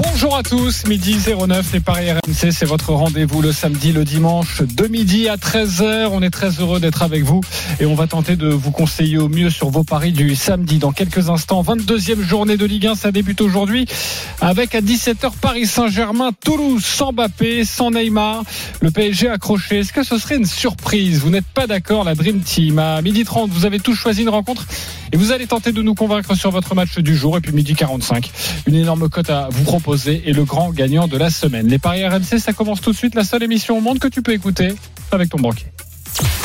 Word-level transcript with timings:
Bonjour 0.00 0.36
à 0.36 0.44
tous, 0.44 0.86
midi 0.86 1.16
09, 1.26 1.72
les 1.72 1.80
Paris 1.80 2.12
RMC, 2.12 2.52
c'est 2.52 2.64
votre 2.64 2.92
rendez-vous 2.92 3.42
le 3.42 3.50
samedi, 3.50 3.90
le 3.90 4.04
dimanche, 4.04 4.62
de 4.62 4.86
midi 4.86 5.28
à 5.28 5.34
13h. 5.34 6.10
On 6.12 6.22
est 6.22 6.30
très 6.30 6.50
heureux 6.60 6.78
d'être 6.78 7.02
avec 7.02 7.24
vous 7.24 7.40
et 7.80 7.86
on 7.86 7.96
va 7.96 8.06
tenter 8.06 8.36
de 8.36 8.46
vous 8.46 8.70
conseiller 8.70 9.18
au 9.18 9.28
mieux 9.28 9.50
sur 9.50 9.70
vos 9.70 9.82
paris 9.82 10.12
du 10.12 10.36
samedi. 10.36 10.78
Dans 10.78 10.92
quelques 10.92 11.30
instants, 11.30 11.64
22e 11.64 12.20
journée 12.20 12.56
de 12.56 12.64
Ligue 12.64 12.86
1, 12.86 12.94
ça 12.94 13.10
débute 13.10 13.40
aujourd'hui 13.40 13.86
avec 14.40 14.76
à 14.76 14.80
17h 14.80 15.32
Paris 15.40 15.66
Saint-Germain, 15.66 16.30
Toulouse, 16.44 16.84
sans 16.84 17.12
Mbappé, 17.12 17.64
sans 17.64 17.90
Neymar. 17.90 18.44
Le 18.80 18.92
PSG 18.92 19.28
accroché. 19.28 19.80
Est-ce 19.80 19.92
que 19.92 20.04
ce 20.04 20.16
serait 20.16 20.36
une 20.36 20.46
surprise? 20.46 21.18
Vous 21.18 21.30
n'êtes 21.30 21.46
pas 21.46 21.66
d'accord, 21.66 22.04
la 22.04 22.14
Dream 22.14 22.38
Team. 22.38 22.78
À 22.78 23.02
midi 23.02 23.24
30, 23.24 23.50
vous 23.50 23.66
avez 23.66 23.80
tous 23.80 23.94
choisi 23.94 24.22
une 24.22 24.28
rencontre 24.28 24.64
et 25.10 25.16
vous 25.16 25.32
allez 25.32 25.48
tenter 25.48 25.72
de 25.72 25.82
nous 25.82 25.94
convaincre 25.94 26.36
sur 26.36 26.52
votre 26.52 26.76
match 26.76 26.98
du 26.98 27.16
jour. 27.16 27.36
Et 27.36 27.40
puis 27.40 27.52
midi 27.52 27.74
45, 27.74 28.30
une 28.66 28.76
énorme 28.76 29.08
cote 29.08 29.30
à 29.30 29.48
vous 29.50 29.64
proposer 29.64 29.87
et 29.96 30.32
le 30.32 30.44
grand 30.44 30.70
gagnant 30.70 31.08
de 31.08 31.16
la 31.16 31.30
semaine. 31.30 31.66
Les 31.68 31.78
paris 31.78 32.06
RMC, 32.06 32.38
ça 32.38 32.52
commence 32.52 32.80
tout 32.80 32.92
de 32.92 32.96
suite. 32.96 33.14
La 33.14 33.24
seule 33.24 33.42
émission 33.42 33.78
au 33.78 33.80
monde 33.80 33.98
que 33.98 34.08
tu 34.08 34.20
peux 34.22 34.32
écouter 34.32 34.74
avec 35.12 35.30
ton 35.30 35.38
banquier. 35.38 35.66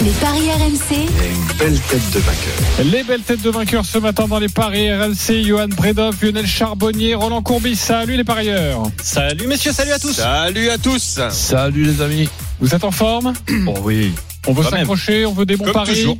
Les 0.04 0.12
paris 0.12 0.50
RMC, 0.52 0.96
une 0.96 1.58
belle 1.58 1.80
tête 1.80 2.12
de 2.14 2.20
vainqueur. 2.20 2.92
Les 2.92 3.04
belles 3.04 3.22
têtes 3.22 3.42
de 3.42 3.50
vainqueurs 3.50 3.86
ce 3.86 3.98
matin 3.98 4.28
dans 4.28 4.40
les 4.40 4.48
paris 4.50 4.94
RMC. 4.94 5.44
Johan 5.44 5.68
Bredov, 5.70 6.16
Lionel 6.24 6.46
Charbonnier, 6.48 7.16
Roland 7.16 7.42
Courbis. 7.42 7.76
Salut 7.76 8.16
les 8.18 8.24
parieurs. 8.24 8.84
Salut 9.02 9.48
messieurs, 9.48 9.72
salut 9.73 9.92
à 9.92 10.00
tous. 10.00 10.14
Salut 10.14 10.70
à 10.70 10.78
tous. 10.78 11.20
Salut 11.30 11.84
les 11.86 12.02
amis. 12.02 12.30
Vous 12.60 12.73
êtes 12.76 12.84
en 12.84 12.92
forme 12.92 13.34
Oh 13.67 13.73
oui. 13.84 14.14
On 14.48 14.54
veut 14.54 14.64
s'accrocher, 14.64 15.26
on 15.26 15.34
veut 15.34 15.45
des 15.45 15.56
bons 15.58 15.66
Comme 15.66 15.73
paris. 15.73 15.94
toujours. 15.95 16.17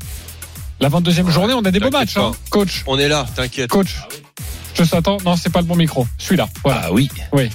La 0.80 0.90
22e 0.90 1.30
journée, 1.30 1.53
on 1.53 1.62
a 1.64 1.72
des 1.72 1.80
beaux 1.80 1.90
matchs, 1.92 2.17
hein, 2.17 2.31
coach. 2.50 2.84
On 2.88 2.97
est 2.97 3.08
là, 3.08 3.25
t'inquiète. 3.36 3.69
Coach. 3.69 3.95
Je 4.75 4.83
t'attends. 4.83 5.17
Non, 5.25 5.35
c'est 5.35 5.52
pas 5.52 5.61
le 5.61 5.67
bon 5.67 5.75
micro. 5.75 6.07
Celui-là. 6.17 6.47
Voilà. 6.63 6.83
Ah 6.85 6.91
oui. 6.91 7.09
Oui. 7.31 7.49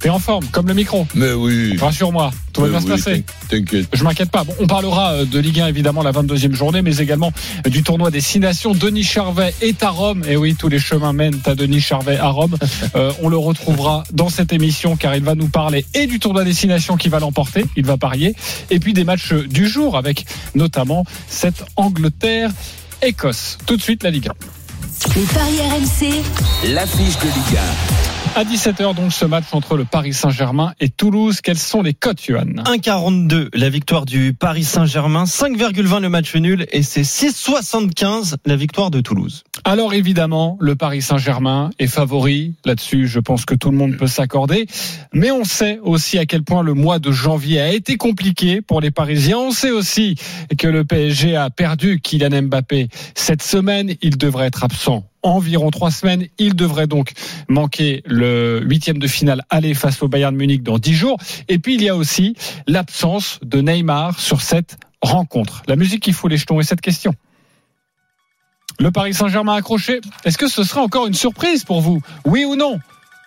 T'es 0.00 0.10
en 0.10 0.20
forme, 0.20 0.46
comme 0.52 0.68
le 0.68 0.74
micro. 0.74 1.08
Mais 1.14 1.32
oui. 1.32 1.76
Rassure-moi. 1.76 2.30
Tout 2.52 2.60
va 2.60 2.68
bien 2.68 2.80
se 2.80 2.86
passer. 2.86 3.24
T'inquiète. 3.48 3.88
Je 3.92 4.04
m'inquiète 4.04 4.30
pas. 4.30 4.44
Bon, 4.44 4.54
on 4.60 4.66
parlera 4.68 5.12
euh, 5.14 5.24
de 5.24 5.40
Ligue 5.40 5.58
1 5.58 5.66
évidemment 5.66 6.04
la 6.04 6.12
22e 6.12 6.52
journée, 6.52 6.82
mais 6.82 6.98
également 6.98 7.32
euh, 7.66 7.70
du 7.70 7.82
tournoi 7.82 8.12
Destination. 8.12 8.74
Denis 8.74 9.02
Charvet 9.02 9.52
est 9.60 9.82
à 9.82 9.90
Rome. 9.90 10.22
Et 10.28 10.36
oui, 10.36 10.54
tous 10.54 10.68
les 10.68 10.78
chemins 10.78 11.12
mènent 11.12 11.40
à 11.46 11.56
Denis 11.56 11.80
Charvet 11.80 12.16
à 12.16 12.28
Rome. 12.28 12.56
Euh, 12.94 13.12
on 13.22 13.28
le 13.28 13.36
retrouvera 13.36 14.04
dans 14.12 14.28
cette 14.28 14.52
émission 14.52 14.96
car 14.96 15.14
il 15.14 15.22
va 15.22 15.34
nous 15.34 15.48
parler 15.48 15.84
et 15.94 16.06
du 16.06 16.18
tournoi 16.18 16.42
Destination 16.44 16.96
qui 16.96 17.08
va 17.08 17.18
l'emporter. 17.18 17.64
Il 17.76 17.84
va 17.84 17.96
parier. 17.96 18.34
Et 18.70 18.78
puis 18.78 18.92
des 18.92 19.04
matchs 19.04 19.32
du 19.32 19.68
jour 19.68 19.96
avec 19.96 20.24
notamment 20.54 21.04
cette 21.28 21.64
Angleterre. 21.76 22.50
Écosse. 23.02 23.58
Tout 23.66 23.76
de 23.76 23.82
suite 23.82 24.02
la 24.04 24.10
Ligue 24.10 24.28
1. 24.28 24.57
Les 25.14 25.24
paris 25.26 25.60
RMC, 25.60 26.22
L'affiche 26.74 27.18
de 27.18 27.26
Liga. 27.26 28.07
À 28.34 28.44
17h 28.44 28.94
donc 28.94 29.12
ce 29.12 29.24
match 29.24 29.46
entre 29.52 29.76
le 29.76 29.84
Paris 29.84 30.12
Saint-Germain 30.12 30.72
et 30.80 30.88
Toulouse. 30.88 31.40
Quelles 31.40 31.58
sont 31.58 31.82
les 31.82 31.94
cotes, 31.94 32.22
Johan 32.24 32.44
1,42 32.44 33.48
la 33.52 33.68
victoire 33.68 34.04
du 34.06 34.32
Paris 34.32 34.64
Saint-Germain, 34.64 35.24
5,20 35.24 36.00
le 36.00 36.08
match 36.08 36.34
nul 36.36 36.66
et 36.70 36.82
c'est 36.82 37.02
6,75 37.02 38.36
la 38.46 38.56
victoire 38.56 38.90
de 38.90 39.00
Toulouse. 39.00 39.44
Alors 39.64 39.92
évidemment, 39.92 40.56
le 40.60 40.76
Paris 40.76 41.02
Saint-Germain 41.02 41.70
est 41.78 41.88
favori. 41.88 42.54
Là-dessus, 42.64 43.08
je 43.08 43.20
pense 43.20 43.44
que 43.44 43.54
tout 43.54 43.70
le 43.70 43.76
monde 43.76 43.96
peut 43.96 44.06
s'accorder. 44.06 44.66
Mais 45.12 45.30
on 45.30 45.44
sait 45.44 45.80
aussi 45.82 46.18
à 46.18 46.26
quel 46.26 46.42
point 46.42 46.62
le 46.62 46.74
mois 46.74 46.98
de 46.98 47.10
janvier 47.10 47.60
a 47.60 47.72
été 47.72 47.96
compliqué 47.96 48.60
pour 48.60 48.80
les 48.80 48.90
Parisiens. 48.90 49.38
On 49.38 49.50
sait 49.50 49.70
aussi 49.70 50.16
que 50.58 50.68
le 50.68 50.84
PSG 50.84 51.34
a 51.36 51.50
perdu 51.50 52.00
Kylian 52.00 52.42
Mbappé 52.42 52.88
cette 53.14 53.42
semaine. 53.42 53.94
Il 54.02 54.16
devrait 54.16 54.46
être 54.46 54.64
absent 54.64 55.04
environ 55.28 55.70
trois 55.70 55.90
semaines. 55.90 56.26
Il 56.38 56.54
devrait 56.56 56.86
donc 56.86 57.12
manquer 57.48 58.02
le 58.06 58.60
huitième 58.64 58.98
de 58.98 59.06
finale 59.06 59.42
aller 59.50 59.74
face 59.74 60.02
au 60.02 60.08
Bayern 60.08 60.34
Munich 60.34 60.62
dans 60.62 60.78
dix 60.78 60.94
jours. 60.94 61.18
Et 61.48 61.58
puis 61.58 61.74
il 61.74 61.82
y 61.82 61.88
a 61.88 61.96
aussi 61.96 62.34
l'absence 62.66 63.38
de 63.42 63.60
Neymar 63.60 64.18
sur 64.18 64.40
cette 64.40 64.78
rencontre. 65.02 65.62
La 65.68 65.76
musique 65.76 66.02
qui 66.02 66.12
fout 66.12 66.30
les 66.30 66.36
jetons 66.36 66.60
est 66.60 66.64
cette 66.64 66.80
question. 66.80 67.14
Le 68.80 68.90
Paris 68.92 69.14
Saint-Germain 69.14 69.54
accroché, 69.54 70.00
est-ce 70.24 70.38
que 70.38 70.46
ce 70.48 70.62
serait 70.62 70.80
encore 70.80 71.06
une 71.06 71.14
surprise 71.14 71.64
pour 71.64 71.80
vous? 71.80 72.00
Oui 72.24 72.44
ou 72.44 72.54
non? 72.54 72.78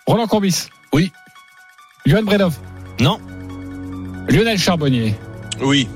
Roland 0.06 0.26
Courbis 0.26 0.66
Oui. 0.92 1.12
Johan 2.06 2.22
Bredov 2.22 2.58
Non. 3.00 3.18
Lionel 4.28 4.58
Charbonnier 4.58 5.14
Oui. 5.60 5.88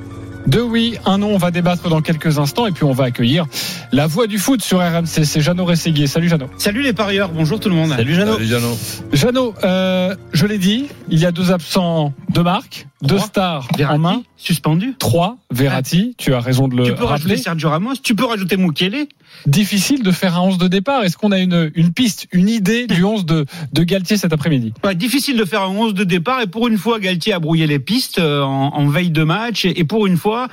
deux 0.47 0.63
oui, 0.63 0.97
un 1.07 1.19
non, 1.19 1.29
on 1.35 1.39
va 1.39 1.51
débattre 1.51 1.89
dans 1.89 2.03
quelques 2.03 2.39
instants 2.39 2.67
et 2.67 2.73
puis 2.73 2.85
on 2.85 2.93
va 2.93 3.05
accueillir 3.05 3.47
la 3.93 4.07
voix 4.07 4.27
du 4.27 4.39
foot 4.39 4.63
sur 4.63 4.79
RMC, 4.79 5.25
c'est 5.25 5.41
Jeannot 5.41 5.65
Rességuier. 5.65 6.07
Salut 6.07 6.29
Jeannot. 6.29 6.49
Salut 6.59 6.83
les 6.83 6.93
parieurs, 6.93 7.31
bonjour 7.31 7.61
tout 7.61 7.69
le 7.69 7.75
monde. 7.75 7.91
Salut 7.91 8.15
Jeannot. 8.15 8.35
Salut 8.35 8.47
Jeannot. 8.47 8.77
Jeannot, 9.13 9.55
euh, 9.65 10.15
je 10.33 10.47
l'ai 10.47 10.59
dit, 10.59 10.87
il 11.09 11.19
y 11.19 11.25
a 11.27 11.33
deux 11.33 11.51
absents 11.53 12.13
de 12.33 12.41
marque, 12.41 12.87
deux 13.03 13.19
stars 13.19 13.67
en 13.73 13.77
Verratti, 13.77 14.01
main, 14.01 14.23
suspendu. 14.37 14.95
trois, 14.99 15.37
Verratti, 15.51 16.15
tu 16.19 16.35
as 16.35 16.41
raison 16.41 16.69
de 16.69 16.77
le 16.77 16.85
tu 16.85 16.91
peux 16.91 17.05
rappeler. 17.05 17.11
rajouter 17.31 17.37
Sergio 17.39 17.71
Ramos, 17.71 17.95
tu 18.03 18.15
peux 18.15 18.25
rajouter 18.27 18.57
Mukele. 18.57 19.07
Difficile 19.47 20.03
de 20.03 20.11
faire 20.13 20.37
un 20.37 20.41
11 20.43 20.59
de 20.59 20.69
départ. 20.69 21.03
Est-ce 21.05 21.17
qu'on 21.17 21.31
a 21.33 21.39
une, 21.39 21.71
une 21.75 21.93
piste, 21.93 22.27
une 22.33 22.49
idée 22.49 22.87
du 22.87 23.05
11 23.05 23.27
de, 23.27 23.45
de 23.73 23.83
Galtier 23.83 24.17
cet 24.17 24.33
après-midi? 24.33 24.73
Ouais, 24.85 24.95
difficile 24.95 25.37
de 25.37 25.45
faire 25.45 25.63
un 25.63 25.69
11 25.69 25.95
de 25.95 26.05
départ 26.05 26.41
et 26.43 26.47
pour 26.47 26.69
une 26.69 26.79
fois 26.79 26.99
Galtier 27.01 27.33
a 27.35 27.39
brouillé 27.39 27.67
les 27.67 27.79
pistes 27.79 28.19
euh, 28.19 28.43
en, 28.43 28.69
en 28.75 28.89
veille 28.89 29.11
de 29.11 29.23
match 29.25 29.65
et, 29.65 29.79
et 29.81 29.85
pour 29.85 30.07
une 30.07 30.17
fois 30.17 30.49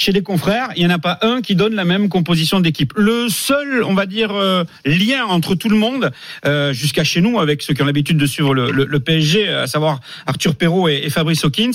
chez 0.00 0.12
les 0.12 0.22
confrères, 0.22 0.70
il 0.76 0.86
n'y 0.86 0.90
en 0.90 0.94
a 0.94 0.98
pas 0.98 1.18
un 1.20 1.42
qui 1.42 1.54
donne 1.54 1.74
la 1.74 1.84
même 1.84 2.08
composition 2.08 2.58
d'équipe. 2.60 2.94
Le 2.96 3.28
seul, 3.28 3.84
on 3.84 3.92
va 3.92 4.06
dire, 4.06 4.30
euh, 4.32 4.64
lien 4.86 5.26
entre 5.26 5.54
tout 5.54 5.68
le 5.68 5.76
monde, 5.76 6.10
euh, 6.46 6.72
jusqu'à 6.72 7.04
chez 7.04 7.20
nous, 7.20 7.38
avec 7.38 7.60
ceux 7.60 7.74
qui 7.74 7.82
ont 7.82 7.84
l'habitude 7.84 8.16
de 8.16 8.24
suivre 8.24 8.54
le, 8.54 8.70
le- 8.70 9.00
PSG, 9.00 9.48
à 9.48 9.66
savoir 9.66 10.00
Arthur 10.26 10.54
Perrault 10.54 10.88
et, 10.88 11.10
Fabrice 11.10 11.44
Hawkins, 11.44 11.72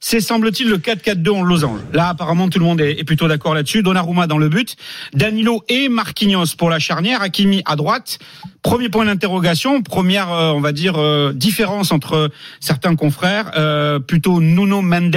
c'est 0.00 0.20
semble-t-il 0.20 0.68
le 0.68 0.76
4-4-2 0.78 1.30
en 1.30 1.42
losange. 1.44 1.80
Là, 1.94 2.08
apparemment, 2.08 2.50
tout 2.50 2.58
le 2.58 2.64
monde 2.66 2.80
est, 2.82 2.98
est 2.98 3.04
plutôt 3.04 3.26
d'accord 3.28 3.54
là-dessus. 3.54 3.82
Donnarumma 3.82 4.26
dans 4.26 4.38
le 4.38 4.50
but, 4.50 4.76
Danilo 5.14 5.64
et 5.68 5.88
Marquinhos 5.88 6.56
pour 6.58 6.68
la 6.68 6.78
charnière, 6.78 7.22
Hakimi 7.22 7.62
à 7.64 7.76
droite. 7.76 8.18
Premier 8.62 8.90
point 8.90 9.06
d'interrogation, 9.06 9.80
première, 9.80 10.30
euh, 10.30 10.50
on 10.52 10.60
va 10.60 10.72
dire, 10.72 10.96
euh, 10.98 11.32
différence 11.32 11.90
entre 11.90 12.30
certains 12.60 12.96
confrères, 12.96 13.52
euh, 13.56 13.98
plutôt 13.98 14.40
Nuno 14.42 14.82
Mendes 14.82 15.16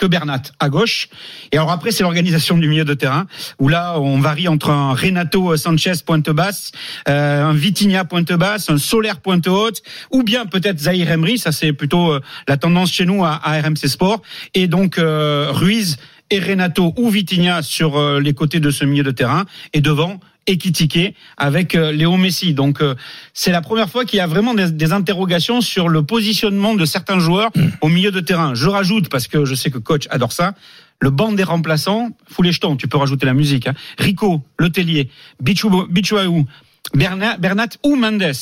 que 0.00 0.06
Bernat 0.06 0.42
à 0.58 0.68
gauche. 0.68 1.08
Et 1.52 1.58
alors 1.58 1.70
après, 1.70 1.92
c'est 1.92 2.02
l'organisation 2.02 2.56
du 2.56 2.66
milieu 2.66 2.84
de 2.84 2.94
terrain, 2.94 3.26
où 3.58 3.68
là, 3.68 4.00
on 4.00 4.18
varie 4.18 4.48
entre 4.48 4.70
un 4.70 4.94
Renato 4.94 5.56
Sanchez 5.56 5.92
pointe 6.04 6.30
basse, 6.30 6.72
euh, 7.08 7.44
un 7.44 7.52
Vitinha 7.52 8.04
pointe 8.04 8.32
basse, 8.32 8.70
un 8.70 8.78
Solaire 8.78 9.20
pointe 9.20 9.46
haute, 9.46 9.82
ou 10.10 10.22
bien 10.22 10.46
peut-être 10.46 10.78
Zahir 10.78 11.10
Emery, 11.10 11.38
ça 11.38 11.52
c'est 11.52 11.74
plutôt 11.74 12.12
euh, 12.12 12.20
la 12.48 12.56
tendance 12.56 12.90
chez 12.92 13.04
nous 13.04 13.24
à, 13.24 13.34
à 13.44 13.60
RMC 13.60 13.86
Sport, 13.86 14.22
et 14.54 14.66
donc 14.66 14.98
euh, 14.98 15.48
Ruiz 15.52 15.98
et 16.30 16.38
Renato 16.38 16.94
ou 16.96 17.10
Vitinha 17.10 17.62
sur 17.62 17.98
euh, 17.98 18.20
les 18.20 18.32
côtés 18.32 18.60
de 18.60 18.70
ce 18.70 18.84
milieu 18.84 19.02
de 19.02 19.10
terrain, 19.10 19.44
et 19.74 19.80
devant 19.80 20.18
Ekitike 20.46 21.14
avec 21.36 21.74
euh, 21.74 21.92
Léo 21.92 22.16
Messi. 22.16 22.54
Donc 22.54 22.80
euh, 22.80 22.94
c'est 23.34 23.52
la 23.52 23.60
première 23.60 23.88
fois 23.88 24.04
qu'il 24.04 24.18
y 24.18 24.20
a 24.20 24.26
vraiment 24.26 24.54
des, 24.54 24.92
interrogations 24.92 25.60
sur 25.60 25.88
le 25.88 26.02
positionnement 26.02 26.74
de 26.74 26.84
certains 26.84 27.18
joueurs 27.18 27.50
au 27.80 27.88
milieu 27.88 28.10
de 28.10 28.20
terrain. 28.20 28.54
Je 28.54 28.68
rajoute 28.68 29.08
parce 29.08 29.28
que 29.28 29.44
je 29.44 29.54
sais 29.54 29.70
que 29.70 29.78
coach 29.78 30.06
adore 30.10 30.32
ça. 30.32 30.54
Le 31.00 31.10
banc 31.10 31.32
des 31.32 31.44
remplaçants, 31.44 32.10
fous 32.28 32.42
les 32.42 32.52
jetons, 32.52 32.76
tu 32.76 32.86
peux 32.88 32.98
rajouter 32.98 33.24
la 33.24 33.34
musique. 33.34 33.66
Hein. 33.66 33.74
Rico, 33.98 34.42
Letellier, 34.58 35.08
Bichou- 35.42 35.86
Bichouaou, 35.88 36.46
Bernat, 36.94 37.38
Bernat 37.38 37.68
ou 37.84 37.96
Mendes, 37.96 38.32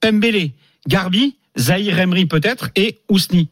Pembele, 0.00 0.50
Garbi, 0.86 1.36
Zahir 1.58 1.98
Emery 1.98 2.26
peut-être 2.26 2.70
et 2.76 2.98
Ousni. 3.08 3.48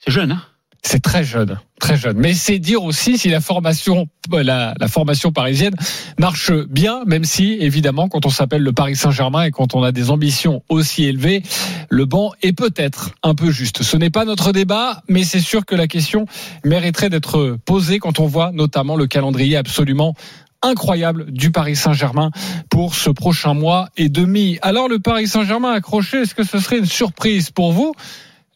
C'est 0.00 0.10
jeune, 0.10 0.32
hein 0.32 0.42
C'est 0.82 1.02
très 1.02 1.24
jeune, 1.24 1.58
très 1.84 1.96
jeune. 1.98 2.16
Mais 2.16 2.32
c'est 2.32 2.58
dire 2.58 2.82
aussi 2.82 3.18
si 3.18 3.28
la 3.28 3.42
formation, 3.42 4.08
la, 4.32 4.74
formation 4.88 5.32
parisienne 5.32 5.74
marche 6.18 6.50
bien, 6.50 7.04
même 7.04 7.24
si 7.24 7.58
évidemment 7.60 8.08
quand 8.08 8.24
on 8.24 8.30
s'appelle 8.30 8.62
le 8.62 8.72
Paris 8.72 8.96
Saint-Germain 8.96 9.42
et 9.42 9.50
quand 9.50 9.74
on 9.74 9.82
a 9.82 9.92
des 9.92 10.10
ambitions 10.10 10.62
aussi 10.70 11.04
élevées, 11.04 11.42
le 11.90 12.06
banc 12.06 12.32
est 12.40 12.54
peut-être 12.54 13.10
un 13.22 13.34
peu 13.34 13.50
juste. 13.50 13.82
Ce 13.82 13.98
n'est 13.98 14.08
pas 14.08 14.24
notre 14.24 14.52
débat, 14.52 15.02
mais 15.08 15.24
c'est 15.24 15.40
sûr 15.40 15.66
que 15.66 15.74
la 15.74 15.86
question 15.86 16.24
mériterait 16.64 17.10
d'être 17.10 17.58
posée 17.66 17.98
quand 17.98 18.18
on 18.18 18.26
voit 18.26 18.50
notamment 18.52 18.96
le 18.96 19.06
calendrier 19.06 19.58
absolument 19.58 20.14
incroyable 20.62 21.30
du 21.30 21.50
Paris 21.50 21.76
Saint-Germain 21.76 22.30
pour 22.70 22.94
ce 22.94 23.10
prochain 23.10 23.52
mois 23.52 23.90
et 23.98 24.08
demi. 24.08 24.58
Alors 24.62 24.88
le 24.88 25.00
Paris 25.00 25.28
Saint-Germain 25.28 25.72
accroché, 25.72 26.22
est-ce 26.22 26.34
que 26.34 26.44
ce 26.44 26.60
serait 26.60 26.78
une 26.78 26.86
surprise 26.86 27.50
pour 27.50 27.72
vous? 27.72 27.92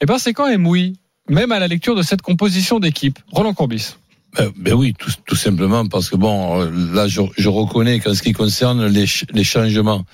Eh 0.00 0.06
ben 0.06 0.16
c'est 0.16 0.32
quand 0.32 0.48
même 0.48 0.66
oui, 0.66 0.94
même 1.28 1.52
à 1.52 1.58
la 1.58 1.68
lecture 1.68 1.94
de 1.94 2.02
cette 2.02 2.22
composition 2.22 2.80
d'équipe. 2.80 3.18
Roland 3.32 3.54
Courbis. 3.54 3.96
Ben, 4.36 4.52
ben 4.56 4.74
oui, 4.74 4.94
tout, 5.26 5.36
simplement 5.36 5.86
parce 5.86 6.10
que 6.10 6.16
bon, 6.16 6.60
euh, 6.60 6.70
là, 6.92 7.08
je, 7.08 7.22
je 7.36 7.48
reconnais 7.48 7.98
qu'en 8.00 8.14
ce 8.14 8.22
qui 8.22 8.32
concerne 8.32 8.86
les, 8.86 9.06
les 9.32 9.44
changements, 9.44 10.04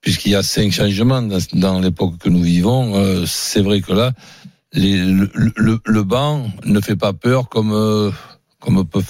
puisqu'il 0.00 0.32
y 0.32 0.34
a 0.34 0.42
cinq 0.42 0.72
changements 0.72 1.22
dans, 1.22 1.38
dans 1.52 1.78
l'époque 1.78 2.18
que 2.18 2.28
nous 2.28 2.42
vivons, 2.42 2.96
euh, 2.96 3.24
c'est 3.26 3.60
vrai 3.60 3.80
que 3.82 3.92
là, 3.92 4.12
le, 4.72 5.30
le, 5.84 6.02
banc 6.02 6.50
ne 6.64 6.80
fait 6.80 6.96
pas 6.96 7.12
peur 7.12 7.48
comme 7.48 7.72
euh, 7.72 8.10
comme 8.60 8.84
peut 8.86 9.02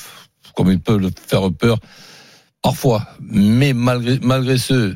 comme 0.55 0.71
il 0.71 0.81
peut 0.81 0.99
le 0.99 1.11
faire 1.27 1.50
peur 1.50 1.79
parfois. 2.62 3.09
Mais 3.21 3.73
malgré 3.73 4.19
malgré 4.23 4.59
ce, 4.59 4.94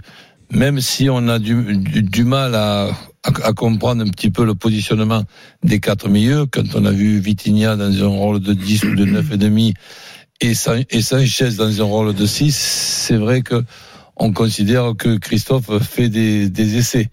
même 0.50 0.80
si 0.80 1.08
on 1.10 1.28
a 1.28 1.38
du, 1.38 1.76
du, 1.76 2.02
du 2.02 2.24
mal 2.24 2.54
à, 2.54 2.90
à, 3.24 3.48
à 3.48 3.52
comprendre 3.52 4.02
un 4.02 4.08
petit 4.08 4.30
peu 4.30 4.44
le 4.44 4.54
positionnement 4.54 5.24
des 5.62 5.80
quatre 5.80 6.08
milieux, 6.08 6.46
quand 6.46 6.74
on 6.74 6.84
a 6.84 6.90
vu 6.90 7.18
Vitinha 7.20 7.76
dans 7.76 8.02
un 8.04 8.06
rôle 8.08 8.40
de 8.40 8.52
10 8.54 8.84
ou 8.84 8.94
de 8.94 9.04
9 9.04 9.32
et 9.32 9.36
demi 9.36 9.74
et, 10.40 10.54
San- 10.54 10.84
et 10.90 11.02
Sanchez 11.02 11.50
dans 11.58 11.80
un 11.80 11.84
rôle 11.84 12.14
de 12.14 12.26
6, 12.26 12.54
c'est 12.56 13.16
vrai 13.16 13.42
que 13.42 13.62
on 14.16 14.32
considère 14.32 14.92
que 14.98 15.16
Christophe 15.16 15.70
fait 15.82 16.08
des, 16.10 16.50
des 16.50 16.76
essais. 16.76 17.08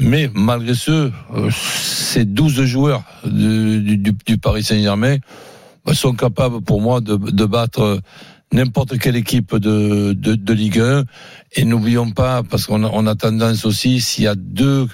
Mais 0.00 0.28
malgré 0.34 0.74
ce, 0.74 0.90
euh, 1.34 1.50
ces 1.52 2.24
12 2.24 2.64
joueurs 2.64 3.04
du, 3.24 3.80
du- 3.98 4.12
du 4.26 4.38
Paris 4.38 4.64
Saint-Germain 4.64 5.18
bah, 5.84 5.94
sont 5.94 6.14
capables 6.14 6.60
pour 6.62 6.80
moi 6.80 7.00
de, 7.00 7.16
de 7.16 7.44
battre 7.44 8.00
n'importe 8.52 8.98
quelle 8.98 9.16
équipe 9.16 9.54
de, 9.56 10.12
de, 10.14 10.34
de 10.34 10.52
Ligue 10.52 10.80
1. 10.80 11.04
Et 11.56 11.64
n'oublions 11.64 12.10
pas, 12.10 12.42
parce 12.42 12.66
qu'on 12.66 12.82
a, 12.84 12.90
on 12.92 13.06
a 13.06 13.14
tendance 13.14 13.64
aussi, 13.64 14.00
s'il 14.00 14.24
y 14.24 14.28
a 14.28 14.34
deux 14.34 14.88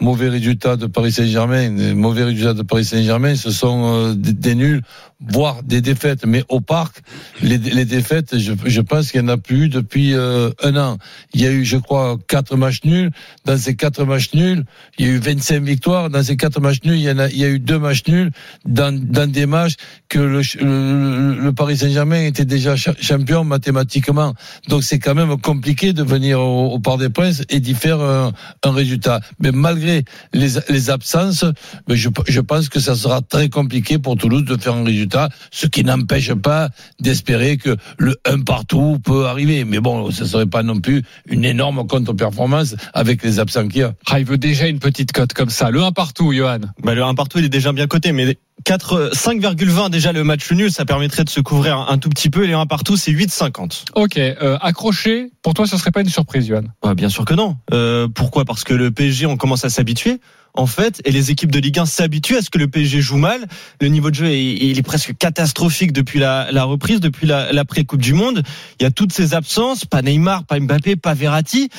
mauvais 0.00 0.28
résultats 0.28 0.76
de 0.76 0.86
Paris 0.86 1.12
Saint-Germain, 1.12 1.94
mauvais 1.94 2.24
résultats 2.24 2.54
de 2.54 2.62
Paris 2.62 2.84
Saint-Germain, 2.84 3.36
ce 3.36 3.50
sont 3.50 4.10
euh, 4.10 4.14
des, 4.14 4.54
nuls, 4.54 4.82
voire 5.20 5.62
des 5.62 5.80
défaites. 5.80 6.26
Mais 6.26 6.44
au 6.48 6.60
parc, 6.60 7.02
les, 7.42 7.58
défaites, 7.58 8.36
je, 8.38 8.80
pense 8.80 9.12
qu'il 9.12 9.22
n'y 9.22 9.26
en 9.30 9.34
a 9.34 9.36
plus 9.36 9.68
depuis 9.68 10.14
euh, 10.14 10.50
un 10.62 10.76
an. 10.76 10.98
Il 11.32 11.42
y 11.42 11.46
a 11.46 11.52
eu, 11.52 11.64
je 11.64 11.76
crois, 11.76 12.18
quatre 12.28 12.56
matchs 12.56 12.84
nuls. 12.84 13.10
Dans 13.44 13.56
ces 13.56 13.76
quatre 13.76 14.04
matchs 14.04 14.34
nuls, 14.34 14.64
il 14.98 15.06
y 15.06 15.08
a 15.08 15.12
eu 15.12 15.18
25 15.18 15.62
victoires. 15.62 16.10
Dans 16.10 16.22
ces 16.22 16.36
quatre 16.36 16.60
matchs 16.60 16.82
nuls, 16.84 16.96
il 16.96 17.02
y, 17.02 17.10
en 17.10 17.18
a, 17.18 17.28
il 17.28 17.38
y 17.38 17.44
a 17.44 17.48
eu 17.48 17.60
deux 17.60 17.78
matchs 17.78 18.02
nuls 18.08 18.30
dans, 18.64 18.92
dans 18.92 19.30
des 19.30 19.46
matchs 19.46 19.74
que 20.08 20.18
le, 20.18 21.52
Paris 21.52 21.78
Saint-Germain 21.78 22.24
était 22.24 22.44
déjà 22.44 22.74
cha- 22.74 22.94
champion 23.00 23.44
mathématiquement. 23.44 24.34
Donc 24.68 24.82
c'est 24.82 24.98
quand 24.98 25.14
même 25.14 25.36
compliqué 25.40 25.92
de 25.92 26.02
venir 26.02 26.40
au, 26.40 26.72
au 26.72 26.78
Parc 26.80 26.98
des 26.98 27.10
Princes 27.10 27.42
et 27.48 27.60
d'y 27.60 27.74
faire 27.74 28.00
un, 28.00 28.32
un 28.64 28.72
résultat. 28.72 29.20
Mais 29.38 29.52
malgré 29.52 29.83
les, 29.84 30.48
les 30.68 30.90
absences, 30.90 31.44
mais 31.88 31.96
je, 31.96 32.08
je 32.26 32.40
pense 32.40 32.68
que 32.68 32.80
ça 32.80 32.94
sera 32.94 33.20
très 33.20 33.48
compliqué 33.48 33.98
pour 33.98 34.16
Toulouse 34.16 34.44
de 34.44 34.56
faire 34.56 34.74
un 34.74 34.84
résultat, 34.84 35.28
ce 35.50 35.66
qui 35.66 35.84
n'empêche 35.84 36.32
pas 36.34 36.70
d'espérer 37.00 37.56
que 37.56 37.76
le 37.98 38.16
1 38.24 38.40
partout 38.40 38.98
peut 39.04 39.26
arriver. 39.26 39.64
Mais 39.64 39.80
bon, 39.80 40.10
ce 40.10 40.24
serait 40.24 40.46
pas 40.46 40.62
non 40.62 40.80
plus 40.80 41.02
une 41.26 41.44
énorme 41.44 41.86
contre-performance 41.86 42.76
avec 42.92 43.22
les 43.22 43.38
absents 43.38 43.68
qu'il 43.68 43.80
y 43.80 43.82
a. 43.82 43.94
Ah, 44.06 44.20
il 44.20 44.26
veut 44.26 44.38
déjà 44.38 44.66
une 44.66 44.78
petite 44.78 45.12
cote 45.12 45.32
comme 45.32 45.50
ça. 45.50 45.70
Le 45.70 45.82
1 45.82 45.92
partout, 45.92 46.32
Johan. 46.32 46.58
Bah, 46.82 46.94
le 46.94 47.02
1 47.02 47.14
partout, 47.14 47.38
il 47.38 47.44
est 47.44 47.48
déjà 47.48 47.72
bien 47.72 47.86
coté, 47.86 48.12
mais 48.12 48.24
4, 48.26 48.38
5,20 48.66 49.90
déjà 49.90 50.12
le 50.12 50.24
match 50.24 50.50
nul, 50.52 50.70
ça 50.72 50.84
permettrait 50.84 51.24
de 51.24 51.28
se 51.30 51.40
couvrir 51.40 51.76
un, 51.78 51.86
un 51.88 51.98
tout 51.98 52.08
petit 52.08 52.30
peu. 52.30 52.44
Et 52.44 52.46
les 52.46 52.54
1 52.54 52.66
partout, 52.66 52.96
c'est 52.96 53.12
8,50. 53.12 53.84
Ok, 53.94 54.16
euh, 54.16 54.56
accroché. 54.60 55.30
Pour 55.42 55.54
toi, 55.54 55.66
ce 55.66 55.76
serait 55.76 55.90
pas 55.90 56.00
une 56.00 56.08
surprise, 56.08 56.46
Johan? 56.48 56.62
Ouais, 56.82 56.94
bien 56.94 57.08
sûr 57.08 57.24
que 57.24 57.34
non. 57.34 57.56
Euh, 57.72 58.08
pourquoi? 58.08 58.44
Parce 58.44 58.64
que 58.64 58.72
le 58.72 58.90
PSG, 58.90 59.26
on 59.26 59.36
commence 59.36 59.64
à 59.64 59.70
s'habituer. 59.70 60.20
En 60.56 60.66
fait, 60.66 61.02
et 61.04 61.10
les 61.10 61.32
équipes 61.32 61.50
de 61.50 61.58
Ligue 61.58 61.80
1 61.80 61.84
s'habituent 61.86 62.36
à 62.36 62.40
ce 62.42 62.48
que 62.48 62.58
le 62.58 62.68
PSG 62.68 63.00
joue 63.00 63.16
mal. 63.16 63.44
Le 63.80 63.88
niveau 63.88 64.10
de 64.10 64.14
jeu, 64.14 64.26
est, 64.26 64.40
il 64.54 64.78
est 64.78 64.82
presque 64.82 65.12
catastrophique 65.18 65.92
depuis 65.92 66.20
la, 66.20 66.52
la 66.52 66.62
reprise, 66.62 67.00
depuis 67.00 67.26
la- 67.26 67.52
l'après-Coupe 67.52 68.00
du 68.00 68.14
Monde. 68.14 68.44
Il 68.78 68.84
y 68.84 68.86
a 68.86 68.92
toutes 68.92 69.12
ces 69.12 69.34
absences, 69.34 69.84
pas 69.84 70.00
Neymar, 70.00 70.44
pas 70.44 70.60
Mbappé, 70.60 70.94
pas 70.94 71.12
Verratti. 71.12 71.70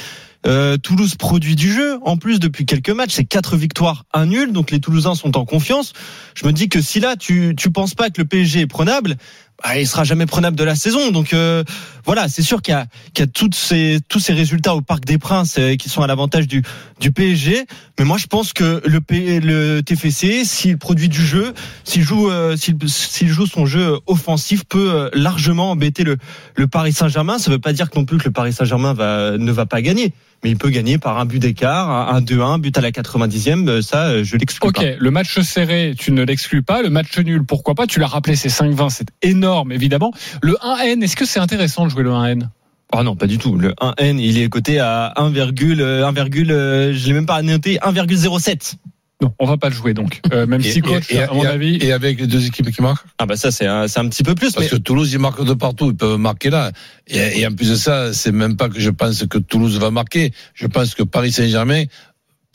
Euh, 0.48 0.78
Toulouse 0.78 1.16
produit 1.16 1.56
du 1.56 1.74
jeu. 1.74 1.98
En 2.04 2.18
plus, 2.18 2.40
depuis 2.40 2.66
quelques 2.66 2.90
matchs, 2.92 3.14
c'est 3.14 3.26
quatre 3.26 3.56
victoires, 3.58 4.06
un 4.14 4.28
nul. 4.28 4.52
Donc 4.52 4.72
les 4.72 4.80
Toulousains 4.80 5.16
sont 5.16 5.38
en 5.38 5.46
confiance. 5.46 5.94
Je 6.36 6.46
me 6.46 6.52
dis 6.54 6.70
que 6.70 6.82
si 6.82 7.00
là, 7.00 7.16
tu 7.16 7.54
tu 7.58 7.72
penses 7.72 7.96
pas 7.96 8.10
que 8.10 8.22
le 8.22 8.28
PSG 8.28 8.62
est 8.62 8.68
prenable, 8.68 9.16
bah, 9.64 9.80
il 9.80 9.88
sera 9.88 10.04
jamais 10.04 10.26
prenable 10.28 10.56
de 10.58 10.64
la 10.64 10.76
saison. 10.76 11.12
Donc 11.12 11.34
euh, 11.34 11.64
voilà, 12.06 12.28
c'est 12.28 12.44
sûr 12.44 12.62
qu'il 12.62 12.74
y 12.74 12.76
a, 12.76 12.86
qu'il 13.14 13.24
y 13.26 13.28
a 13.28 13.32
toutes 13.32 13.56
ces, 13.56 14.00
tous 14.08 14.20
ces 14.20 14.34
résultats 14.34 14.76
au 14.76 14.82
Parc 14.82 15.06
des 15.06 15.18
Princes 15.18 15.56
euh, 15.58 15.76
qui 15.78 15.90
sont 15.90 16.02
à 16.04 16.08
l'avantage 16.08 16.48
du, 16.48 16.62
du 17.00 17.12
PSG. 17.12 17.66
Mais 17.98 18.06
moi, 18.06 18.18
je 18.18 18.28
pense 18.28 18.54
que 18.54 18.82
le, 18.86 19.02
P- 19.02 19.40
le 19.40 19.82
TFC, 19.82 20.44
s'il 20.46 20.78
produit 20.78 21.10
du 21.10 21.26
jeu, 21.26 21.54
s'il 21.86 22.04
joue, 22.04 22.30
euh, 22.30 22.56
s'il, 22.56 22.76
s'il 22.88 23.30
joue 23.30 23.48
son 23.48 23.66
jeu 23.66 23.98
offensif, 24.06 24.64
peut 24.66 24.92
euh, 24.94 25.10
largement 25.14 25.72
embêter 25.72 26.04
le, 26.04 26.18
le 26.56 26.68
Paris 26.68 26.94
Saint-Germain. 26.94 27.40
Ça 27.40 27.50
veut 27.50 27.58
pas 27.60 27.74
dire 27.74 27.88
non 27.96 28.06
plus 28.06 28.18
que 28.20 28.26
le 28.26 28.32
Paris 28.32 28.54
Saint-Germain 28.54 28.94
va, 28.94 29.38
ne 29.40 29.52
va 29.52 29.66
pas 29.66 29.82
gagner. 29.82 30.14
Mais 30.46 30.52
il 30.52 30.58
peut 30.58 30.70
gagner 30.70 31.00
par 31.00 31.18
un 31.18 31.26
but 31.26 31.40
d'écart, 31.40 31.90
un 32.14 32.22
2-1, 32.22 32.60
but 32.62 32.78
à 32.78 32.82
la 32.82 32.92
90e. 32.92 33.68
euh, 33.68 33.82
Ça, 33.82 34.10
euh, 34.10 34.24
je 34.24 34.38
l'exclus 34.38 34.68
Ok, 34.68 34.76
pas. 34.76 34.84
le 35.00 35.10
match 35.10 35.40
serré, 35.40 35.96
tu 35.98 36.12
ne 36.12 36.22
l'exclus 36.22 36.62
pas. 36.62 36.84
Le 36.84 36.92
match 36.92 37.18
nul, 37.18 37.44
pourquoi 37.44 37.74
pas? 37.74 37.88
Tu 37.88 38.00
l'as 38.00 38.06
rappelé, 38.06 38.36
c'est 38.36 38.50
5-20, 38.50 38.92
c'est 38.92 39.08
énorme, 39.24 39.72
évidemment. 39.72 40.14
Le 40.44 40.56
1N, 40.62 41.02
est-ce 41.02 41.16
que 41.16 41.26
c'est 41.26 41.40
intéressant 41.40 41.86
de 41.86 41.90
jouer 41.90 42.04
le 42.04 42.12
1N 42.12 42.50
Ah 42.92 43.02
non, 43.02 43.16
pas 43.16 43.26
du 43.26 43.40
tout. 43.40 43.58
Le 43.58 43.74
1N, 43.82 44.20
il 44.20 44.38
est 44.38 44.48
coté 44.50 44.80
à 44.80 45.14
1, 45.16 45.34
1, 45.34 45.52
euh, 45.72 46.94
je 46.94 47.08
l'ai 47.08 47.14
même 47.14 47.26
pas 47.26 47.42
noté, 47.42 47.80
1,07. 47.82 48.76
Non, 49.26 49.34
on 49.40 49.46
va 49.46 49.58
pas 49.58 49.70
le 49.70 49.76
jouer 49.76 49.94
donc. 49.94 50.22
Euh, 50.32 50.46
même 50.46 50.62
si 50.62 50.82
coach, 50.82 51.12
et, 51.12 51.22
à 51.24 51.34
mon 51.34 51.44
et- 51.44 51.48
avis. 51.48 51.78
et 51.82 51.92
avec 51.92 52.20
les 52.20 52.28
deux 52.28 52.46
équipes 52.46 52.70
qui 52.72 52.82
marquent 52.82 53.06
Ah 53.18 53.26
bah 53.26 53.36
ça 53.36 53.50
c'est 53.52 53.66
un, 53.66 53.88
c'est 53.88 54.00
un 54.00 54.08
petit 54.08 54.24
peu 54.24 54.36
plus. 54.36 54.54
Parce 54.54 54.66
Mais 54.66 54.78
que 54.78 54.82
Toulouse, 54.82 55.12
ils 55.12 55.20
marquent 55.20 55.44
de 55.44 55.54
partout, 55.54 55.90
ils 55.92 55.96
peuvent 55.98 56.18
marquer 56.18 56.50
là. 56.50 56.72
Et, 57.08 57.40
et 57.42 57.48
en 57.48 57.52
plus 57.52 57.70
de 57.72 57.76
ça, 57.76 58.14
c'est 58.14 58.32
même 58.32 58.56
pas 58.56 58.70
que 58.70 58.80
je 58.80 58.90
pense 58.90 59.26
que 59.26 59.38
Toulouse 59.38 59.78
va 59.80 59.90
marquer. 59.92 60.32
Je 60.54 60.68
pense 60.68 60.96
que 60.96 61.04
Paris 61.04 61.32
Saint-Germain 61.32 61.86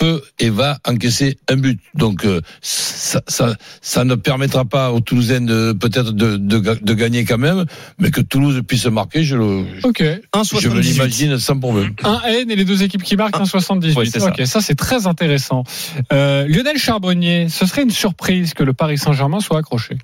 peut 0.01 0.23
et 0.41 0.51
va 0.51 0.79
encaisser 0.89 1.39
un 1.49 1.57
but. 1.57 1.79
Donc 1.95 2.25
euh, 2.25 2.41
ça, 2.63 3.23
ça, 3.29 3.55
ça 3.83 4.05
ne 4.05 4.15
permettra 4.17 4.65
pas 4.65 4.91
aux 4.91 5.01
Toulousains 5.01 5.43
de 5.43 5.73
peut-être 5.73 6.11
de, 6.13 6.37
de, 6.37 6.59
de 6.59 6.95
gagner 6.95 7.25
quand 7.25 7.39
même, 7.39 7.67
mais 7.99 8.11
que 8.11 8.21
Toulouse 8.21 8.61
puisse 8.67 8.87
marquer, 8.87 9.23
je 9.23 9.37
le, 9.37 9.65
Ok. 9.85 9.99
je 10.01 10.07
me 10.09 10.43
1,78. 10.43 10.81
l'imagine 10.81 11.39
sans 11.39 11.59
problème. 11.61 11.91
1N 12.03 12.51
et 12.51 12.57
les 12.57 12.65
deux 12.65 12.83
équipes 12.83 13.03
qui 13.03 13.17
marquent 13.17 13.39
un 13.41 13.45
78. 13.45 13.97
Ouais, 13.97 14.07
c'est 14.07 14.21
ça. 14.21 14.29
ok, 14.29 14.47
ça 14.47 14.61
c'est 14.61 14.75
très 14.75 15.07
intéressant. 15.07 15.65
Euh, 16.13 16.49
Lionel 16.49 16.79
Charbonnier, 16.79 17.49
ce 17.51 17.67
serait 17.67 17.83
une 17.83 17.91
surprise 17.91 18.55
que 18.55 18.63
le 18.65 18.73
Paris 18.73 18.99
Saint-Germain 18.99 19.41
soit 19.41 19.59
accroché. 19.59 19.99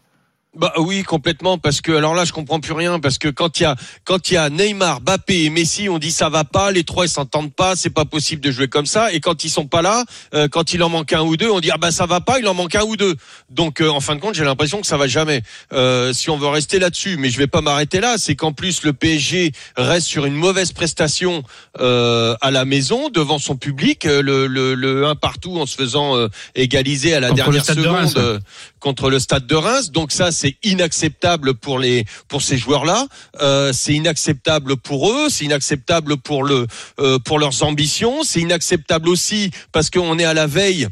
Bah 0.56 0.73
oui, 0.79 1.03
complètement, 1.03 1.58
parce 1.58 1.81
que 1.82 1.93
alors 1.93 2.14
là, 2.14 2.25
je 2.25 2.32
comprends 2.32 2.61
plus 2.61 2.73
rien, 2.73 2.99
parce 2.99 3.19
que 3.19 3.29
quand 3.29 3.61
il 3.61 3.64
y 3.64 3.67
a 3.67 3.76
quand 4.05 4.31
il 4.31 4.35
y 4.35 4.37
a 4.38 4.49
Neymar, 4.49 5.00
Mbappé 5.03 5.44
et 5.44 5.50
Messi, 5.50 5.88
on 5.88 5.99
dit 5.99 6.11
ça 6.11 6.29
va 6.31 6.44
pas, 6.44 6.70
les 6.70 6.82
trois 6.82 7.05
ils 7.05 7.11
s'entendent 7.11 7.53
pas, 7.53 7.76
c'est 7.76 7.91
pas 7.91 8.06
possible 8.06 8.41
de 8.41 8.50
jouer 8.50 8.69
comme 8.69 8.87
ça. 8.87 9.12
Et 9.12 9.20
quand 9.20 9.44
ils 9.44 9.50
sont 9.50 9.67
pas 9.67 9.82
là, 9.82 10.05
euh, 10.35 10.49
quand 10.49 10.73
il 10.73 10.82
en 10.82 10.88
manque 10.88 11.12
un 11.12 11.23
ou 11.23 11.37
deux, 11.37 11.50
on 11.50 11.61
dit 11.61 11.70
ah 11.70 11.76
bah 11.78 11.90
ça 11.90 12.07
va 12.07 12.21
pas, 12.21 12.38
il 12.38 12.49
en 12.49 12.54
manque 12.54 12.75
un 12.75 12.85
ou 12.85 12.97
deux. 12.97 13.16
Donc 13.50 13.80
euh, 13.80 13.88
en 13.88 14.00
fin 14.00 14.14
de 14.14 14.21
compte, 14.21 14.35
j'ai 14.35 14.45
l'impression 14.45 14.80
que 14.80 14.87
ça 14.87 14.97
va 14.97 15.07
jamais. 15.07 15.42
Euh, 15.73 16.12
si 16.12 16.30
on 16.30 16.38
veut 16.38 16.49
rester 16.49 16.78
là-dessus, 16.78 17.16
mais 17.19 17.28
je 17.28 17.37
vais 17.38 17.47
pas 17.47 17.61
m'arrêter 17.61 18.00
là, 18.00 18.16
c'est 18.16 18.35
qu'en 18.35 18.52
plus 18.52 18.83
le 18.83 18.92
PSG 18.95 19.52
reste 19.76 20.07
sur 20.07 20.25
une 20.25 20.35
mauvaise 20.35 20.73
prestation 20.73 21.42
euh, 21.80 22.35
à 22.40 22.50
la 22.50 22.64
maison 22.64 23.11
devant 23.11 23.38
son 23.38 23.57
public, 23.57 24.07
euh, 24.07 24.23
le, 24.23 24.47
le, 24.47 24.75
le 24.75 25.07
un 25.07 25.14
partout 25.14 25.59
en 25.59 25.66
se 25.66 25.76
faisant 25.76 26.16
euh, 26.16 26.28
égaliser 26.54 27.14
à 27.14 27.21
la 27.21 27.28
Contre 27.28 27.42
dernière 27.42 27.62
de 27.62 27.66
seconde. 27.66 27.87
Reims, 27.87 28.14
ouais. 28.16 28.23
euh, 28.23 28.38
contre 28.80 29.11
le 29.11 29.19
stade 29.19 29.47
de 29.47 29.54
Reims. 29.54 29.90
Donc 29.90 30.12
ça, 30.12 30.30
c'est 30.30 30.46
inacceptable 30.62 31.55
pour 31.55 31.79
les 31.79 32.05
pour 32.29 32.43
ces 32.43 32.57
joueurs-là. 32.57 33.07
Euh, 33.41 33.73
c'est 33.73 33.95
inacceptable 33.95 34.76
pour 34.76 35.11
eux. 35.11 35.29
C'est 35.29 35.45
inacceptable 35.45 36.17
pour 36.17 36.45
le 36.45 36.67
euh, 37.00 37.19
pour 37.19 37.38
leurs 37.38 37.62
ambitions. 37.62 38.23
C'est 38.23 38.41
inacceptable 38.41 39.09
aussi 39.09 39.50
parce 39.73 39.91
qu'on 39.91 40.19
est 40.19 40.25
à 40.25 40.35
la 40.35 40.47
veille 40.47 40.88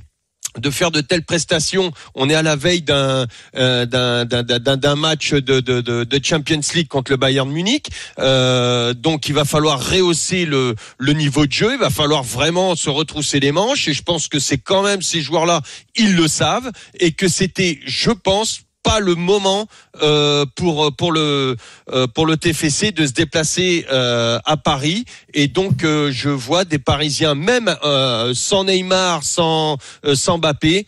de 0.58 0.70
faire 0.70 0.90
de 0.90 1.00
telles 1.00 1.24
prestations. 1.24 1.92
On 2.14 2.28
est 2.30 2.34
à 2.34 2.42
la 2.42 2.56
veille 2.56 2.82
d'un 2.82 3.26
euh, 3.56 3.86
d'un 3.86 4.96
match 4.96 5.32
de, 5.32 5.60
de 5.60 5.80
de 5.80 6.04
de 6.04 6.24
Champions 6.24 6.60
League 6.74 6.88
contre 6.88 7.12
le 7.12 7.16
Bayern 7.16 7.50
Munich. 7.50 7.88
Euh, 8.18 8.94
donc 8.94 9.28
il 9.28 9.34
va 9.34 9.44
falloir 9.44 9.84
rehausser 9.90 10.46
le 10.46 10.74
le 10.98 11.12
niveau 11.12 11.46
de 11.46 11.52
jeu. 11.52 11.72
Il 11.72 11.78
va 11.78 11.90
falloir 11.90 12.22
vraiment 12.22 12.76
se 12.76 12.90
retrousser 12.90 13.40
les 13.40 13.52
manches. 13.52 13.88
Et 13.88 13.94
je 13.94 14.02
pense 14.02 14.28
que 14.28 14.38
c'est 14.38 14.58
quand 14.58 14.82
même 14.82 15.02
ces 15.02 15.20
joueurs-là, 15.20 15.60
ils 15.96 16.14
le 16.14 16.28
savent 16.28 16.70
et 17.00 17.12
que 17.12 17.28
c'était, 17.28 17.80
je 17.84 18.10
pense 18.10 18.60
pas 18.84 19.00
le 19.00 19.16
moment 19.16 19.66
euh, 20.02 20.44
pour 20.54 20.94
pour 20.94 21.10
le 21.10 21.56
euh, 21.90 22.06
pour 22.06 22.26
le 22.26 22.36
TFC 22.36 22.92
de 22.92 23.06
se 23.06 23.12
déplacer 23.12 23.86
euh, 23.90 24.38
à 24.44 24.56
Paris. 24.56 25.04
Et 25.32 25.48
donc 25.48 25.82
euh, 25.82 26.12
je 26.12 26.28
vois 26.28 26.64
des 26.64 26.78
Parisiens 26.78 27.34
même 27.34 27.74
euh, 27.82 28.32
sans 28.34 28.64
Neymar 28.64 29.24
sans 29.24 29.78
euh, 30.04 30.14
sans 30.14 30.38
Mbappé 30.38 30.86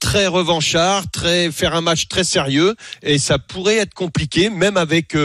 très 0.00 0.26
revanchards 0.26 1.10
très 1.10 1.50
faire 1.50 1.74
un 1.74 1.80
match 1.80 2.08
très 2.08 2.24
sérieux. 2.24 2.74
Et 3.02 3.18
ça 3.18 3.38
pourrait 3.38 3.76
être 3.76 3.94
compliqué 3.94 4.48
même 4.50 4.76
avec 4.76 5.16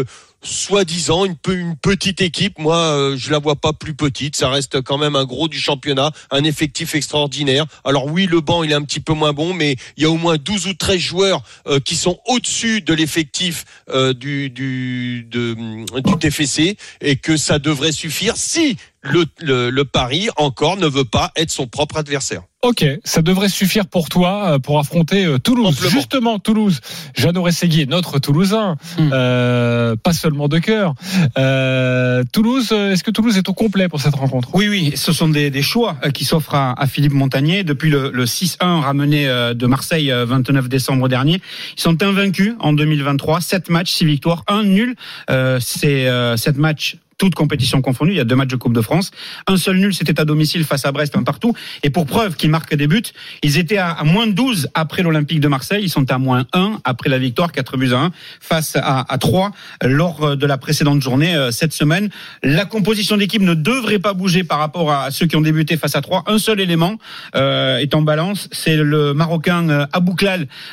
soi-disant 0.44 1.26
une, 1.26 1.36
pe- 1.36 1.54
une 1.58 1.76
petite 1.76 2.22
équipe. 2.22 2.60
Moi, 2.60 2.76
euh, 2.76 3.16
je 3.18 3.32
la 3.32 3.40
vois 3.40 3.56
pas 3.56 3.74
plus 3.74 3.94
petite. 3.96 4.36
Ça 4.36 4.50
reste 4.50 4.82
quand 4.82 4.98
même 4.98 5.16
un 5.16 5.26
gros 5.26 5.48
du 5.48 5.60
championnat, 5.60 6.12
un 6.32 6.44
effectif 6.44 6.96
extraordinaire. 6.96 7.66
Alors 7.84 8.06
oui, 8.08 8.28
le 8.28 8.42
banc 8.42 8.64
il 8.64 8.72
est 8.72 8.76
un 8.76 8.82
petit 8.84 9.00
peu 9.00 9.14
moins 9.14 9.34
bon, 9.34 9.54
mais 9.54 9.76
il 9.98 10.04
y 10.04 10.06
a 10.06 10.10
au 10.10 10.18
moins 10.18 10.38
12 10.38 10.68
ou 10.68 10.74
13 10.74 10.98
joueurs 11.00 11.44
euh, 11.68 11.80
qui 11.80 11.96
sont 11.96 12.20
au-dessus 12.28 12.82
de 12.82 12.94
l'effectif 12.94 13.66
euh, 13.90 14.14
du 14.14 14.50
du 14.50 15.28
du 15.30 15.86
TFC 16.20 16.78
et 17.02 17.16
que 17.16 17.38
ça 17.38 17.60
devrait 17.60 17.92
suffire 17.92 18.36
si 18.38 18.78
le, 19.04 19.26
le, 19.42 19.70
le 19.70 19.86
Paris 19.86 20.30
encore 20.38 20.78
ne 20.78 20.88
veut 20.88 21.06
pas 21.06 21.32
être 21.36 21.52
son 21.52 21.68
propre 21.68 21.98
adversaire. 21.98 22.42
Ok, 22.62 22.86
ça 23.04 23.22
devrait 23.22 23.50
suffire 23.50 23.86
pour 23.88 24.08
toi 24.08 24.54
euh, 24.54 24.60
pour 24.60 24.80
affronter 24.80 25.26
euh, 25.26 25.38
Toulouse. 25.38 25.68
Amplement. 25.76 25.90
Justement, 25.90 26.40
Toulouse. 26.40 26.80
Jeannot 27.14 27.44
Rességuier, 27.44 27.86
notre 27.88 28.20
Toulousain, 28.20 28.78
Hmm. 28.98 29.10
euh, 29.12 29.96
pas 30.02 30.14
seulement 30.14 30.48
de 30.48 30.60
cœur. 30.60 30.94
Euh, 31.38 32.24
Toulouse, 32.32 32.70
euh, 32.72 32.92
est-ce 32.94 33.04
que 33.04 33.12
Toulouse 33.12 33.38
est 33.38 33.50
au 33.50 33.54
complet 33.54 33.90
pour 33.90 34.00
cette 34.00 34.16
rencontre? 34.16 34.50
Oui, 34.54 34.70
oui, 34.70 34.94
ce 34.96 35.12
sont 35.12 35.28
des, 35.28 35.50
des 35.50 35.62
choix 35.62 35.98
euh, 36.06 36.12
qui 36.12 36.24
s'offrent 36.24 36.56
à, 36.56 36.80
à 36.80 36.88
Philippe 36.88 37.12
Montagnier 37.14 37.64
depuis 37.66 37.90
le, 37.90 38.12
le 38.14 38.26
6-1 38.26 38.80
ramené 38.80 39.28
euh, 39.28 39.54
de 39.54 39.68
Marseille 39.68 40.10
euh, 40.12 40.24
29 40.26 40.70
décembre 40.70 41.10
dernier. 41.10 41.42
Ils 41.78 41.82
sont 41.82 42.02
invaincus 42.02 42.54
en 42.60 42.72
2023, 42.72 43.42
7 43.42 43.70
matchs, 43.70 43.92
6 43.92 44.06
victoires, 44.06 44.44
1 44.48 44.64
nul. 44.64 44.96
Euh, 45.30 45.60
C'est 45.60 46.08
euh, 46.08 46.38
7 46.38 46.58
matchs 46.58 46.96
toutes 47.18 47.36
compétitions 47.36 47.82
confondues, 47.82 48.12
il 48.12 48.18
y 48.18 48.20
a 48.20 48.24
deux 48.26 48.36
matchs 48.36 48.50
de 48.50 48.56
Coupe 48.56 48.74
de 48.74 48.82
France. 48.82 49.12
Un 49.48 49.58
seul 49.58 49.78
nul, 49.78 49.94
c'était 49.94 50.20
à 50.20 50.26
domicile 50.26 50.64
face 50.64 50.86
à 50.86 50.92
Brest, 50.92 51.16
un 51.16 51.24
partout. 51.24 51.54
Et 51.84 51.90
pour 51.90 52.06
preuve 52.06 52.36
qu'ils 52.36 52.50
marquent 52.50 52.76
des 52.76 52.88
buts, 52.88 53.04
ils 53.44 53.58
étaient 53.58 53.78
à, 53.78 53.92
à 53.92 54.04
moins 54.04 54.28
12 54.28 54.70
après 54.74 55.04
l'Olympique 55.04 55.40
de 55.40 55.48
Marseille, 55.48 55.84
ils 55.84 55.90
sont 55.90 56.10
à 56.12 56.18
moins 56.18 56.46
1 56.54 56.80
après 56.84 57.10
la 57.10 57.18
victoire, 57.18 57.52
4 57.52 57.78
buts 57.78 57.92
à 57.94 57.98
1, 58.00 58.12
face 58.40 58.76
à, 58.76 59.06
à 59.12 59.18
3 59.18 59.52
lors 59.84 60.36
de 60.38 60.46
la 60.46 60.58
précédente 60.58 61.02
journée 61.02 61.36
euh, 61.36 61.52
cette 61.52 61.74
semaine. 61.74 62.10
La 62.44 62.66
composition 62.66 63.18
d'équipe 63.18 63.42
ne 63.42 63.54
devrait 63.54 64.00
pas 64.00 64.14
bouger 64.14 64.44
par 64.44 64.60
rapport 64.60 64.92
à 64.92 65.12
ceux 65.12 65.26
qui 65.28 65.36
ont 65.36 65.42
débuté 65.42 65.78
face 65.78 65.96
à 65.96 66.02
3. 66.02 66.24
Un 66.28 66.38
seul 66.38 66.60
élément 66.60 66.98
euh, 67.36 67.78
est 67.78 67.94
en 67.96 68.02
balance, 68.02 68.50
c'est 68.52 68.76
le 68.76 69.14
Marocain 69.14 69.70
euh, 69.70 69.86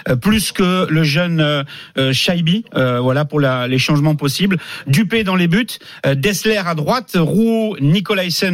euh, 0.08 0.16
plus 0.16 0.52
que 0.52 0.86
le 0.90 1.02
jeune 1.02 1.40
euh, 1.40 1.62
euh, 1.98 2.12
Shaibi, 2.12 2.64
euh, 2.76 3.00
voilà 3.00 3.24
pour 3.24 3.40
la- 3.40 3.66
les 3.68 3.78
changements 3.78 4.14
possibles. 4.16 4.58
Dupé 4.86 5.24
dans 5.24 5.36
les 5.36 5.48
buts, 5.48 5.66
euh, 6.06 6.14
À 6.46 6.74
droite, 6.74 7.16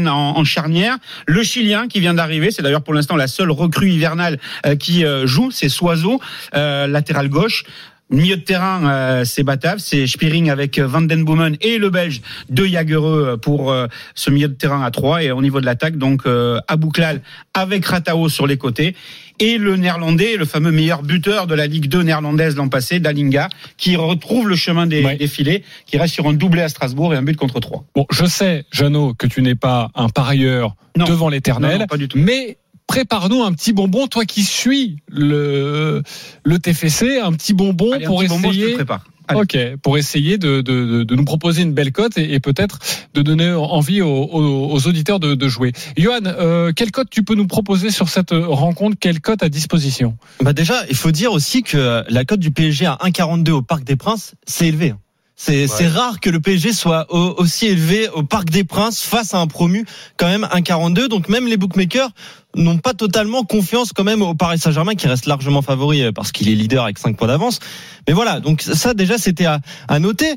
en, 0.09 0.45
charnière, 0.45 0.97
le 1.27 1.43
Chilien 1.45 1.87
qui 1.87 2.01
vient 2.01 2.15
d'arriver, 2.15 2.51
c'est 2.51 2.63
d'ailleurs 2.63 2.83
pour 2.83 2.95
l'instant 2.95 3.15
la 3.15 3.29
seule 3.29 3.53
recrue 3.53 3.91
hivernale 3.91 4.39
euh, 4.67 4.75
qui 4.75 5.05
euh, 5.05 5.27
joue, 5.27 5.53
c'est 5.53 5.69
Soiseau, 5.69 6.21
euh, 6.55 6.89
latéral 6.89 7.29
gauche. 7.29 7.65
Milieu 8.09 8.37
de 8.37 8.43
terrain, 8.43 8.89
euh, 8.89 9.25
c'est 9.25 9.43
Batav, 9.43 9.79
c'est 9.79 10.07
Spiring 10.07 10.49
avec 10.49 10.79
euh, 10.79 10.87
Van 10.87 11.03
Den 11.03 11.25
Boomen 11.25 11.57
et 11.61 11.77
le 11.79 11.91
Belge 11.91 12.23
de 12.49 12.65
Jagereux 12.65 13.37
pour 13.37 13.73
euh, 13.73 13.89
ce 14.15 14.31
milieu 14.31 14.47
de 14.47 14.55
terrain 14.55 14.81
à 14.85 14.93
3 14.93 15.25
et 15.25 15.33
au 15.33 15.43
niveau 15.43 15.61
de 15.61 15.67
l'attaque 15.67 15.97
donc 15.97 16.23
euh, 16.25 16.61
Abouklal 16.69 17.21
avec 17.53 17.85
Ratao 17.85 18.29
sur 18.29 18.47
les 18.47 18.59
côtés 18.59 18.95
et 19.39 19.59
le 19.59 19.77
néerlandais, 19.77 20.37
le 20.37 20.45
fameux 20.45 20.71
meilleur 20.73 21.03
buteur 21.03 21.47
de 21.47 21.55
la 21.55 21.67
Ligue 21.67 21.89
2 21.89 22.03
néerlandaise 22.03 22.57
l'an 22.57 22.69
passé, 22.69 23.01
Dalinga, 23.01 23.49
qui 23.77 23.97
retrouve 23.97 24.49
le 24.49 24.57
chemin 24.57 24.87
des, 24.87 25.05
Ouais. 25.05 25.17
des 25.17 25.29
filets, 25.29 25.63
qui 25.87 25.99
reste 25.99 26.15
sur 26.15 26.27
un 26.29 26.33
doublé 26.33 26.63
à 26.63 26.69
Strasbourg 26.69 27.13
et 27.15 27.17
un 27.17 27.23
but 27.23 27.37
contre 27.37 27.61
3. 27.61 27.85
Bon, 27.95 28.07
je 28.11 28.25
sais, 28.27 28.65
Jeannot, 28.73 29.15
que 29.15 29.27
tu 29.27 29.43
n'es 29.43 29.55
pas 29.55 29.91
un 29.95 30.09
parieur 30.09 30.77
Non. 30.97 31.05
devant 31.07 31.29
l'éternel, 31.29 31.81
non, 31.81 31.87
pas 31.87 31.97
du 31.99 32.09
tout. 32.09 32.19
mais 32.19 32.59
prépare-nous 32.87 33.43
un 33.43 33.53
petit 33.53 33.73
bonbon, 33.73 34.07
toi 34.07 34.25
qui 34.25 34.43
suis 34.45 34.97
le, 35.09 36.03
le 36.45 36.59
TFC, 36.59 37.19
un 37.19 37.33
petit 37.33 37.53
bonbon 37.53 37.93
Allez, 37.93 38.07
pour 38.07 38.21
petit 38.21 38.29
bonbon, 38.29 38.53
je 38.53 38.59
te 38.59 38.63
essayer. 38.63 38.75
prépare. 38.77 39.05
Allez. 39.29 39.41
Ok, 39.41 39.59
pour 39.83 39.99
essayer 39.99 40.39
de, 40.39 40.61
de, 40.61 40.85
de, 40.87 41.03
de 41.05 41.15
nous 41.17 41.25
proposer 41.25 41.63
une 41.63 41.73
belle 41.73 41.93
cote 41.93 42.17
et, 42.19 42.35
et 42.35 42.41
peut-être 42.41 42.79
de 43.15 43.23
donner 43.23 43.51
envie 43.53 44.01
aux, 44.03 44.09
aux, 44.09 44.71
aux 44.73 44.87
auditeurs 44.87 45.19
de, 45.21 45.35
de 45.35 45.49
jouer. 45.49 45.73
Johan, 45.97 46.21
euh, 46.27 46.73
quelle 46.75 46.91
cote 46.93 47.09
tu 47.11 47.23
peux 47.25 47.35
nous 47.35 47.47
proposer 47.47 47.91
sur 47.91 48.09
cette 48.09 48.31
rencontre? 48.33 48.97
Quelle 49.01 49.21
cote 49.21 49.43
à 49.43 49.49
disposition? 49.49 50.17
Bah 50.41 50.53
déjà, 50.53 50.83
il 50.89 50.97
faut 50.97 51.11
dire 51.11 51.33
aussi 51.33 51.63
que 51.63 52.05
la 52.09 52.25
cote 52.25 52.41
du 52.41 52.51
PSG 52.51 52.87
à 52.87 52.99
1,42 53.05 53.51
au 53.51 53.63
Parc 53.63 53.85
des 53.85 53.97
Princes, 53.97 54.35
c'est 54.47 54.69
élevé. 54.69 54.91
hein. 54.91 54.99
C'est 55.39 55.67
c'est 55.67 55.87
rare 55.87 56.19
que 56.21 56.31
le 56.31 56.41
PSG 56.41 56.73
soit 56.73 57.13
au- 57.13 57.35
aussi 57.37 57.67
élevé 57.67 58.09
au 58.09 58.23
Parc 58.23 58.49
des 58.49 58.65
Princes 58.65 59.03
face 59.03 59.35
à 59.35 59.39
un 59.39 59.47
promu 59.47 59.85
quand 60.17 60.29
même 60.29 60.45
1,42. 60.51 61.09
Donc 61.09 61.29
même 61.29 61.47
les 61.47 61.59
bookmakers 61.59 62.09
n'ont 62.57 62.79
pas 62.79 62.95
totalement 62.95 63.45
confiance 63.45 63.93
quand 63.93 64.05
même 64.05 64.23
au 64.23 64.35
Paris 64.35 64.59
Saint-Germain 64.59 64.95
qui 64.95 65.07
reste 65.07 65.27
largement 65.27 65.63
favori 65.63 66.03
euh, 66.03 66.13
parce 66.13 66.33
qu'il 66.33 66.49
est 66.49 66.55
leader 66.55 66.85
avec 66.85 66.99
5 66.99 67.17
points 67.17 67.29
d'avance. 67.29 67.61
Mais 68.09 68.15
voilà, 68.15 68.41
donc 68.41 68.63
ça 68.63 68.95
déjà 68.95 69.19
c'était 69.19 69.47
à, 69.47 69.99
noter. 69.99 70.35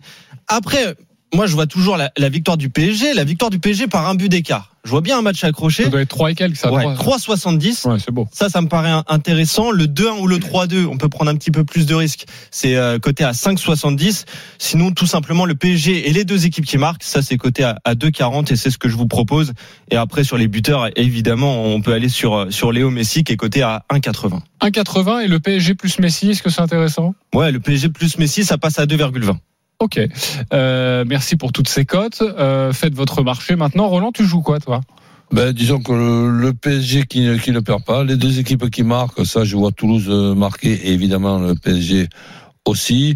Après, 0.47 0.95
moi 1.33 1.47
je 1.47 1.53
vois 1.53 1.67
toujours 1.67 1.97
la, 1.97 2.11
la 2.17 2.29
victoire 2.29 2.57
du 2.57 2.69
PSG, 2.69 3.13
la 3.13 3.23
victoire 3.23 3.49
du 3.49 3.59
PSG 3.59 3.87
par 3.87 4.07
un 4.07 4.15
but 4.15 4.29
d'écart. 4.29 4.68
Je 4.83 4.91
vois 4.91 5.01
bien 5.01 5.19
un 5.19 5.21
match 5.21 5.43
accroché. 5.43 5.83
Ça 5.83 5.89
doit 5.89 6.01
être 6.01 6.09
3 6.09 6.31
et 6.31 6.35
quelques, 6.35 6.55
ça. 6.57 6.71
Ouais, 6.71 6.83
3. 6.95 7.17
3,70. 7.17 7.87
Ouais, 7.87 7.97
c'est 7.99 8.11
beau. 8.11 8.27
Ça, 8.31 8.49
ça 8.49 8.61
me 8.61 8.67
paraît 8.67 8.93
intéressant. 9.07 9.71
Le 9.71 9.85
2-1 9.85 10.19
ou 10.19 10.27
le 10.27 10.37
3-2, 10.37 10.85
on 10.85 10.97
peut 10.97 11.09
prendre 11.09 11.29
un 11.29 11.35
petit 11.35 11.51
peu 11.51 11.63
plus 11.63 11.85
de 11.85 11.93
risques. 11.95 12.25
C'est 12.51 12.75
euh, 12.75 12.97
coté 12.99 13.23
à 13.23 13.31
5,70. 13.31 14.25
Sinon, 14.57 14.91
tout 14.91 15.05
simplement, 15.05 15.45
le 15.45 15.55
PSG 15.55 16.09
et 16.09 16.13
les 16.13 16.23
deux 16.23 16.45
équipes 16.45 16.65
qui 16.65 16.77
marquent, 16.77 17.03
ça, 17.03 17.21
c'est 17.21 17.37
coté 17.37 17.63
à, 17.63 17.77
à 17.83 17.93
2,40 17.95 18.53
et 18.53 18.55
c'est 18.55 18.69
ce 18.71 18.77
que 18.77 18.89
je 18.89 18.95
vous 18.95 19.07
propose. 19.07 19.53
Et 19.91 19.95
après, 19.97 20.23
sur 20.23 20.37
les 20.37 20.47
buteurs, 20.47 20.89
évidemment, 20.97 21.65
on 21.65 21.81
peut 21.81 21.93
aller 21.93 22.09
sur, 22.09 22.33
euh, 22.35 22.49
sur 22.49 22.71
Léo 22.71 22.89
Messi 22.89 23.23
qui 23.23 23.33
est 23.33 23.37
coté 23.37 23.61
à 23.61 23.83
1,80. 23.91 24.39
1,80 24.61 25.23
et 25.23 25.27
le 25.27 25.39
PSG 25.39 25.75
plus 25.75 25.99
Messi, 25.99 26.31
est-ce 26.31 26.41
que 26.41 26.49
c'est 26.49 26.61
intéressant? 26.61 27.15
Ouais, 27.33 27.51
le 27.51 27.59
PSG 27.59 27.89
plus 27.89 28.17
Messi, 28.17 28.43
ça 28.45 28.57
passe 28.57 28.79
à 28.79 28.85
2,20. 28.85 29.35
Ok. 29.79 29.99
Euh, 30.53 31.05
merci 31.07 31.35
pour 31.37 31.51
toutes 31.53 31.69
ces 31.69 31.85
cotes. 31.85 32.21
Euh, 32.21 32.73
faites 32.73 32.93
votre 32.93 33.23
marché 33.23 33.55
maintenant. 33.55 33.87
Roland, 33.87 34.11
tu 34.11 34.25
joues 34.25 34.41
quoi, 34.41 34.59
toi? 34.59 34.81
Ben, 35.31 35.53
disons 35.53 35.79
que 35.79 35.91
le, 35.93 36.53
PSG 36.53 37.05
qui, 37.05 37.21
ne- 37.21 37.37
qui 37.37 37.51
ne 37.51 37.59
perd 37.59 37.83
pas, 37.85 38.03
les 38.03 38.17
deux 38.17 38.39
équipes 38.39 38.69
qui 38.69 38.83
marquent, 38.83 39.25
ça 39.25 39.43
je 39.43 39.55
vois 39.55 39.71
Toulouse 39.71 40.07
euh, 40.09 40.33
marquer 40.33 40.71
et 40.73 40.91
évidemment 40.91 41.39
le 41.39 41.53
PSG 41.55 42.09
aussi. 42.65 43.15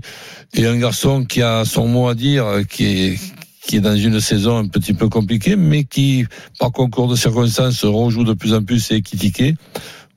Et 0.54 0.66
un 0.68 0.78
garçon 0.78 1.26
qui 1.26 1.42
a 1.42 1.66
son 1.66 1.88
mot 1.88 2.08
à 2.08 2.16
dire, 2.16 2.46
euh, 2.46 2.64
qui 2.64 2.86
est 2.86 3.20
qui 3.66 3.78
est 3.78 3.82
dans 3.82 3.96
une 3.96 4.20
saison 4.20 4.58
un 4.58 4.68
petit 4.68 4.94
peu 4.94 5.08
compliquée, 5.08 5.56
mais 5.56 5.86
qui, 5.86 6.26
par 6.60 6.72
concours 6.74 7.08
de 7.08 7.16
circonstances, 7.16 7.86
rejoue 7.86 8.26
de 8.26 8.34
plus 8.34 8.54
en 8.54 8.62
plus, 8.62 8.80
c'est 8.82 8.98
Ekitike. 8.98 9.56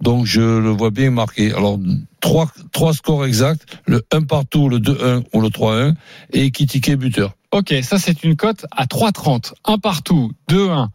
Donc 0.00 0.26
je 0.26 0.40
le 0.40 0.70
vois 0.70 0.90
bien 0.90 1.10
marqué. 1.12 1.52
Alors 1.54 1.78
trois, 2.26 2.48
trois 2.72 2.92
scores 2.92 3.24
exacts, 3.24 3.62
le 3.86 4.04
1 4.10 4.22
partout, 4.22 4.68
le 4.68 4.78
2-1 4.78 5.24
ou 5.32 5.40
le 5.40 5.48
3-1, 5.48 5.94
et 6.32 6.46
Ekitike 6.46 6.96
buteur. 6.96 7.34
Ok, 7.52 7.74
ça 7.82 7.98
c'est 7.98 8.24
une 8.24 8.36
cote 8.36 8.66
à 8.72 8.86
3,30. 8.86 9.52
Un 9.64 9.78
partout, 9.78 10.32
2-1 10.50 10.88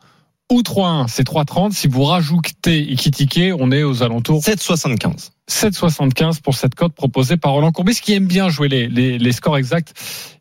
ou 0.51 0.61
3-1, 0.61 1.07
c'est 1.07 1.25
3,30. 1.25 1.71
Si 1.71 1.87
vous 1.87 2.03
rajoutez 2.03 2.91
Ekitike, 2.91 3.53
on 3.57 3.71
est 3.71 3.83
aux 3.83 4.03
alentours 4.03 4.41
7,75. 4.41 5.29
7,75 5.49 6.41
pour 6.41 6.55
cette 6.55 6.75
cote 6.75 6.93
proposée 6.93 7.37
par 7.37 7.53
Roland 7.53 7.71
Courbis, 7.71 7.99
qui 8.01 8.13
aime 8.13 8.27
bien 8.27 8.49
jouer 8.49 8.67
les, 8.67 8.87
les, 8.87 9.17
les 9.17 9.31
scores 9.31 9.57
exacts. 9.57 9.93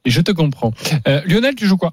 Et 0.05 0.11
je 0.11 0.21
te 0.21 0.33
comprends. 0.33 0.73
Euh, 1.07 1.21
Lionel, 1.25 1.55
tu 1.55 1.67
joues 1.67 1.77
quoi? 1.77 1.93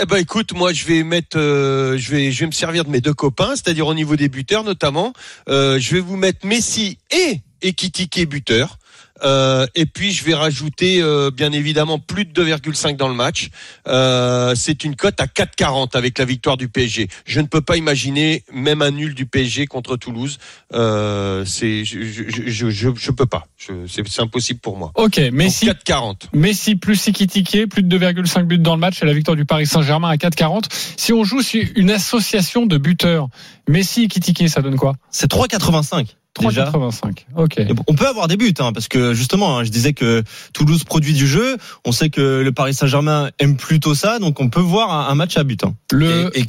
Eh 0.00 0.06
ben 0.06 0.18
écoute, 0.18 0.52
moi 0.52 0.72
je 0.72 0.84
vais 0.84 1.02
mettre, 1.02 1.38
euh, 1.38 1.96
je 1.96 2.10
vais, 2.10 2.30
je 2.30 2.40
vais 2.40 2.46
me 2.46 2.52
servir 2.52 2.84
de 2.84 2.90
mes 2.90 3.00
deux 3.00 3.14
copains, 3.14 3.56
c'est-à-dire 3.56 3.86
au 3.86 3.94
niveau 3.94 4.14
des 4.14 4.28
buteurs 4.28 4.62
notamment. 4.62 5.12
Euh, 5.48 5.78
je 5.80 5.94
vais 5.94 6.00
vous 6.00 6.16
mettre 6.16 6.46
Messi 6.46 6.98
et 7.10 7.40
Ekitike 7.64 8.28
buteur. 8.28 8.78
Euh, 9.22 9.66
et 9.74 9.86
puis 9.86 10.12
je 10.12 10.24
vais 10.24 10.34
rajouter 10.34 11.00
euh, 11.00 11.30
bien 11.30 11.52
évidemment 11.52 11.98
plus 11.98 12.24
de 12.24 12.44
2,5 12.44 12.96
dans 12.96 13.08
le 13.08 13.14
match. 13.14 13.48
Euh, 13.86 14.54
c'est 14.56 14.84
une 14.84 14.96
cote 14.96 15.20
à 15.20 15.26
4,40 15.26 15.96
avec 15.96 16.18
la 16.18 16.24
victoire 16.24 16.56
du 16.56 16.68
PSG. 16.68 17.08
Je 17.24 17.40
ne 17.40 17.46
peux 17.46 17.60
pas 17.60 17.76
imaginer 17.76 18.42
même 18.52 18.82
un 18.82 18.90
nul 18.90 19.14
du 19.14 19.26
PSG 19.26 19.66
contre 19.66 19.96
Toulouse. 19.96 20.38
Euh, 20.72 21.44
c'est, 21.44 21.84
je, 21.84 22.02
je, 22.02 22.24
je, 22.28 22.70
je, 22.70 22.88
je 22.96 23.10
peux 23.10 23.26
pas. 23.26 23.46
C'est 23.86 24.20
impossible 24.20 24.60
pour 24.60 24.76
moi. 24.76 24.90
Ok, 24.96 25.18
Messi, 25.32 25.66
4,40. 25.66 26.28
Messi 26.32 26.74
plus 26.76 27.08
Ekitike, 27.08 27.68
plus 27.68 27.82
de 27.82 27.98
2,5 27.98 28.42
buts 28.44 28.58
dans 28.58 28.74
le 28.74 28.80
match 28.80 29.02
et 29.02 29.06
la 29.06 29.14
victoire 29.14 29.36
du 29.36 29.44
Paris 29.44 29.66
Saint-Germain 29.66 30.08
à 30.08 30.16
4,40. 30.16 30.64
Si 30.96 31.12
on 31.12 31.24
joue 31.24 31.42
sur 31.42 31.64
une 31.76 31.90
association 31.90 32.66
de 32.66 32.78
buteurs, 32.78 33.28
Messi 33.68 34.04
Ekitike, 34.04 34.48
ça 34.48 34.60
donne 34.60 34.76
quoi? 34.76 34.96
C'est 35.10 35.30
3,85. 35.30 36.08
Déjà. 36.40 36.64
3,85. 36.70 37.26
Ok. 37.36 37.58
Et 37.58 37.64
bon, 37.72 37.82
On 37.86 37.94
peut 37.94 38.06
avoir 38.06 38.26
des 38.28 38.36
buts, 38.36 38.52
hein, 38.58 38.72
parce 38.72 38.88
que 38.88 39.14
justement, 39.14 39.58
hein, 39.58 39.64
je 39.64 39.70
disais 39.70 39.92
que 39.92 40.22
Toulouse 40.52 40.82
produit 40.84 41.12
du 41.12 41.26
jeu. 41.26 41.56
On 41.84 41.92
sait 41.92 42.10
que 42.10 42.40
le 42.42 42.52
Paris 42.52 42.74
Saint-Germain 42.74 43.30
aime 43.38 43.56
plutôt 43.56 43.94
ça, 43.94 44.18
donc 44.18 44.40
on 44.40 44.48
peut 44.48 44.60
voir 44.60 44.90
un, 44.92 45.10
un 45.12 45.14
match 45.14 45.36
à 45.36 45.44
but. 45.44 45.62
Hein. 45.64 45.74
Le, 45.92 46.30
Et, 46.34 46.44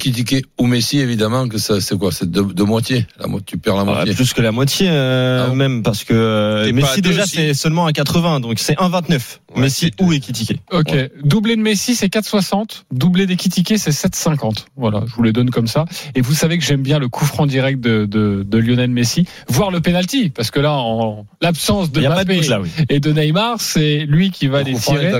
ou 0.58 0.66
Messi, 0.66 0.98
évidemment, 0.98 1.48
que 1.48 1.58
ça, 1.58 1.80
c'est 1.80 1.96
quoi? 1.98 2.10
C'est 2.12 2.30
de, 2.30 2.42
de 2.42 2.62
moitié. 2.64 3.06
La, 3.20 3.26
mo- 3.28 3.40
tu 3.40 3.58
perds 3.58 3.74
la 3.76 3.82
Ah, 3.82 3.84
moitié. 3.84 4.14
plus 4.14 4.32
que 4.32 4.42
la 4.42 4.52
moitié 4.52 4.88
euh, 4.90 5.46
Ah 5.50 5.54
même, 5.54 5.82
parce 5.82 6.04
que 6.04 6.14
euh, 6.14 6.72
Messi 6.72 7.00
déjà 7.02 7.26
c'est 7.26 7.54
seulement 7.54 7.86
à 7.86 7.92
80, 7.92 8.40
donc 8.40 8.58
c'est 8.58 8.74
1,29. 8.78 9.12
Ouais, 9.54 9.60
Messi 9.62 9.90
ou 10.00 10.12
Ekitike. 10.12 10.60
Ok. 10.72 10.90
Ouais. 10.92 11.10
Doublé 11.24 11.56
de 11.56 11.62
Messi, 11.62 11.94
c'est 11.94 12.08
4,60. 12.12 12.82
Doublé 12.92 13.26
d'Ekitike, 13.26 13.74
c'est 13.78 13.90
7,50. 13.90 14.66
Voilà, 14.76 15.02
je 15.06 15.14
vous 15.14 15.22
les 15.22 15.32
donne 15.32 15.50
comme 15.50 15.66
ça. 15.68 15.84
Et 16.14 16.20
vous 16.20 16.34
savez 16.34 16.58
que 16.58 16.64
j'aime 16.64 16.82
bien 16.82 16.98
le 16.98 17.08
coup 17.08 17.24
franc 17.24 17.46
direct 17.46 17.80
de, 17.80 18.04
de, 18.06 18.42
de 18.46 18.58
Lionel 18.58 18.90
Messi, 18.90 19.26
voire 19.48 19.70
le 19.70 19.75
penalty, 19.80 20.30
parce 20.30 20.50
que 20.50 20.60
là, 20.60 20.72
en 20.72 21.26
l'absence 21.40 21.90
de 21.92 22.00
de 22.00 22.06
Mbappé 22.08 22.40
oui. 22.60 22.70
et 22.88 23.00
de 23.00 23.12
Neymar, 23.12 23.60
c'est 23.60 23.98
lui 24.06 24.30
qui 24.30 24.46
va 24.46 24.60
Le 24.62 24.70
les 24.72 24.74
tirer. 24.78 25.12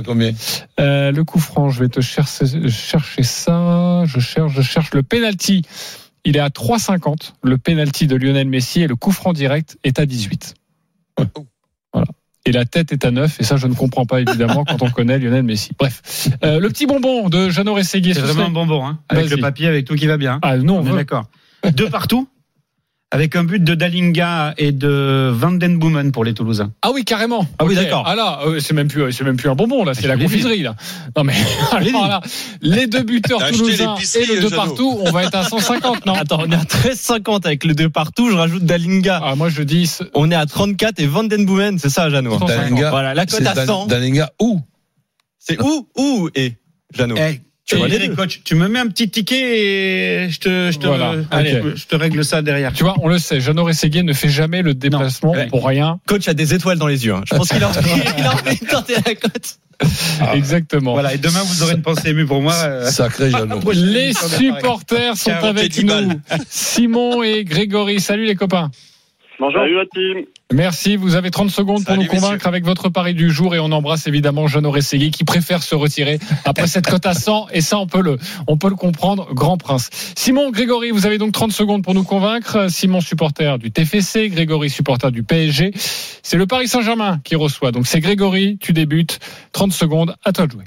Euh, 0.80 1.10
le 1.12 1.24
coup 1.24 1.38
franc, 1.38 1.70
je 1.70 1.80
vais 1.80 1.88
te 1.88 2.00
chercher, 2.00 2.44
chercher 2.70 3.22
ça. 3.22 4.04
Je 4.06 4.20
cherche, 4.20 4.52
je 4.54 4.62
cherche 4.62 4.92
le 4.94 5.02
penalty. 5.02 5.62
Il 6.24 6.36
est 6.36 6.40
à 6.40 6.48
3,50. 6.48 7.32
Le 7.42 7.56
penalty 7.58 8.06
de 8.06 8.16
Lionel 8.16 8.48
Messi 8.48 8.82
et 8.82 8.86
le 8.86 8.96
coup 8.96 9.12
franc 9.12 9.32
direct 9.32 9.78
est 9.84 9.98
à 10.00 10.06
18. 10.06 10.54
Voilà. 11.92 12.08
et 12.44 12.52
la 12.52 12.64
tête 12.64 12.92
est 12.92 13.04
à 13.04 13.10
neuf. 13.10 13.40
Et 13.40 13.44
ça, 13.44 13.56
je 13.56 13.66
ne 13.66 13.74
comprends 13.74 14.06
pas 14.06 14.20
évidemment 14.20 14.64
quand 14.64 14.82
on 14.82 14.90
connaît 14.90 15.18
Lionel 15.18 15.42
Messi. 15.44 15.70
Bref, 15.78 16.28
Euh, 16.44 16.60
le 16.60 16.68
petit 16.68 16.86
bonbon 16.86 17.28
de 17.28 17.48
Jeannot 17.48 17.74
Rességuier. 17.74 18.12
C'est 18.14 18.20
ce 18.20 18.24
vraiment 18.26 18.40
serait- 18.40 18.48
un 18.50 18.52
bonbon, 18.52 18.86
hein, 18.86 18.98
avec 19.08 19.30
le 19.30 19.36
papier, 19.38 19.66
avec 19.68 19.86
tout 19.86 19.94
qui 19.94 20.06
va 20.06 20.16
bien. 20.16 20.38
Ah 20.42 20.56
non, 20.58 20.76
on 20.76 20.80
On 20.80 20.86
est 20.86 20.90
veut- 20.90 20.96
d'accord. 20.96 21.24
Deux 21.74 21.88
partout, 21.88 22.28
avec 23.12 23.36
un 23.36 23.44
but 23.44 23.62
de 23.62 23.74
Dalinga 23.74 24.54
et 24.58 24.72
de 24.72 25.30
Vandenboomen 25.32 26.10
pour 26.10 26.24
les 26.24 26.34
Toulousains. 26.34 26.72
Ah 26.82 26.90
oui, 26.92 27.04
carrément. 27.04 27.46
Ah 27.58 27.64
oui, 27.64 27.76
d'accord. 27.76 28.02
Ah 28.06 28.16
là, 28.16 28.40
euh, 28.46 28.58
c'est 28.58 28.74
même 28.74 28.88
plus, 28.88 29.12
c'est 29.12 29.22
même 29.22 29.36
plus 29.36 29.48
un 29.48 29.54
bonbon 29.54 29.84
là, 29.84 29.94
c'est 29.94 30.02
je 30.02 30.08
la 30.08 30.16
confiserie 30.16 30.62
là. 30.62 30.74
Non 31.16 31.22
mais 31.22 31.34
alors 31.72 32.08
là, 32.08 32.20
les 32.62 32.86
deux 32.88 33.04
buteurs 33.04 33.46
toulousains 33.50 33.94
et 34.16 34.26
le 34.26 34.40
deux 34.40 34.50
partout, 34.50 34.98
on 35.00 35.10
va 35.12 35.22
être 35.24 35.36
à 35.36 35.44
150, 35.44 36.04
non 36.04 36.14
Attends, 36.16 36.40
on 36.46 36.50
est 36.50 36.54
à 36.56 36.64
13,50 36.64 37.46
avec 37.46 37.64
le 37.64 37.74
2 37.74 37.88
partout. 37.90 38.30
Je 38.30 38.36
rajoute 38.36 38.64
Dalinga. 38.64 39.20
Ah 39.22 39.34
moi 39.36 39.48
je 39.50 39.62
dis 39.62 39.90
On 40.14 40.30
est 40.30 40.34
à 40.34 40.46
34 40.46 40.98
et 40.98 41.06
Vandenboomen, 41.06 41.78
c'est 41.78 41.90
ça, 41.90 42.10
Jeannot. 42.10 42.38
150. 42.40 42.48
Dalinga, 42.48 42.90
Voilà, 42.90 43.14
la 43.14 43.26
cote 43.26 43.38
c'est 43.40 43.46
à 43.46 43.54
Dan- 43.54 43.66
100. 43.66 43.86
Dalinga 43.86 44.30
où? 44.40 44.60
C'est 45.38 45.62
où 45.62 45.88
Où 45.96 46.28
et 46.34 46.54
Jeannot? 46.92 47.14
Eh, 47.18 47.40
tu 47.66 47.76
vois 47.76 47.88
les 47.88 47.96
dirais, 47.96 48.08
deux. 48.08 48.14
coach, 48.16 48.40
tu 48.44 48.54
me 48.54 48.68
mets 48.68 48.78
un 48.78 48.86
petit 48.86 49.10
ticket 49.10 49.58
et 50.24 50.30
je 50.30 50.38
te, 50.38 50.70
je 50.72 50.78
te, 50.78 50.86
Voilà. 50.86 51.14
je- 51.14 51.36
Allez. 51.36 51.60
je 51.74 51.84
te 51.86 51.96
règle 51.96 52.24
ça 52.24 52.40
derrière. 52.42 52.72
Tu 52.72 52.84
vois, 52.84 52.94
on 53.02 53.08
le 53.08 53.18
sait, 53.18 53.40
Jeannot 53.40 53.64
Rességuier 53.64 54.02
ne 54.04 54.12
fait 54.12 54.28
jamais 54.28 54.62
le 54.62 54.72
déplacement 54.74 55.32
Ouais. 55.32 55.46
pour 55.48 55.66
rien. 55.66 55.98
Coach 56.06 56.28
a 56.28 56.34
des 56.34 56.54
étoiles 56.54 56.78
dans 56.78 56.86
les 56.86 57.04
yeux. 57.06 57.14
hein. 57.14 57.22
Je 57.28 57.34
pense 57.34 57.48
qu'il 57.48 57.62
a 57.62 57.68
envie, 57.68 58.58
de 58.60 58.66
tenter 58.70 58.94
la 59.04 59.14
cote. 59.16 59.58
Exactement. 60.32 60.92
Voilà, 60.94 61.12
et 61.14 61.18
demain 61.18 61.42
vous 61.44 61.62
aurez 61.62 61.74
une 61.74 61.82
pensée 61.82 62.08
émue 62.10 62.24
pour 62.24 62.40
moi. 62.40 62.54
euh, 62.54 62.90
Sacré 62.90 63.30
Jeannot. 63.30 63.60
Les 63.74 64.12
supporters 64.14 65.16
sont 65.16 65.32
avec 65.32 65.68
petit 65.72 65.84
nous. 65.84 66.12
Simon 66.48 67.22
et 67.22 67.44
Grégory. 67.44 68.00
Salut 68.00 68.24
les 68.26 68.36
copains. 68.36 68.70
Bonjour. 69.38 69.60
Salut 69.60 69.76
la 69.76 69.84
team. 69.86 70.24
Merci, 70.52 70.96
vous 70.96 71.14
avez 71.16 71.30
30 71.30 71.50
secondes 71.50 71.84
pour 71.84 71.94
Salut, 71.94 72.04
nous 72.04 72.08
convaincre 72.08 72.34
messieurs. 72.34 72.48
avec 72.48 72.64
votre 72.64 72.88
pari 72.88 73.14
du 73.14 73.30
jour 73.30 73.54
et 73.54 73.58
on 73.58 73.72
embrasse 73.72 74.06
évidemment 74.06 74.46
Jeannot 74.46 74.70
Rességuier 74.70 75.10
qui 75.10 75.24
préfère 75.24 75.62
se 75.62 75.74
retirer 75.74 76.18
après 76.44 76.66
cette 76.68 76.86
cote 76.86 77.04
à 77.04 77.14
100 77.14 77.48
et 77.52 77.60
ça 77.60 77.78
on 77.78 77.86
peut 77.86 78.00
le 78.00 78.16
on 78.46 78.56
peut 78.56 78.68
le 78.70 78.76
comprendre, 78.76 79.34
grand 79.34 79.56
prince. 79.58 79.90
Simon, 80.16 80.50
Grégory, 80.50 80.90
vous 80.90 81.04
avez 81.06 81.18
donc 81.18 81.32
30 81.32 81.52
secondes 81.52 81.82
pour 81.82 81.94
nous 81.94 82.04
convaincre. 82.04 82.70
Simon 82.70 83.00
supporter 83.00 83.58
du 83.58 83.70
TFC, 83.72 84.28
Grégory 84.28 84.70
supporter 84.70 85.10
du 85.10 85.22
PSG. 85.22 85.72
C'est 86.22 86.36
le 86.36 86.46
Paris 86.46 86.68
Saint-Germain 86.68 87.20
qui 87.24 87.36
reçoit. 87.36 87.72
Donc 87.72 87.86
c'est 87.86 88.00
Grégory, 88.00 88.58
tu 88.60 88.72
débutes. 88.72 89.18
30 89.52 89.72
secondes, 89.72 90.14
à 90.24 90.32
toi 90.32 90.46
de 90.46 90.52
jouer. 90.52 90.64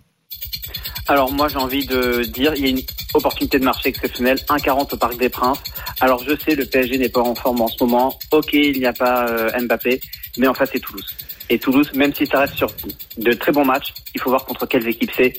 Alors 1.09 1.31
moi 1.31 1.47
j'ai 1.47 1.57
envie 1.57 1.87
de 1.87 2.21
dire 2.21 2.53
il 2.55 2.63
y 2.63 2.67
a 2.67 2.69
une 2.69 2.81
opportunité 3.15 3.57
de 3.57 3.65
marché 3.65 3.89
exceptionnelle, 3.89 4.37
1,40 4.47 4.93
au 4.93 4.97
Parc 4.97 5.17
des 5.17 5.29
Princes. 5.29 5.57
Alors 6.01 6.23
je 6.23 6.37
sais 6.37 6.53
le 6.53 6.65
PSG 6.65 6.99
n'est 6.99 7.09
pas 7.09 7.21
en 7.21 7.33
forme 7.33 7.61
en 7.61 7.67
ce 7.67 7.83
moment. 7.83 8.17
Ok 8.31 8.53
il 8.53 8.77
n'y 8.77 8.85
a 8.85 8.93
pas 8.93 9.27
euh, 9.27 9.49
Mbappé, 9.59 9.99
mais 10.37 10.47
en 10.47 10.53
fait 10.53 10.69
c'est 10.71 10.79
Toulouse. 10.79 11.07
Et 11.49 11.57
Toulouse, 11.57 11.89
même 11.95 12.13
si 12.13 12.27
ça 12.27 12.41
reste 12.41 12.53
sur 12.53 12.71
de 13.17 13.33
très 13.33 13.51
bons 13.51 13.65
matchs, 13.65 13.91
il 14.13 14.21
faut 14.21 14.29
voir 14.29 14.45
contre 14.45 14.67
quelles 14.67 14.87
équipes 14.87 15.11
c'est. 15.17 15.33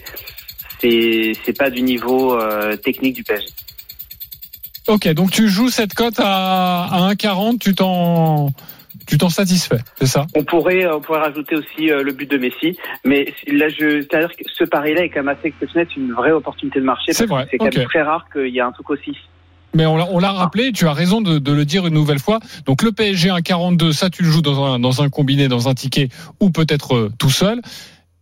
C'est 0.83 1.57
pas 1.57 1.71
du 1.71 1.83
niveau 1.83 2.35
euh, 2.35 2.75
technique 2.77 3.15
du 3.15 3.23
PSG. 3.23 3.47
Ok, 4.89 5.07
donc 5.13 5.31
tu 5.31 5.49
joues 5.49 5.69
cette 5.69 5.95
cote 5.95 6.19
à, 6.19 6.87
à 6.87 7.13
1,40, 7.13 7.59
tu 7.59 7.75
t'en 7.75 8.51
tu 9.11 9.19
t'en 9.19 9.29
satisfais, 9.29 9.79
c'est 9.99 10.07
ça? 10.07 10.27
On 10.37 10.45
pourrait, 10.45 10.87
on 10.87 11.01
pourrait 11.01 11.19
rajouter 11.19 11.57
aussi 11.57 11.91
euh, 11.91 12.05
le 12.05 12.13
but 12.13 12.31
de 12.31 12.39
Messi, 12.39 12.79
mais 13.05 13.35
là, 13.49 13.69
je, 13.69 14.03
c'est-à-dire 14.03 14.31
que 14.31 14.45
ce 14.47 14.65
pari-là 14.65 15.03
est 15.03 15.09
quand 15.09 15.25
même 15.25 15.37
assez 15.37 15.49
exceptionnel, 15.49 15.89
c'est 15.93 16.01
une 16.01 16.13
vraie 16.13 16.31
opportunité 16.31 16.79
de 16.79 16.85
marché. 16.85 17.13
C'est 17.13 17.27
vrai, 17.27 17.49
C'est 17.51 17.59
quand 17.59 17.75
même 17.75 17.87
très 17.87 18.03
rare 18.03 18.27
qu'il 18.33 18.55
y 18.55 18.59
ait 18.59 18.63
un 18.63 18.71
truc 18.71 18.89
aussi. 18.91 19.17
Mais 19.75 19.87
on 19.87 19.97
l'a, 19.97 20.07
on 20.11 20.19
l'a 20.19 20.33
rappelé, 20.33 20.73
tu 20.73 20.87
as 20.87 20.93
raison 20.93 21.21
de, 21.21 21.39
de 21.39 21.53
le 21.53 21.65
dire 21.65 21.87
une 21.87 21.95
nouvelle 21.95 22.19
fois. 22.19 22.39
Donc 22.67 22.83
le 22.83 22.93
PSG 22.93 23.31
1,42, 23.31 23.93
ça 23.93 24.11
tu 24.11 24.23
le 24.23 24.31
joues 24.31 24.43
dans 24.43 24.65
un, 24.65 24.79
dans 24.79 25.03
un 25.03 25.09
combiné, 25.09 25.49
dans 25.49 25.69
un 25.69 25.75
ticket 25.75 26.09
ou 26.41 26.51
peut-être 26.51 26.95
euh, 26.95 27.13
tout 27.19 27.31
seul. 27.31 27.61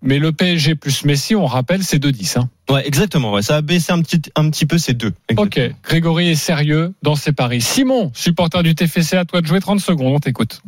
Mais 0.00 0.18
le 0.18 0.30
PSG 0.30 0.76
plus 0.76 1.04
Messi, 1.04 1.34
on 1.34 1.46
rappelle, 1.46 1.82
c'est 1.82 1.98
2-10. 1.98 2.38
Hein. 2.38 2.48
Ouais, 2.70 2.86
exactement. 2.86 3.32
Ouais. 3.32 3.42
Ça 3.42 3.56
a 3.56 3.62
baissé 3.62 3.92
un 3.92 4.00
petit, 4.00 4.22
un 4.36 4.48
petit 4.50 4.64
peu 4.64 4.78
ces 4.78 4.94
deux. 4.94 5.12
Ok, 5.36 5.60
Grégory 5.82 6.30
est 6.30 6.34
sérieux 6.36 6.94
dans 7.02 7.16
ses 7.16 7.32
paris. 7.32 7.60
Simon, 7.60 8.12
supporter 8.14 8.62
du 8.62 8.74
TFC, 8.74 9.16
à 9.16 9.24
toi 9.24 9.40
de 9.40 9.46
jouer 9.46 9.60
30 9.60 9.80
secondes, 9.80 10.14
on 10.14 10.20
t'écoute. 10.20 10.62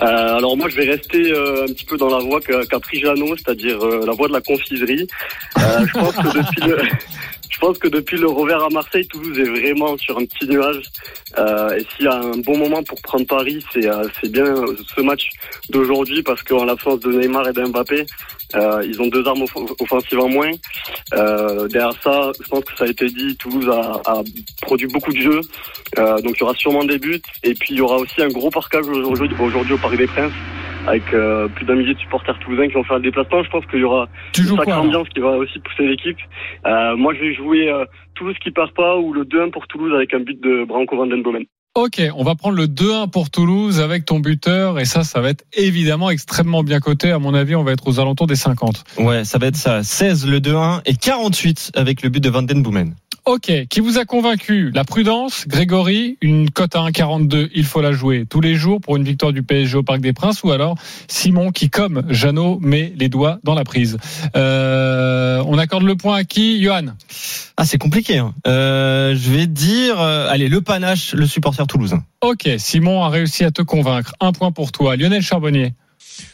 Euh, 0.00 0.36
alors 0.36 0.56
moi 0.56 0.68
je 0.68 0.76
vais 0.76 0.90
rester 0.90 1.32
euh, 1.32 1.64
un 1.64 1.66
petit 1.66 1.84
peu 1.84 1.96
dans 1.96 2.08
la 2.08 2.24
voie 2.24 2.40
qu'a 2.40 2.78
Jeannot, 2.92 3.36
c'est-à-dire 3.36 3.84
euh, 3.84 4.04
la 4.06 4.12
voie 4.12 4.28
de 4.28 4.32
la 4.32 4.40
confiserie. 4.40 5.06
Je 5.56 5.92
pense 5.92 6.16
que 6.16 6.38
depuis 6.38 6.68
le 6.68 6.78
je 7.52 7.58
pense 7.58 7.78
que 7.78 7.88
depuis 7.88 8.16
le 8.16 8.28
revers 8.28 8.64
à 8.64 8.70
Marseille, 8.70 9.06
Toulouse 9.08 9.38
est 9.38 9.44
vraiment 9.48 9.96
sur 9.98 10.18
un 10.18 10.24
petit 10.24 10.48
nuage. 10.48 10.82
Euh, 11.38 11.76
et 11.76 11.84
s'il 11.90 12.06
y 12.06 12.08
a 12.08 12.14
un 12.18 12.38
bon 12.38 12.56
moment 12.56 12.82
pour 12.82 13.00
prendre 13.02 13.26
Paris, 13.26 13.64
c'est 13.72 13.86
euh, 13.88 14.08
bien 14.24 14.54
ce 14.96 15.00
match 15.02 15.28
d'aujourd'hui 15.68 16.22
parce 16.22 16.42
qu'en 16.42 16.64
l'absence 16.64 17.00
de 17.00 17.12
Neymar 17.12 17.48
et 17.48 17.52
d'Mbappé, 17.52 18.06
euh, 18.54 18.82
ils 18.86 19.00
ont 19.00 19.06
deux 19.06 19.26
armes 19.26 19.42
off- 19.42 19.72
offensives 19.80 20.18
en 20.20 20.28
moins. 20.28 20.50
Euh, 21.14 21.68
derrière 21.68 21.94
ça, 22.02 22.32
je 22.42 22.48
pense 22.48 22.64
que 22.64 22.76
ça 22.76 22.84
a 22.84 22.88
été 22.88 23.06
dit, 23.06 23.36
Toulouse 23.36 23.68
a, 23.70 24.00
a 24.10 24.22
produit 24.62 24.88
beaucoup 24.88 25.12
de 25.12 25.20
jeux. 25.20 25.40
Euh, 25.98 26.20
donc 26.22 26.34
il 26.36 26.40
y 26.40 26.42
aura 26.42 26.54
sûrement 26.54 26.84
des 26.84 26.98
buts. 26.98 27.20
Et 27.42 27.54
puis 27.54 27.74
il 27.74 27.78
y 27.78 27.80
aura 27.80 27.96
aussi 27.96 28.22
un 28.22 28.28
gros 28.28 28.50
parcage 28.50 28.86
aujourd'hui 28.86 29.36
aujourd'hui 29.40 29.74
au 29.74 29.78
Paris 29.78 29.98
des 29.98 30.06
Princes 30.06 30.32
avec 30.86 31.12
euh, 31.14 31.48
plus 31.48 31.64
d'un 31.64 31.74
millier 31.74 31.94
de 31.94 31.98
supporters 31.98 32.38
toulousains 32.40 32.68
qui 32.68 32.74
vont 32.74 32.84
faire 32.84 32.96
le 32.96 33.02
déplacement. 33.02 33.42
Je 33.42 33.50
pense 33.50 33.66
qu'il 33.66 33.80
y 33.80 33.84
aura 33.84 34.08
Tu 34.32 34.42
joues 34.42 34.52
une 34.52 34.58
sacrée 34.58 34.72
alors 34.72 34.84
ambiance 34.84 35.08
qui 35.08 35.20
va 35.20 35.30
aussi 35.30 35.58
pousser 35.58 35.86
l'équipe. 35.86 36.18
Euh, 36.66 36.96
moi 36.96 37.14
je 37.14 37.20
vais 37.20 37.34
jouer 37.34 37.68
euh, 37.68 37.84
Toulouse 38.14 38.36
qui 38.42 38.50
perd 38.50 38.72
pas 38.72 38.96
ou 38.98 39.12
le 39.12 39.24
2-1 39.24 39.50
pour 39.50 39.66
Toulouse 39.66 39.92
avec 39.94 40.12
un 40.14 40.20
but 40.20 40.40
de 40.40 40.64
Branco 40.64 40.96
Van 40.96 41.06
Den 41.06 41.22
Bomen. 41.22 41.44
Ok, 41.74 42.02
on 42.14 42.22
va 42.22 42.34
prendre 42.34 42.56
le 42.56 42.66
2-1 42.66 43.08
pour 43.10 43.30
Toulouse 43.30 43.80
avec 43.80 44.04
ton 44.04 44.20
buteur 44.20 44.78
et 44.78 44.84
ça, 44.84 45.04
ça 45.04 45.22
va 45.22 45.30
être 45.30 45.44
évidemment 45.54 46.10
extrêmement 46.10 46.62
bien 46.62 46.80
coté. 46.80 47.10
À 47.10 47.18
mon 47.18 47.32
avis, 47.32 47.54
on 47.54 47.64
va 47.64 47.72
être 47.72 47.88
aux 47.88 47.98
alentours 47.98 48.26
des 48.26 48.36
50. 48.36 48.84
Ouais, 48.98 49.24
ça 49.24 49.38
va 49.38 49.46
être 49.46 49.56
ça. 49.56 49.82
16 49.82 50.26
le 50.26 50.40
2-1 50.40 50.82
et 50.84 50.94
48 50.94 51.72
avec 51.74 52.02
le 52.02 52.10
but 52.10 52.22
de 52.22 52.28
Van 52.28 52.42
Den 52.42 52.62
Boomen. 52.62 52.94
Ok, 53.24 53.52
qui 53.70 53.78
vous 53.78 53.98
a 53.98 54.04
convaincu? 54.04 54.72
La 54.74 54.82
prudence, 54.82 55.46
Grégory, 55.46 56.18
une 56.22 56.50
cote 56.50 56.74
à 56.74 56.80
1,42, 56.80 57.50
il 57.54 57.64
faut 57.64 57.80
la 57.80 57.92
jouer 57.92 58.26
tous 58.28 58.40
les 58.40 58.56
jours 58.56 58.80
pour 58.80 58.96
une 58.96 59.04
victoire 59.04 59.32
du 59.32 59.44
PSG 59.44 59.76
au 59.76 59.84
Parc 59.84 60.00
des 60.00 60.12
Princes, 60.12 60.42
ou 60.42 60.50
alors 60.50 60.74
Simon 61.06 61.52
qui, 61.52 61.70
comme 61.70 62.02
Jeannot, 62.08 62.58
met 62.60 62.92
les 62.96 63.08
doigts 63.08 63.38
dans 63.44 63.54
la 63.54 63.62
prise? 63.62 63.96
Euh, 64.34 65.40
on 65.46 65.56
accorde 65.56 65.84
le 65.84 65.94
point 65.94 66.16
à 66.16 66.24
qui? 66.24 66.60
Johan 66.60 66.96
Ah, 67.56 67.64
c'est 67.64 67.78
compliqué. 67.78 68.18
Hein. 68.18 68.34
Euh, 68.48 69.14
je 69.14 69.30
vais 69.30 69.46
dire, 69.46 70.00
euh, 70.00 70.28
allez, 70.28 70.48
le 70.48 70.60
panache, 70.60 71.14
le 71.14 71.26
supporter 71.26 71.64
toulousain. 71.68 72.02
Ok, 72.22 72.48
Simon 72.58 73.04
a 73.04 73.08
réussi 73.08 73.44
à 73.44 73.52
te 73.52 73.62
convaincre. 73.62 74.14
Un 74.18 74.32
point 74.32 74.50
pour 74.50 74.72
toi. 74.72 74.96
Lionel 74.96 75.22
Charbonnier. 75.22 75.74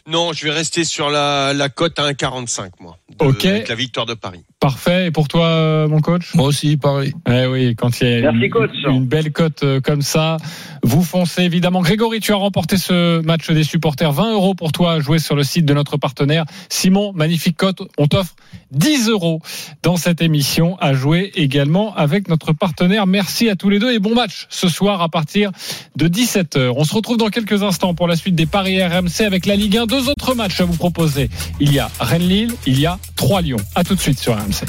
Non, 0.07 0.33
je 0.33 0.45
vais 0.45 0.51
rester 0.53 0.85
sur 0.85 1.11
la, 1.11 1.53
la 1.55 1.69
cote 1.69 1.99
à 1.99 2.11
1,45 2.11 2.71
moi. 2.81 2.97
de- 3.19 3.25
Ok. 3.25 3.45
Avec 3.47 3.69
la 3.69 3.75
victoire 3.75 4.07
de 4.07 4.15
Paris. 4.15 4.41
Parfait. 4.61 5.07
Et 5.07 5.11
pour 5.11 5.29
toi, 5.29 5.47
euh, 5.47 5.89
mon 5.89 6.01
coach? 6.01 6.35
Moi 6.35 6.47
aussi, 6.47 6.77
pareil. 6.77 7.13
Eh 7.31 7.47
oui, 7.47 7.75
quand 7.77 8.01
il 8.01 8.09
y 8.09 8.13
a 8.15 8.21
Merci, 8.33 8.39
une, 8.47 8.51
coach. 8.51 8.71
une 8.89 9.07
belle 9.07 9.33
cote 9.33 9.63
euh, 9.63 9.81
comme 9.81 10.03
ça, 10.03 10.37
vous 10.83 11.03
foncez 11.03 11.43
évidemment. 11.43 11.81
Grégory, 11.81 12.21
tu 12.21 12.33
as 12.33 12.37
remporté 12.37 12.77
ce 12.77 13.21
match 13.23 13.51
des 13.51 13.65
supporters. 13.65 14.11
20 14.13 14.33
euros 14.33 14.55
pour 14.55 14.73
toi 14.73 14.95
à 14.95 15.01
jouer 15.01 15.19
sur 15.19 15.37
le 15.37 15.45
site 15.45 15.65
de 15.65 15.75
notre 15.75 15.97
partenaire. 15.97 16.45
Simon, 16.69 17.13
magnifique 17.15 17.57
cote. 17.57 17.83
On 17.99 18.07
t'offre 18.09 18.35
10 18.73 19.09
euros 19.09 19.41
dans 19.83 19.97
cette 19.97 20.21
émission 20.23 20.77
à 20.81 20.93
jouer 20.93 21.31
également 21.35 21.95
avec 21.95 22.29
notre 22.29 22.53
partenaire. 22.53 23.07
Merci 23.07 23.49
à 23.49 23.57
tous 23.57 23.69
les 23.71 23.79
deux 23.79 23.93
et 23.93 23.99
bon 23.99 24.15
match 24.15 24.47
ce 24.51 24.69
soir 24.69 25.03
à 25.03 25.09
partir 25.09 25.51
de 25.97 26.09
17h. 26.09 26.73
On 26.77 26.85
se 26.85 26.95
retrouve 26.95 27.17
dans 27.17 27.29
quelques 27.29 27.63
instants 27.63 27.95
pour 27.95 28.09
la 28.09 28.17
suite 28.17 28.35
des 28.35 28.47
paris 28.47 28.83
RMC 28.83 29.23
avec 29.25 29.47
la 29.47 29.55
Ligue 29.57 29.68
1. 29.77 29.87
Deux 29.87 30.09
autres 30.09 30.35
matchs 30.35 30.61
à 30.61 30.65
vous 30.65 30.77
proposer. 30.77 31.31
Il 31.61 31.73
y 31.73 31.79
a 31.79 31.91
Rennes-Lille, 32.01 32.55
il 32.67 32.81
y 32.81 32.87
a 32.87 32.99
Trois-Lyon. 33.17 33.59
À 33.75 33.85
tout 33.85 33.95
de 33.95 34.01
suite 34.01 34.19
sur 34.19 34.35
RMC. 34.35 34.65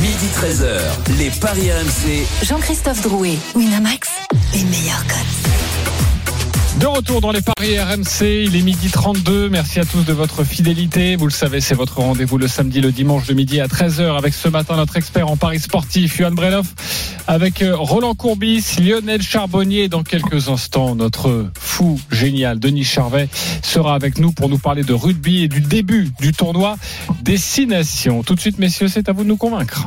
Midi 0.00 0.26
13h, 0.34 1.18
les 1.18 1.30
Paris 1.30 1.70
RMC. 1.70 2.26
Jean-Christophe 2.44 3.02
Drouet, 3.02 3.36
Winamax, 3.54 4.08
les 4.54 4.64
meilleurs 4.64 5.06
codes. 5.06 5.61
De 6.82 6.88
retour 6.88 7.20
dans 7.20 7.30
les 7.30 7.42
paris 7.42 7.78
RMC, 7.78 8.44
il 8.44 8.56
est 8.56 8.62
midi 8.62 8.90
32. 8.90 9.48
Merci 9.48 9.78
à 9.78 9.84
tous 9.84 10.04
de 10.04 10.12
votre 10.12 10.42
fidélité. 10.42 11.14
Vous 11.14 11.26
le 11.26 11.32
savez, 11.32 11.60
c'est 11.60 11.76
votre 11.76 12.00
rendez-vous 12.00 12.38
le 12.38 12.48
samedi, 12.48 12.80
le 12.80 12.90
dimanche 12.90 13.28
de 13.28 13.34
midi 13.34 13.60
à 13.60 13.68
13h 13.68 14.18
avec 14.18 14.34
ce 14.34 14.48
matin 14.48 14.74
notre 14.74 14.96
expert 14.96 15.30
en 15.30 15.36
paris 15.36 15.60
sportif, 15.60 16.16
Johan 16.16 16.32
Breloff, 16.32 16.66
avec 17.28 17.62
euh, 17.62 17.76
Roland 17.76 18.16
Courbis, 18.16 18.80
Lionel 18.80 19.22
Charbonnier. 19.22 19.86
Dans 19.88 20.02
quelques 20.02 20.48
instants, 20.48 20.96
notre 20.96 21.52
fou 21.56 22.00
génial 22.10 22.58
Denis 22.58 22.82
Charvet 22.82 23.28
sera 23.62 23.94
avec 23.94 24.18
nous 24.18 24.32
pour 24.32 24.48
nous 24.48 24.58
parler 24.58 24.82
de 24.82 24.92
rugby 24.92 25.44
et 25.44 25.48
du 25.48 25.60
début 25.60 26.10
du 26.20 26.32
tournoi 26.32 26.78
des 27.22 27.36
Six 27.36 27.68
Nations. 27.68 28.24
Tout 28.24 28.34
de 28.34 28.40
suite, 28.40 28.58
messieurs, 28.58 28.88
c'est 28.88 29.08
à 29.08 29.12
vous 29.12 29.22
de 29.22 29.28
nous 29.28 29.36
convaincre. 29.36 29.86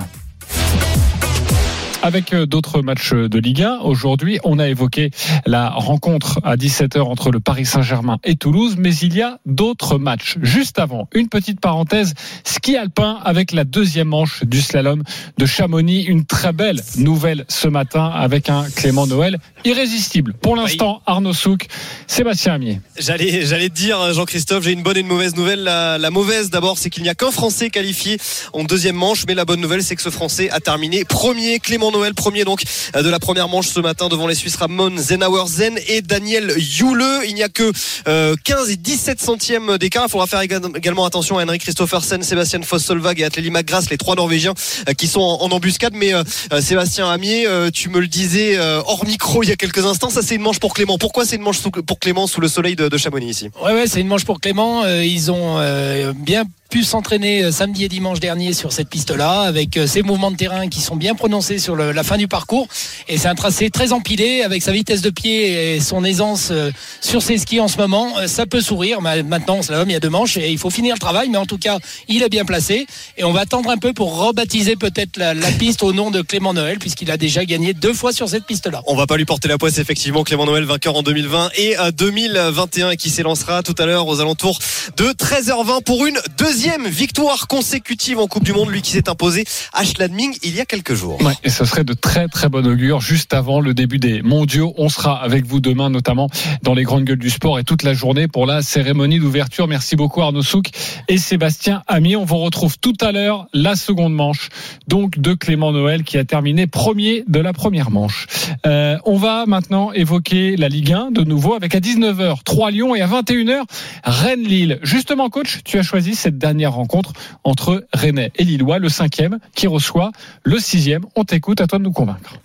Avec 2.05 2.33
euh, 2.35 2.45
d'autres 2.45 2.83
matchs 2.83 3.13
de 3.13 3.39
Ligue 3.39 3.63
1. 3.63 3.79
Aujourd'hui, 3.79 4.37
on 4.43 4.59
a 4.59 4.67
évoqué 4.67 5.09
la 5.47 5.71
rencontre 5.71 6.39
à 6.43 6.55
17h 6.55 7.01
entre 7.01 7.31
le 7.31 7.39
Paris 7.39 7.65
Saint-Germain 7.65 8.19
et 8.23 8.35
Toulouse, 8.35 8.75
mais 8.77 8.95
il 8.97 9.15
y 9.15 9.23
a 9.23 9.39
d'autres 9.47 9.97
matchs. 9.97 10.37
Juste 10.43 10.77
avant, 10.77 11.09
une 11.15 11.29
petite 11.29 11.59
parenthèse, 11.59 12.13
ski 12.43 12.77
alpin 12.77 13.17
avec 13.25 13.51
la 13.51 13.63
deuxième 13.63 14.09
manche 14.09 14.43
du 14.43 14.61
slalom 14.61 15.01
de 15.39 15.45
Chamonix. 15.47 16.03
Une 16.03 16.25
très 16.25 16.53
belle 16.53 16.79
nouvelle 16.97 17.43
ce 17.47 17.67
matin 17.67 18.11
avec 18.13 18.51
un 18.51 18.69
Clément 18.69 19.07
Noël 19.07 19.39
irrésistible. 19.63 20.35
Pour 20.39 20.55
l'instant, 20.55 21.01
Arnaud 21.07 21.33
Souk, 21.33 21.65
Sébastien 22.05 22.53
Amier. 22.53 22.81
J'allais, 22.99 23.47
j'allais 23.47 23.69
te 23.69 23.73
dire, 23.73 24.13
Jean-Christophe, 24.13 24.63
j'ai 24.63 24.73
une 24.73 24.83
bonne 24.83 24.97
et 24.97 24.99
une 24.99 25.07
mauvaise 25.07 25.35
nouvelle. 25.35 25.63
La, 25.63 25.97
la 25.97 26.11
mauvaise, 26.11 26.51
d'abord, 26.51 26.77
c'est 26.77 26.91
qu'il 26.91 27.01
n'y 27.01 27.09
a 27.09 27.15
qu'un 27.15 27.31
Français 27.31 27.71
qualifié 27.71 28.19
en 28.53 28.63
deuxième 28.63 28.95
manche. 28.95 29.23
Mais 29.27 29.33
la 29.33 29.45
bonne 29.45 29.59
nouvelle, 29.59 29.81
c'est 29.81 29.95
que 29.95 30.03
ce 30.03 30.11
Français 30.11 30.51
a 30.51 30.59
terminé 30.59 31.03
premier. 31.03 31.57
Clément 31.57 31.94
Noël, 31.95 32.13
premier 32.13 32.43
donc 32.43 32.63
de 32.93 33.09
la 33.09 33.19
première 33.19 33.47
manche 33.47 33.67
ce 33.67 33.79
matin 33.79 34.09
devant 34.09 34.27
les 34.27 34.35
Suisses 34.35 34.55
Ramon 34.57 34.97
Zenauerzen 34.97 35.79
et 35.87 36.01
Daniel 36.01 36.53
Yule. 36.57 37.03
Il 37.27 37.35
n'y 37.35 37.43
a 37.43 37.49
que 37.49 37.71
euh, 38.07 38.35
15 38.43 38.69
et 38.71 38.75
17 38.75 39.21
centièmes 39.21 39.77
d'écart. 39.77 40.05
Il 40.07 40.11
faudra 40.11 40.27
faire 40.27 40.41
également 40.41 41.05
attention 41.05 41.37
à 41.37 41.43
Henrik 41.43 41.61
Christophersen, 41.61 42.21
Sébastien 42.21 42.61
Foss-Solvag 42.61 43.19
et 43.21 43.23
Atlélie 43.23 43.51
McGrath, 43.51 43.89
les 43.89 43.97
trois 43.97 44.15
Norvégiens 44.15 44.53
euh, 44.89 44.93
qui 44.93 45.07
sont 45.07 45.21
en, 45.21 45.49
embuscade. 45.51 45.93
Mais 45.95 46.13
euh, 46.13 46.23
euh, 46.51 46.61
Sébastien 46.61 47.09
Amier, 47.09 47.47
euh, 47.47 47.69
tu 47.71 47.89
me 47.89 47.99
le 47.99 48.07
disais 48.07 48.57
euh, 48.57 48.81
hors 48.85 49.05
micro 49.05 49.43
il 49.43 49.49
y 49.49 49.51
a 49.51 49.55
quelques 49.55 49.85
instants, 49.85 50.09
ça 50.09 50.21
c'est 50.21 50.35
une 50.35 50.41
manche 50.41 50.59
pour 50.59 50.73
Clément. 50.73 50.97
Pourquoi 50.97 51.25
c'est 51.25 51.35
une 51.35 51.41
manche 51.41 51.61
pour 51.61 51.99
Clément 51.99 52.27
sous 52.27 52.41
le 52.41 52.47
soleil 52.47 52.75
de, 52.75 52.97
Chamonix 52.97 53.29
ici? 53.29 53.49
Ouais, 53.63 53.73
ouais, 53.73 53.87
c'est 53.87 54.01
une 54.01 54.07
manche 54.07 54.25
pour 54.25 54.39
Clément. 54.39 54.83
Euh, 54.83 55.03
ils 55.03 55.31
ont 55.31 55.57
euh, 55.59 56.13
bien 56.15 56.43
pu 56.69 56.83
s'entraîner 56.83 57.43
euh, 57.43 57.51
samedi 57.51 57.83
et 57.83 57.89
dimanche 57.89 58.19
dernier 58.19 58.53
sur 58.53 58.73
cette 58.73 58.89
piste-là, 58.89 59.41
avec 59.41 59.77
euh, 59.77 59.87
ses 59.87 60.01
mouvements 60.01 60.31
de 60.31 60.35
terrain 60.35 60.67
qui 60.67 60.81
sont 60.81 60.95
bien 60.95 61.13
prononcés 61.15 61.59
sur 61.59 61.75
la 61.75 62.03
fin 62.03 62.17
du 62.17 62.27
parcours. 62.27 62.67
Et 63.07 63.17
c'est 63.17 63.27
un 63.27 63.35
tracé 63.35 63.69
très 63.69 63.93
empilé, 63.93 64.41
avec 64.41 64.61
sa 64.63 64.71
vitesse 64.71 65.01
de 65.01 65.09
pied 65.09 65.75
et 65.75 65.79
son 65.79 66.03
aisance 66.03 66.49
euh, 66.51 66.71
sur 67.01 67.21
ses 67.21 67.37
skis 67.37 67.59
en 67.59 67.67
ce 67.67 67.77
moment. 67.77 68.13
Ça 68.27 68.45
peut 68.45 68.61
sourire. 68.61 69.01
Ma- 69.01 69.21
Maintenant, 69.23 69.59
l'homme, 69.69 69.89
il 69.89 69.93
y 69.93 69.95
a 69.95 69.99
deux 69.99 70.09
manches 70.09 70.37
et 70.37 70.51
il 70.51 70.57
faut 70.57 70.69
finir 70.69 70.95
le 70.95 70.99
travail. 70.99 71.29
Mais 71.29 71.37
en 71.37 71.45
tout 71.45 71.57
cas, 71.57 71.77
il 72.07 72.23
est 72.23 72.29
bien 72.29 72.45
placé. 72.45 72.87
Et 73.17 73.23
on 73.23 73.31
va 73.31 73.41
attendre 73.41 73.69
un 73.69 73.77
peu 73.77 73.93
pour 73.93 74.17
rebaptiser 74.17 74.75
peut-être 74.75 75.17
la, 75.17 75.33
piste 75.59 75.83
au 75.83 75.93
nom 75.93 76.09
de 76.11 76.21
Clément 76.21 76.53
Noël, 76.53 76.79
puisqu'il 76.79 77.11
a 77.11 77.17
déjà 77.17 77.45
gagné 77.45 77.73
deux 77.73 77.93
fois 77.93 78.11
sur 78.11 78.27
cette 78.27 78.45
piste-là. 78.45 78.81
On 78.87 78.95
va 78.95 79.05
pas 79.07 79.17
lui 79.17 79.25
porter 79.25 79.47
la 79.47 79.57
poisse 79.57 79.77
effectivement 79.77 80.23
Clément 80.23 80.45
Noël 80.45 80.63
vainqueur 80.63 80.95
en 80.95 81.03
2020 81.03 81.51
et 81.57 81.77
euh, 81.79 81.91
2021 81.91 82.89
et 82.91 82.97
qui 82.97 83.09
s'élancera 83.09 83.61
tout 83.63 83.75
à 83.77 83.85
l'heure 83.85 84.07
aux 84.07 84.19
alentours 84.19 84.59
de 84.97 85.05
13h20 85.05 85.83
pour 85.83 86.05
une 86.05 86.17
deuxième 86.37 86.54
victoire 86.87 87.47
consécutive 87.47 88.19
en 88.19 88.27
Coupe 88.27 88.43
du 88.43 88.53
Monde 88.53 88.69
lui 88.69 88.81
qui 88.81 88.91
s'est 88.91 89.09
imposé 89.09 89.43
à 89.73 89.83
Schladming 89.83 90.35
il 90.41 90.55
y 90.55 90.61
a 90.61 90.65
quelques 90.65 90.93
jours. 90.93 91.21
Ouais, 91.21 91.33
et 91.43 91.49
ce 91.49 91.65
serait 91.65 91.83
de 91.83 91.93
très 91.93 92.27
très 92.27 92.47
bon 92.47 92.65
augure 92.65 93.01
juste 93.01 93.33
avant 93.33 93.59
le 93.59 93.73
début 93.73 93.99
des 93.99 94.21
mondiaux. 94.21 94.73
On 94.77 94.87
sera 94.87 95.21
avec 95.21 95.45
vous 95.45 95.59
demain, 95.59 95.89
notamment 95.89 96.29
dans 96.63 96.73
les 96.73 96.83
grandes 96.83 97.03
gueules 97.03 97.19
du 97.19 97.29
sport 97.29 97.59
et 97.59 97.63
toute 97.63 97.83
la 97.83 97.93
journée 97.93 98.27
pour 98.27 98.45
la 98.45 98.61
cérémonie 98.61 99.19
d'ouverture. 99.19 99.67
Merci 99.67 99.95
beaucoup 99.95 100.21
Arnaud 100.21 100.43
Souk 100.43 100.69
et 101.09 101.17
Sébastien 101.17 101.83
Ami. 101.87 102.15
On 102.15 102.23
vous 102.23 102.37
retrouve 102.37 102.77
tout 102.79 102.95
à 103.01 103.11
l'heure 103.11 103.47
la 103.53 103.75
seconde 103.75 104.13
manche, 104.13 104.49
donc 104.87 105.19
de 105.19 105.33
Clément 105.33 105.73
Noël 105.73 106.03
qui 106.03 106.17
a 106.17 106.23
terminé 106.23 106.67
premier 106.67 107.25
de 107.27 107.39
la 107.39 107.51
première 107.51 107.91
manche. 107.91 108.27
Euh, 108.65 108.97
on 109.05 109.17
va 109.17 109.45
maintenant 109.45 109.91
évoquer 109.91 110.55
la 110.55 110.69
Ligue 110.69 110.93
1 110.93 111.11
de 111.11 111.23
nouveau 111.23 111.53
avec 111.53 111.75
à 111.75 111.79
19h 111.79 112.43
3 112.45 112.71
Lyon 112.71 112.95
et 112.95 113.01
à 113.01 113.07
21h 113.07 113.63
Rennes-Lille. 114.05 114.79
Justement, 114.83 115.29
coach, 115.29 115.59
tu 115.65 115.77
as 115.77 115.83
choisi 115.83 116.15
cette 116.15 116.37
dernière 116.45 116.73
rencontre 116.73 117.11
entre 117.43 117.87
Rennais 117.91 118.31
et 118.35 118.43
Lillois, 118.43 118.77
le 118.77 118.89
cinquième 118.89 119.39
qui 119.55 119.65
reçoit 119.65 120.11
le 120.43 120.59
sixième. 120.59 121.03
On 121.15 121.23
t'écoute, 121.23 121.59
à 121.59 121.65
toi 121.65 121.79
de 121.79 121.83
nous 121.83 121.91
convaincre. 121.91 122.35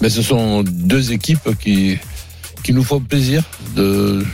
Mais 0.00 0.08
ce 0.08 0.22
sont 0.22 0.62
deux 0.62 1.12
équipes 1.12 1.50
qui, 1.62 1.98
qui 2.62 2.72
nous 2.72 2.82
font 2.82 3.00
plaisir 3.00 3.42
de, 3.76 4.24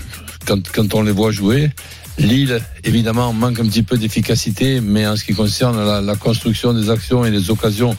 quand, 0.47 0.63
quand 0.73 0.95
on 0.95 1.03
les 1.03 1.11
voit 1.11 1.33
jouer. 1.33 1.71
Lille, 2.19 2.61
évidemment, 2.85 3.33
manque 3.33 3.59
un 3.59 3.67
petit 3.67 3.83
peu 3.83 3.99
d'efficacité, 3.99 4.81
mais 4.81 5.05
en 5.09 5.17
ce 5.17 5.25
qui 5.25 5.35
concerne 5.35 5.79
la, 6.07 6.15
construction 6.17 6.73
des 6.73 6.89
actions 6.89 7.25
et 7.25 7.33
les 7.33 7.51
occasions 7.51 7.97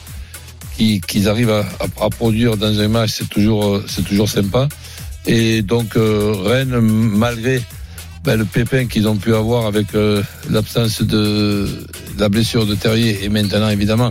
qui- 0.76 1.00
qu'ils 1.02 1.28
arrivent 1.28 1.62
à, 2.00 2.08
produire 2.10 2.56
dans 2.56 2.80
un 2.80 2.88
match, 2.88 3.10
c'est 3.18 3.28
toujours, 3.28 3.64
euh, 3.66 3.84
toujours 4.08 4.30
sympa. 4.30 4.66
Et 5.26 5.60
donc, 5.60 5.94
euh, 5.96 6.32
Rennes, 6.42 6.80
malgré 6.80 7.60
le 8.36 8.44
pépin 8.44 8.86
qu'ils 8.86 9.08
ont 9.08 9.16
pu 9.16 9.34
avoir 9.34 9.66
avec 9.66 9.94
euh, 9.94 10.22
l'absence 10.50 11.02
de 11.02 11.66
la 12.18 12.28
blessure 12.28 12.66
de 12.66 12.74
Terrier 12.74 13.24
et 13.24 13.28
maintenant, 13.28 13.68
évidemment, 13.68 14.10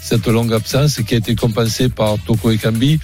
cette 0.00 0.26
longue 0.26 0.52
absence 0.52 1.00
qui 1.06 1.14
a 1.14 1.18
été 1.18 1.34
compensée 1.34 1.88
par 1.88 2.16
Toko 2.26 2.50
Ekambi. 2.50 2.98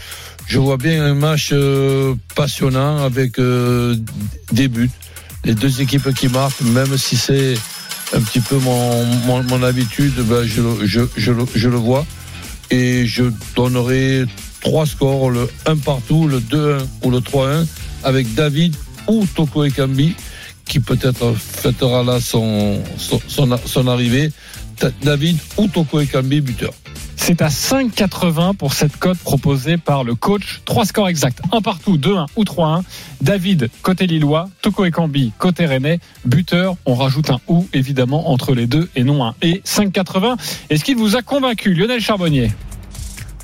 Je 0.46 0.58
vois 0.58 0.76
bien 0.76 1.04
un 1.04 1.14
match 1.14 1.50
euh, 1.52 2.14
passionnant 2.34 3.04
avec 3.04 3.38
euh, 3.38 3.96
des 4.52 4.68
buts. 4.68 4.90
Les 5.44 5.54
deux 5.54 5.80
équipes 5.80 6.12
qui 6.14 6.28
marquent, 6.28 6.60
même 6.62 6.98
si 6.98 7.16
c'est 7.16 7.54
un 8.14 8.20
petit 8.20 8.40
peu 8.40 8.56
mon, 8.58 9.04
mon, 9.26 9.42
mon 9.44 9.62
habitude, 9.62 10.12
ben 10.28 10.44
je, 10.44 10.60
je, 10.84 11.00
je, 11.16 11.32
le- 11.32 11.46
je 11.54 11.68
le 11.68 11.76
vois. 11.76 12.04
Et 12.72 13.06
je 13.06 13.24
donnerai 13.56 14.24
trois 14.60 14.84
scores, 14.86 15.30
le 15.30 15.48
1 15.66 15.76
partout, 15.76 16.26
le 16.28 16.40
2-1 16.40 16.78
ou 17.04 17.10
le 17.10 17.18
3-1, 17.18 17.64
avec 18.04 18.34
David 18.34 18.74
ou 19.08 19.24
Toko 19.34 19.64
Ekambi, 19.64 20.14
qui 20.70 20.78
peut-être 20.78 21.34
fêtera 21.34 22.04
là 22.04 22.20
son, 22.20 22.80
son, 22.96 23.20
son, 23.26 23.58
son 23.66 23.86
arrivée. 23.88 24.30
David 25.02 25.36
ou 25.56 25.66
Toko 25.66 26.00
Ekambi, 26.00 26.40
buteur. 26.40 26.72
C'est 27.16 27.42
à 27.42 27.48
5,80 27.48 28.54
pour 28.54 28.72
cette 28.72 28.96
cote 28.96 29.18
proposée 29.18 29.76
par 29.76 30.04
le 30.04 30.14
coach. 30.14 30.60
Trois 30.64 30.86
scores 30.86 31.08
exacts. 31.08 31.40
Un 31.52 31.60
partout, 31.60 31.98
2-1 31.98 32.26
ou 32.36 32.44
3-1. 32.44 32.82
David, 33.20 33.68
côté 33.82 34.06
Lillois. 34.06 34.48
Toko 34.62 34.84
Ekambi, 34.84 35.32
côté 35.38 35.66
Rennais. 35.66 35.98
Buteur, 36.24 36.76
on 36.86 36.94
rajoute 36.94 37.30
un 37.30 37.40
ou, 37.48 37.66
évidemment, 37.72 38.30
entre 38.30 38.54
les 38.54 38.68
deux 38.68 38.88
et 38.94 39.02
non 39.02 39.24
un 39.24 39.34
et. 39.42 39.62
5,80. 39.66 40.36
Est-ce 40.70 40.84
qu'il 40.84 40.96
vous 40.96 41.16
a 41.16 41.22
convaincu, 41.22 41.74
Lionel 41.74 42.00
Charbonnier 42.00 42.52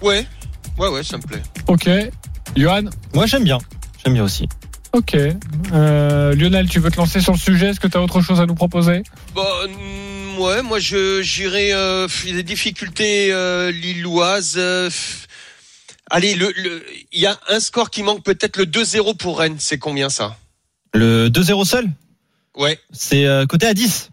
Ouais, 0.00 0.24
ouais, 0.78 0.88
ouais, 0.88 1.02
ça 1.02 1.16
me 1.18 1.22
plaît. 1.22 1.42
Ok. 1.66 1.90
Johan 2.56 2.84
Moi, 3.14 3.26
j'aime 3.26 3.44
bien. 3.44 3.58
J'aime 4.04 4.14
bien 4.14 4.24
aussi. 4.24 4.48
Ok. 4.96 5.14
Euh, 5.14 6.34
Lionel, 6.34 6.70
tu 6.70 6.80
veux 6.80 6.90
te 6.90 6.96
lancer 6.96 7.20
sur 7.20 7.32
le 7.32 7.38
sujet? 7.38 7.66
Est-ce 7.68 7.80
que 7.80 7.86
tu 7.86 7.98
as 7.98 8.00
autre 8.02 8.22
chose 8.22 8.40
à 8.40 8.46
nous 8.46 8.54
proposer? 8.54 9.02
Bon, 9.34 9.44
mm, 9.68 10.38
ouais, 10.40 10.62
moi 10.62 10.78
je 10.78 11.20
j'irai 11.20 11.74
euh, 11.74 12.08
les 12.24 12.42
difficultés 12.42 13.30
euh, 13.30 13.70
lilloises. 13.70 14.54
euh, 14.56 14.88
allez, 16.10 16.34
le 16.34 16.50
le- 16.56 16.82
il 17.12 17.20
y 17.20 17.26
a 17.26 17.38
un 17.50 17.60
score 17.60 17.90
qui 17.90 18.02
manque 18.02 18.22
peut-être 18.24 18.56
le 18.56 18.64
2-0 18.64 19.14
pour 19.18 19.38
Rennes. 19.38 19.56
C'est 19.58 19.76
combien 19.78 20.08
ça? 20.08 20.38
Le 20.94 21.28
2-0 21.28 21.66
seul? 21.66 21.86
Ouais. 22.56 22.78
C'est 22.90 23.26
euh, 23.26 23.44
côté 23.44 23.66
à 23.66 23.74
10. 23.74 24.08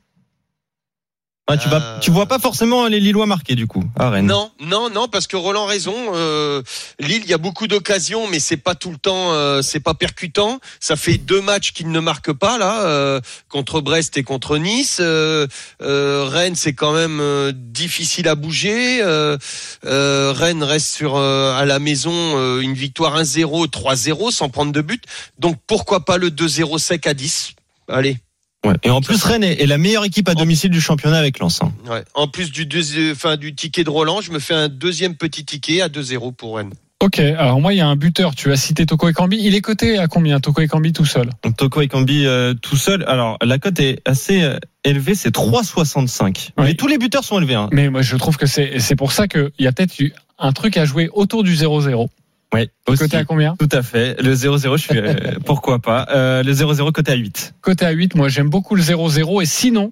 Tu, 1.62 1.68
vas, 1.68 2.00
tu 2.02 2.10
vois 2.10 2.26
pas 2.26 2.40
forcément 2.40 2.88
les 2.88 3.02
Lillois 3.02 3.26
marqués 3.26 3.56
du 3.56 3.68
coup 3.68 3.84
à 4.00 4.10
Rennes. 4.10 4.26
Non, 4.28 4.50
non, 4.62 4.90
non, 4.90 5.10
parce 5.10 5.28
que 5.28 5.36
Roland 5.36 5.66
raison. 5.66 5.94
euh, 6.14 6.64
Lille, 7.00 7.22
il 7.26 7.30
y 7.30 7.34
a 7.34 7.38
beaucoup 7.38 7.68
d'occasions, 7.68 8.28
mais 8.28 8.40
c'est 8.40 8.56
pas 8.58 8.76
tout 8.76 8.92
le 8.92 8.98
temps, 8.98 9.34
euh, 9.34 9.62
c'est 9.62 9.82
pas 9.82 9.94
percutant. 9.94 10.62
Ça 10.80 10.96
fait 10.96 11.18
deux 11.18 11.42
matchs 11.42 11.74
qu'ils 11.74 11.92
ne 11.92 12.00
marquent 12.00 12.32
pas 12.32 12.58
là, 12.58 12.84
euh, 12.86 13.20
contre 13.50 13.82
Brest 13.82 14.18
et 14.18 14.24
contre 14.24 14.58
Nice. 14.58 14.98
Euh, 15.02 15.46
euh, 15.82 16.26
Rennes, 16.28 16.56
c'est 16.56 16.74
quand 16.74 16.94
même 16.94 17.20
euh, 17.20 17.52
difficile 17.54 18.30
à 18.30 18.36
bouger. 18.36 19.02
Euh, 19.04 19.38
euh, 19.86 20.32
Rennes 20.34 20.64
reste 20.64 20.96
sur 20.96 21.18
euh, 21.18 21.54
à 21.56 21.66
la 21.66 21.80
maison 21.80 22.14
euh, 22.14 22.62
une 22.62 22.74
victoire 22.74 23.22
1-0, 23.22 23.68
3-0 23.68 24.32
sans 24.32 24.48
prendre 24.48 24.72
de 24.72 24.82
but. 24.82 25.04
Donc 25.40 25.58
pourquoi 25.68 26.06
pas 26.06 26.18
le 26.18 26.30
2-0 26.30 26.80
sec 26.80 27.06
à 27.06 27.14
10 27.14 27.52
Allez. 27.90 28.18
Ouais. 28.66 28.76
Et 28.84 28.90
en 28.90 29.02
plus, 29.02 29.22
Rennes 29.24 29.44
est, 29.44 29.66
la 29.66 29.78
meilleure 29.78 30.06
équipe 30.06 30.30
à 30.30 30.36
domicile 30.36 30.70
du 30.70 30.80
championnat 30.82 31.18
avec 31.18 31.40
Lens. 31.40 31.62
hein. 31.62 31.72
Ouais. 31.90 32.04
En 32.14 32.28
plus 32.28 32.52
du, 32.52 32.66
deuxi- 32.66 33.12
enfin, 33.12 33.36
du 33.38 33.54
ticket 33.56 33.84
de 33.84 33.90
Roland, 33.90 34.22
je 34.22 34.32
me 34.32 34.40
fais 34.40 34.54
un 34.54 34.70
deuxième 34.70 35.16
petit 35.16 35.44
ticket 35.46 35.82
à 35.82 35.90
2-0 35.90 36.34
pour 36.34 36.58
Rennes. 36.58 36.74
Ok, 37.02 37.20
alors 37.20 37.60
moi 37.60 37.74
il 37.74 37.78
y 37.78 37.82
a 37.82 37.88
un 37.88 37.98
buteur, 37.98 38.34
tu 38.34 38.50
as 38.54 38.56
cité 38.56 38.86
Toko 38.86 39.10
Ekambi, 39.10 39.38
il 39.42 39.56
est 39.56 39.60
coté 39.62 39.98
à 39.98 40.08
combien 40.08 40.40
Toko 40.40 40.62
Ekambi 40.62 40.94
tout 40.94 41.04
seul? 41.04 41.30
Donc 41.44 41.58
Toko 41.58 41.82
Ekambi 41.82 42.26
euh, 42.26 42.54
tout 42.54 42.78
seul. 42.78 43.04
Alors 43.10 43.38
la 43.42 43.60
cote 43.60 43.78
est 43.82 44.00
assez 44.06 44.42
euh, 44.42 44.58
élevée, 44.86 45.14
c'est 45.14 45.36
3,65. 45.36 46.52
Mais 46.58 46.76
tous 46.76 46.88
les 46.88 46.98
buteurs 46.98 47.26
sont 47.26 47.40
élevés. 47.40 47.56
Hein. 47.56 47.68
Mais 47.74 47.90
moi 47.90 48.02
je 48.04 48.16
trouve 48.16 48.38
que 48.38 48.46
c'est 48.46 48.80
c'est 48.80 48.96
pour 48.96 49.12
ça 49.12 49.28
qu'il 49.28 49.52
y 49.60 49.68
a 49.68 49.74
peut-être 49.74 50.00
eu 50.00 50.14
un 50.40 50.54
truc 50.54 50.78
à 50.78 50.86
jouer 50.86 51.10
autour 51.12 51.44
du 51.44 51.54
0-0. 51.56 52.08
Oui, 52.54 52.70
Côté 52.98 53.18
à 53.18 53.26
combien 53.26 53.56
Tout 53.58 53.70
à 53.72 53.82
fait. 53.82 54.22
Le 54.22 54.34
0-0, 54.36 54.78
je 54.78 54.82
suis 54.84 54.98
euh, 55.00 55.14
pourquoi 55.46 55.80
pas. 55.80 56.08
Euh, 56.12 56.44
le 56.44 56.54
0-0 56.54 56.92
côté 56.92 57.12
à 57.12 57.16
8. 57.16 57.56
Côté 57.62 57.86
à 57.86 57.92
8, 57.92 58.16
moi 58.16 58.30
j'aime 58.30 58.50
beaucoup 58.50 58.76
le 58.76 58.82
0-0 58.84 59.42
et 59.42 59.46
sinon, 59.46 59.92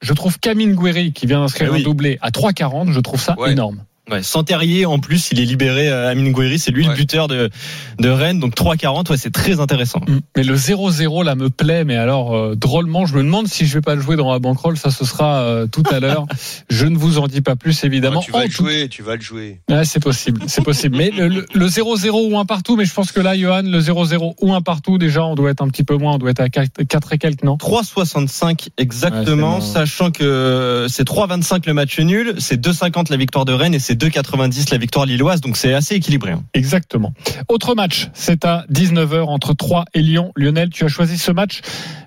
je 0.00 0.12
trouve 0.14 0.38
Camille 0.38 0.74
Guéry 0.74 1.12
qui 1.12 1.26
vient 1.26 1.40
d'inscrire 1.40 1.68
Eh 1.70 1.74
oui. 1.74 1.80
un 1.80 1.84
doublé 1.84 2.18
à 2.22 2.30
3,40, 2.30 2.92
je 2.92 3.00
trouve 3.00 3.20
ça 3.20 3.34
Ouais. 3.38 3.52
énorme. 3.52 3.82
Ouais, 4.10 4.22
sans 4.22 4.42
Terrier, 4.44 4.86
en 4.86 4.98
plus, 4.98 5.28
il 5.32 5.40
est 5.40 5.44
libéré, 5.44 5.88
euh, 5.88 6.08
Amine 6.10 6.32
Gouiri, 6.32 6.58
c'est 6.58 6.70
lui 6.70 6.84
le 6.86 6.94
buteur 6.94 7.28
de, 7.28 7.50
de 7.98 8.08
Rennes, 8.08 8.40
donc 8.40 8.54
3,40, 8.54 9.10
ouais, 9.10 9.16
c'est 9.16 9.32
très 9.32 9.60
intéressant. 9.60 10.00
Mm. 10.08 10.18
Mais 10.36 10.42
le 10.44 10.54
0-0 10.56 11.24
là 11.24 11.34
me 11.34 11.50
plaît, 11.50 11.84
mais 11.84 11.96
alors 11.96 12.34
euh, 12.34 12.54
drôlement, 12.56 13.06
je 13.06 13.14
me 13.14 13.22
demande 13.22 13.48
si 13.48 13.66
je 13.66 13.74
vais 13.74 13.80
pas 13.80 13.94
le 13.94 14.00
jouer 14.00 14.16
dans 14.16 14.32
la 14.32 14.38
bankroll, 14.38 14.76
ça 14.76 14.90
ce 14.90 15.04
sera 15.04 15.40
euh, 15.42 15.66
tout 15.66 15.82
à 15.90 16.00
l'heure. 16.00 16.26
je 16.70 16.86
ne 16.86 16.96
vous 16.96 17.18
en 17.18 17.26
dis 17.26 17.40
pas 17.42 17.56
plus 17.56 17.84
évidemment. 17.84 18.20
Ah, 18.20 18.24
tu 18.24 18.32
vas 18.32 18.38
En 18.38 18.42
le 18.42 18.48
tout- 18.48 18.54
jouer, 18.64 18.88
tu 18.88 19.02
vas 19.02 19.16
le 19.16 19.20
jouer. 19.20 19.60
Ouais, 19.68 19.84
c'est 19.84 20.00
possible, 20.02 20.42
c'est 20.46 20.62
possible. 20.64 20.96
Mais 20.96 21.10
le- 21.10 21.28
le 21.28 21.46
le 21.52 21.66
0-0 21.66 22.30
ou 22.30 22.38
un 22.38 22.44
partout, 22.44 22.76
mais 22.76 22.84
je 22.84 22.94
pense 22.94 23.12
que 23.12 23.20
là, 23.20 23.36
Johan, 23.36 23.62
le 23.64 23.80
0-0 23.80 24.34
ou 24.40 24.54
un 24.54 24.60
partout, 24.62 24.96
déjà, 24.98 25.24
on 25.24 25.34
doit 25.34 25.50
être 25.50 25.62
un 25.62 25.68
petit 25.68 25.84
peu 25.84 25.96
moins, 25.96 26.14
on 26.14 26.18
doit 26.18 26.30
être 26.30 26.40
à 26.40 26.48
4, 26.48 26.70
et 27.12 27.18
quelques, 27.18 27.42
non 27.44 27.56
3,65 27.56 28.68
exactement, 28.78 29.54
Ouais, 29.54 29.60
bon. 29.60 29.66
sachant 29.66 30.10
que 30.10 30.86
c'est 30.88 31.06
3,25 31.06 31.66
le 31.66 31.74
match 31.74 31.98
nul, 31.98 32.34
c'est 32.38 32.60
2,50 32.60 33.10
la 33.10 33.16
victoire 33.16 33.44
de 33.44 33.52
Rennes 33.52 33.74
et 33.74 33.78
c'est 33.78 33.97
2,90 33.98 34.70
la 34.70 34.78
victoire 34.78 35.04
lilloise, 35.06 35.40
donc 35.40 35.56
c'est 35.56 35.74
assez 35.74 35.94
équilibré. 35.96 36.32
hein. 36.32 36.42
Exactement. 36.54 37.12
Autre 37.48 37.74
match, 37.74 38.08
c'est 38.14 38.44
à 38.44 38.64
19h 38.72 39.24
entre 39.24 39.54
3 39.54 39.84
et 39.94 40.00
Lyon. 40.02 40.32
Lionel, 40.36 40.70
tu 40.70 40.84
as 40.84 40.88
choisi 40.88 41.18
ce 41.18 41.30
match. 41.32 41.60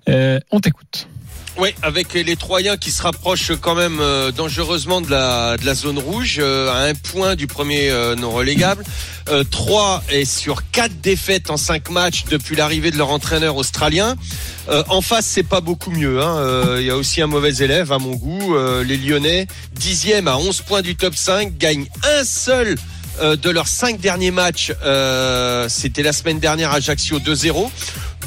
Euh, 0.09 0.39
on 0.51 0.59
t'écoute. 0.59 1.07
Oui, 1.57 1.75
avec 1.83 2.13
les 2.13 2.35
Troyens 2.37 2.77
qui 2.77 2.91
se 2.91 3.03
rapprochent 3.03 3.51
quand 3.61 3.75
même 3.75 3.99
euh, 3.99 4.31
dangereusement 4.31 5.01
de 5.01 5.11
la, 5.11 5.57
de 5.57 5.65
la 5.65 5.75
zone 5.75 5.99
rouge, 5.99 6.37
euh, 6.39 6.71
à 6.71 6.87
un 6.87 6.93
point 6.95 7.35
du 7.35 7.45
premier 7.45 7.89
euh, 7.91 8.15
non 8.15 8.31
relégable. 8.31 8.83
Euh, 9.29 9.43
Troyes 9.43 10.01
est 10.09 10.25
sur 10.25 10.63
quatre 10.71 10.99
défaites 11.01 11.51
en 11.51 11.57
cinq 11.57 11.89
matchs 11.89 12.23
depuis 12.31 12.55
l'arrivée 12.55 12.89
de 12.89 12.97
leur 12.97 13.09
entraîneur 13.09 13.57
australien. 13.57 14.15
Euh, 14.69 14.83
en 14.87 15.01
face, 15.01 15.25
c'est 15.25 15.43
pas 15.43 15.61
beaucoup 15.61 15.91
mieux. 15.91 16.21
hein. 16.21 16.37
Euh, 16.37 16.77
Il 16.79 16.87
y 16.87 16.89
a 16.89 16.95
aussi 16.95 17.21
un 17.21 17.27
mauvais 17.27 17.53
élève 17.55 17.91
à 17.91 17.99
mon 17.99 18.15
goût. 18.15 18.55
Les 18.83 18.97
Lyonnais, 18.97 19.45
dixième 19.73 20.27
à 20.27 20.37
11 20.37 20.61
points 20.61 20.81
du 20.81 20.95
top 20.95 21.15
5, 21.15 21.57
gagnent 21.57 21.87
un 22.19 22.23
seul 22.23 22.75
de 23.21 23.49
leurs 23.49 23.67
cinq 23.67 23.99
derniers 23.99 24.31
matchs. 24.31 24.71
Euh, 24.83 25.67
C'était 25.69 26.01
la 26.01 26.13
semaine 26.13 26.39
dernière 26.39 26.71
à 26.71 26.75
Ajaccio 26.75 27.19
2-0. 27.19 27.69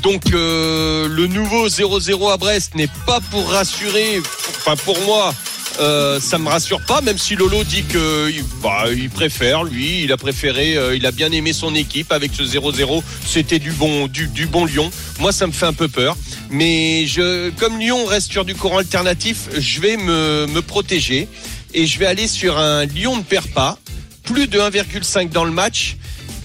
Donc 0.04 0.34
euh, 0.34 1.08
le 1.08 1.26
nouveau 1.26 1.66
0-0 1.66 2.30
à 2.30 2.36
Brest 2.36 2.74
n'est 2.74 2.90
pas 3.06 3.20
pour 3.30 3.48
rassurer. 3.50 4.20
Enfin 4.58 4.76
pour 4.84 5.00
moi, 5.06 5.34
euh, 5.80 6.20
ça 6.20 6.36
me 6.36 6.46
rassure 6.46 6.82
pas. 6.84 7.00
Même 7.00 7.16
si 7.16 7.36
Lolo 7.36 7.64
dit 7.64 7.84
que 7.84 8.30
bah, 8.62 8.84
il 8.94 9.08
préfère, 9.08 9.64
lui, 9.64 10.02
il 10.02 10.12
a 10.12 10.18
préféré, 10.18 10.76
euh, 10.76 10.94
il 10.94 11.06
a 11.06 11.10
bien 11.10 11.32
aimé 11.32 11.54
son 11.54 11.74
équipe 11.74 12.12
avec 12.12 12.32
ce 12.34 12.42
0-0. 12.42 13.02
C'était 13.26 13.58
du 13.58 13.72
bon, 13.72 14.06
du, 14.06 14.28
du 14.28 14.46
bon 14.46 14.66
Lyon. 14.66 14.90
Moi, 15.20 15.32
ça 15.32 15.46
me 15.46 15.52
fait 15.52 15.66
un 15.66 15.72
peu 15.72 15.88
peur. 15.88 16.18
Mais 16.50 17.06
je, 17.06 17.48
comme 17.58 17.78
Lyon 17.78 18.04
reste 18.04 18.30
sur 18.30 18.44
du 18.44 18.54
courant 18.54 18.78
alternatif, 18.78 19.48
je 19.56 19.80
vais 19.80 19.96
me, 19.96 20.46
me 20.46 20.60
protéger 20.60 21.28
et 21.72 21.86
je 21.86 21.98
vais 21.98 22.06
aller 22.06 22.28
sur 22.28 22.58
un 22.58 22.84
Lyon 22.84 23.16
ne 23.16 23.22
perd 23.22 23.46
pas, 23.46 23.78
plus 24.22 24.48
de 24.48 24.58
1,5 24.58 25.30
dans 25.30 25.44
le 25.44 25.50
match 25.50 25.96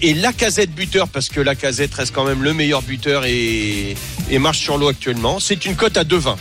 et 0.02 0.14
la 0.14 0.32
casette 0.32 0.74
buteur 0.74 1.08
parce 1.08 1.28
que 1.28 1.40
la 1.40 1.54
casette 1.54 1.94
reste 1.94 2.14
quand 2.14 2.24
même 2.24 2.42
le 2.42 2.54
meilleur 2.54 2.82
buteur 2.82 3.24
et, 3.24 3.94
et 4.30 4.38
marche 4.38 4.58
sur 4.58 4.78
l'eau 4.78 4.88
actuellement. 4.88 5.40
C'est 5.40 5.66
une 5.66 5.76
cote 5.76 5.96
à 5.96 6.04
2,20. 6.04 6.36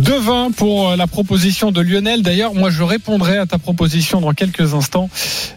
2-20 0.00 0.52
pour 0.52 0.90
euh, 0.90 0.96
la 0.96 1.06
proposition 1.06 1.70
de 1.70 1.80
Lionel. 1.80 2.22
D'ailleurs, 2.22 2.54
moi, 2.54 2.70
je 2.70 2.82
répondrai 2.82 3.38
à 3.38 3.46
ta 3.46 3.58
proposition 3.58 4.20
dans 4.20 4.32
quelques 4.32 4.74
instants. 4.74 5.08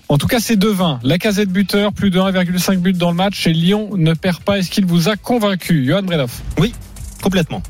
En 0.09 0.17
tout 0.17 0.27
cas, 0.27 0.39
c'est 0.39 0.55
2-20. 0.55 0.99
La 1.03 1.17
casette 1.17 1.49
buteur, 1.49 1.91
plus 1.91 2.11
de 2.11 2.19
1,5 2.19 2.77
but 2.77 2.95
dans 2.97 3.09
le 3.09 3.15
match 3.15 3.47
et 3.47 3.53
Lyon 3.53 3.89
ne 3.95 4.13
perd 4.13 4.41
pas. 4.43 4.59
Est-ce 4.59 4.69
qu'il 4.69 4.85
vous 4.85 5.09
a 5.09 5.15
convaincu? 5.15 5.85
Johan 5.85 6.03
Bredoff 6.03 6.41
Oui, 6.59 6.73
complètement. 7.21 7.63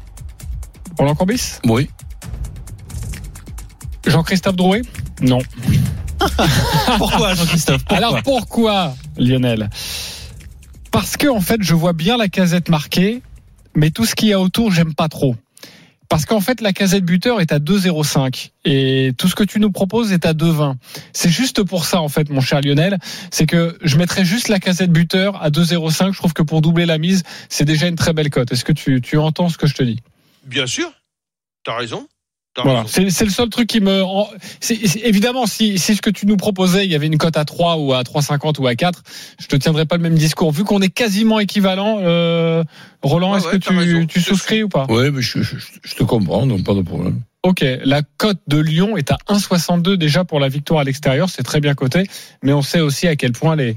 Roland 0.98 1.16
Corbis 1.16 1.60
Oui. 1.66 1.90
Jean-Christophe 4.06 4.56
Drouet 4.56 4.82
Non. 5.22 5.40
Pourquoi, 6.98 7.34
Jean-Christophe 7.36 7.84
Pourquoi 7.86 7.98
Alors 7.98 8.24
pourquoi, 8.24 8.96
Lionel? 9.18 9.70
Parce 10.92 11.18
que 11.18 11.28
en 11.28 11.42
fait, 11.42 11.62
je 11.62 11.74
vois 11.74 11.94
bien 11.94 12.18
la 12.18 12.28
casette 12.28 12.70
marquée, 12.70 13.22
mais 13.76 13.92
tout 13.92 14.06
ce 14.06 14.16
qu'il 14.16 14.30
y 14.30 14.34
a 14.34 14.40
autour, 14.40 14.72
j'aime 14.72 14.94
pas 14.94 15.10
trop. 15.10 15.36
Parce 16.10 16.26
qu'en 16.26 16.40
fait, 16.40 16.62
la 16.62 16.72
casette 16.72 17.04
buteur 17.04 17.42
est 17.42 17.52
à 17.52 17.60
2,05 17.60 18.52
et 18.64 19.12
tout 19.18 19.28
ce 19.28 19.36
que 19.36 19.44
tu 19.44 19.60
nous 19.60 19.72
proposes 19.72 20.14
est 20.14 20.26
à 20.26 20.34
2,20. 20.34 20.76
C'est 21.12 21.30
juste 21.30 21.64
pour 21.64 21.86
ça, 21.86 22.02
en 22.02 22.08
fait, 22.08 22.30
mon 22.30 22.40
cher 22.40 22.62
Lionel. 22.62 22.98
C'est 23.30 23.46
que 23.46 23.78
je 23.84 23.98
mettrais 23.98 24.24
juste 24.24 24.48
la 24.48 24.60
casette 24.60 24.92
buteur 24.92 25.42
à 25.42 25.50
2,05. 25.50 26.14
Je 26.14 26.18
trouve 26.18 26.34
que 26.34 26.44
pour 26.44 26.62
doubler 26.62 26.86
la 26.86 26.98
mise, 26.98 27.24
c'est 27.50 27.66
déjà 27.66 27.88
une 27.88 27.98
très 27.98 28.14
belle 28.14 28.30
cote. 28.30 28.52
Est-ce 28.52 28.64
que 28.64 28.72
tu, 28.72 29.02
tu 29.02 29.18
entends 29.18 29.50
ce 29.50 29.58
que 29.58 29.68
je 29.68 29.74
te 29.74 29.84
dis? 29.84 30.00
Bien 30.46 30.66
sûr, 30.66 30.90
t'as 31.66 31.76
raison. 31.76 32.08
Voilà, 32.64 32.86
c'est 32.88 33.10
c'est 33.10 33.26
le 33.26 33.32
seul 33.32 33.50
truc 33.50 33.68
qui 33.68 33.80
me. 33.82 34.04
en- 34.04 34.28
c'est- 34.60 34.86
c'est- 34.88 35.00
évidemment, 35.02 35.46
si, 35.46 35.78
si 35.78 35.96
ce 35.96 36.02
que 36.02 36.10
tu 36.10 36.26
nous 36.26 36.38
proposais, 36.38 36.86
il 36.86 36.92
y 36.92 36.96
avait 36.96 37.08
une 37.08 37.18
cote 37.18 37.38
à 37.38 37.46
3 37.46 37.78
ou 37.78 37.94
à 37.94 38.04
3,50 38.04 38.60
ou 38.60 38.68
à 38.68 38.76
4, 38.76 39.04
je 39.40 39.48
te 39.48 39.56
tiendrais 39.56 39.86
pas 39.86 39.98
le 39.98 40.04
même 40.04 40.16
discours. 40.16 40.52
Vu 40.52 40.64
qu'on 40.64 40.82
est 40.82 40.90
quasiment 40.90 41.40
équivalent, 41.40 41.98
euh, 42.02 42.64
Roland, 43.04 43.32
Ouais, 43.34 43.38
est-ce 43.40 43.48
ouais, 43.48 43.60
que 43.60 43.74
raison. 43.74 44.00
tu, 44.02 44.08
tu 44.08 44.22
souscris 44.22 44.64
ou 44.64 44.70
pas? 44.70 44.86
Oui, 44.90 45.12
mais 45.12 45.22
je, 45.22 45.42
je- 45.42 45.56
je 45.84 45.96
te 45.96 46.04
comprends, 46.04 46.48
donc 46.48 46.64
pas 46.64 46.74
de 46.74 46.82
problème. 46.82 47.22
Ok, 47.44 47.64
la 47.86 48.02
cote 48.18 48.40
de 48.48 48.58
Lyon 48.58 48.98
est 48.98 49.12
à 49.12 49.18
1,62 49.28 49.96
déjà 49.96 50.26
pour 50.26 50.40
la 50.40 50.50
victoire 50.50 50.80
à 50.82 50.84
l'extérieur, 50.84 51.30
c'est 51.30 51.44
très 51.44 51.62
bien 51.62 51.76
coté, 51.76 52.04
mais 52.44 52.52
on 52.54 52.62
sait 52.62 52.82
aussi 52.82 53.08
à 53.08 53.16
quel 53.16 53.32
point 53.32 53.56
les, 53.56 53.76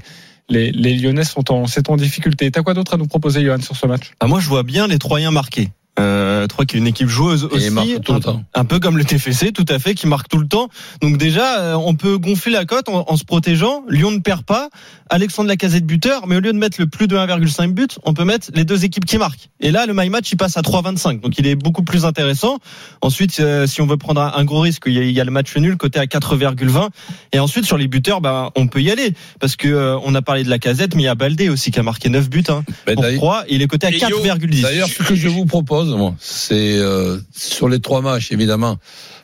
les, 0.49 0.71
les 0.71 0.95
Lyonnais 0.95 1.23
sont 1.23 1.51
en, 1.53 1.67
c'est 1.67 1.89
en 1.89 1.95
difficulté. 1.95 2.49
T'as 2.51 2.63
quoi 2.63 2.73
d'autre 2.73 2.95
à 2.95 2.97
nous 2.97 3.07
proposer, 3.07 3.43
Johan, 3.45 3.61
sur 3.61 3.75
ce 3.77 3.85
match? 3.85 4.11
Ah, 4.19 4.27
moi, 4.27 4.39
je 4.41 4.49
vois 4.49 4.63
bien 4.63 4.87
les 4.87 4.97
Troyens 4.97 5.31
marqués. 5.31 5.69
Euh, 5.99 6.47
Troyes 6.47 6.65
qui 6.65 6.77
est 6.77 6.79
une 6.79 6.87
équipe 6.87 7.09
joueuse 7.09 7.43
aussi, 7.43 7.69
tout 8.03 8.13
le 8.13 8.17
un, 8.17 8.21
temps. 8.21 8.43
un 8.55 8.65
peu 8.65 8.79
comme 8.79 8.97
le 8.97 9.03
TFC, 9.03 9.51
tout 9.51 9.65
à 9.67 9.77
fait, 9.77 9.93
qui 9.93 10.07
marque 10.07 10.29
tout 10.29 10.37
le 10.39 10.47
temps. 10.47 10.69
Donc 11.01 11.17
déjà, 11.17 11.59
euh, 11.59 11.73
on 11.75 11.95
peut 11.95 12.17
gonfler 12.17 12.53
la 12.53 12.63
cote 12.65 12.87
en, 12.89 13.03
en 13.07 13.17
se 13.17 13.25
protégeant. 13.25 13.83
Lyon 13.89 14.11
ne 14.11 14.19
perd 14.19 14.43
pas. 14.43 14.69
Alexandre 15.09 15.49
Lacazette 15.49 15.85
buteur, 15.85 16.27
mais 16.27 16.37
au 16.37 16.39
lieu 16.39 16.53
de 16.53 16.57
mettre 16.57 16.79
le 16.79 16.87
plus 16.87 17.07
de 17.07 17.17
1,5 17.17 17.73
but, 17.73 17.99
on 18.05 18.13
peut 18.13 18.23
mettre 18.23 18.49
les 18.55 18.63
deux 18.63 18.85
équipes 18.85 19.03
qui 19.05 19.17
marquent. 19.17 19.49
Et 19.59 19.71
là, 19.71 19.85
le 19.85 19.93
my 19.93 20.09
match, 20.09 20.31
il 20.31 20.37
passe 20.37 20.55
à 20.55 20.61
3,25. 20.61 21.19
Donc 21.19 21.37
il 21.37 21.45
est 21.45 21.55
beaucoup 21.55 21.83
plus 21.83 22.05
intéressant. 22.05 22.59
Ensuite, 23.01 23.39
euh, 23.41 23.67
si 23.67 23.81
on 23.81 23.85
veut 23.85 23.97
prendre 23.97 24.21
un, 24.21 24.31
un 24.35 24.45
gros 24.45 24.61
risque, 24.61 24.83
il 24.85 24.93
y, 24.93 24.99
a, 24.99 25.03
il 25.03 25.11
y 25.11 25.19
a 25.19 25.25
le 25.25 25.31
match 25.31 25.55
nul 25.57 25.75
côté 25.75 25.99
à 25.99 26.05
4,20. 26.05 26.89
Et 27.33 27.39
ensuite, 27.39 27.65
sur 27.65 27.77
les 27.77 27.87
buteurs, 27.87 28.21
bah, 28.21 28.51
on 28.55 28.67
peut 28.67 28.81
y 28.81 28.89
aller. 28.89 29.13
Parce 29.41 29.57
que 29.57 29.67
euh, 29.67 29.97
on 30.05 30.15
a 30.15 30.21
parlé 30.21 30.43
de 30.45 30.49
Lacazette, 30.49 30.95
mais 30.95 31.01
il 31.03 31.05
y 31.05 31.09
a 31.09 31.15
Baldé 31.15 31.49
aussi 31.49 31.71
qui 31.71 31.79
a 31.79 31.83
marqué 31.83 32.07
9 32.09 32.29
buts. 32.29 32.43
Hein, 32.47 32.63
Ben, 32.87 32.93
pour 32.95 33.03
d'ailleurs- 33.03 33.19
3, 33.19 33.43
il 33.49 33.61
est 33.61 33.67
coté 33.67 33.87
à 33.87 33.91
Et 33.91 33.97
Yo, 33.99 34.19
4,10. 34.23 34.61
D'ailleurs, 34.61 34.87
ce 34.87 35.03
que 35.03 35.15
je 35.15 35.27
vous 35.27 35.45
propose, 35.45 35.80
moi, 35.89 36.15
c'est 36.19 36.77
euh, 36.77 37.19
sur 37.35 37.69
les 37.69 37.79
trois 37.79 38.01
matchs, 38.01 38.31
évidemment, 38.31 38.77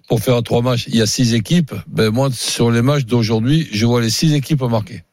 pour 0.07 0.21
faire 0.21 0.41
trois 0.43 0.61
matchs, 0.61 0.85
il 0.87 0.95
y 0.95 1.01
a 1.01 1.05
six 1.05 1.33
équipes. 1.33 1.73
Ben 1.87 2.09
moi, 2.11 2.29
sur 2.31 2.71
les 2.71 2.81
matchs 2.81 3.05
d'aujourd'hui, 3.05 3.67
je 3.71 3.85
vois 3.85 4.01
les 4.01 4.09
six 4.09 4.33
équipes 4.33 4.61
marquées. 4.63 5.03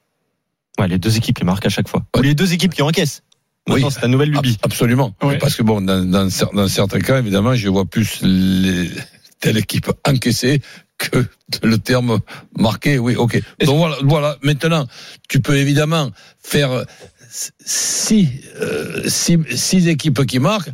Ouais, 0.78 0.88
les 0.88 0.98
deux 0.98 1.16
équipes 1.16 1.38
qui 1.38 1.44
marquent 1.44 1.66
à 1.66 1.70
chaque 1.70 1.88
fois. 1.88 2.04
Ou 2.16 2.22
les 2.22 2.34
deux 2.34 2.52
équipes 2.52 2.74
qui 2.74 2.82
encaissent. 2.82 3.22
Maintenant, 3.66 3.86
Oui. 3.86 3.92
c'est 3.94 4.00
ta 4.00 4.08
nouvelle 4.08 4.30
lubie. 4.30 4.58
Absolument. 4.62 5.14
Ouais. 5.22 5.38
Parce 5.38 5.54
que 5.56 5.62
bon, 5.62 5.80
dans, 5.80 6.04
dans, 6.04 6.26
cer- 6.28 6.54
dans 6.54 6.68
certains 6.68 7.00
cas, 7.00 7.18
évidemment, 7.18 7.54
je 7.54 7.68
vois 7.68 7.86
plus 7.86 8.20
les, 8.22 8.90
telle 9.40 9.56
équipe 9.56 9.90
encaissée 10.06 10.60
que 10.98 11.24
le 11.62 11.78
terme 11.78 12.20
marqué. 12.58 12.98
Oui, 12.98 13.16
ok. 13.16 13.40
Donc 13.64 13.78
voilà, 13.78 13.96
voilà. 14.02 14.36
Maintenant, 14.42 14.86
tu 15.28 15.40
peux 15.40 15.56
évidemment 15.56 16.10
faire 16.40 16.84
six, 17.64 18.28
euh, 18.60 19.02
six, 19.08 19.38
six 19.54 19.88
équipes 19.88 20.24
qui 20.26 20.38
marquent 20.38 20.70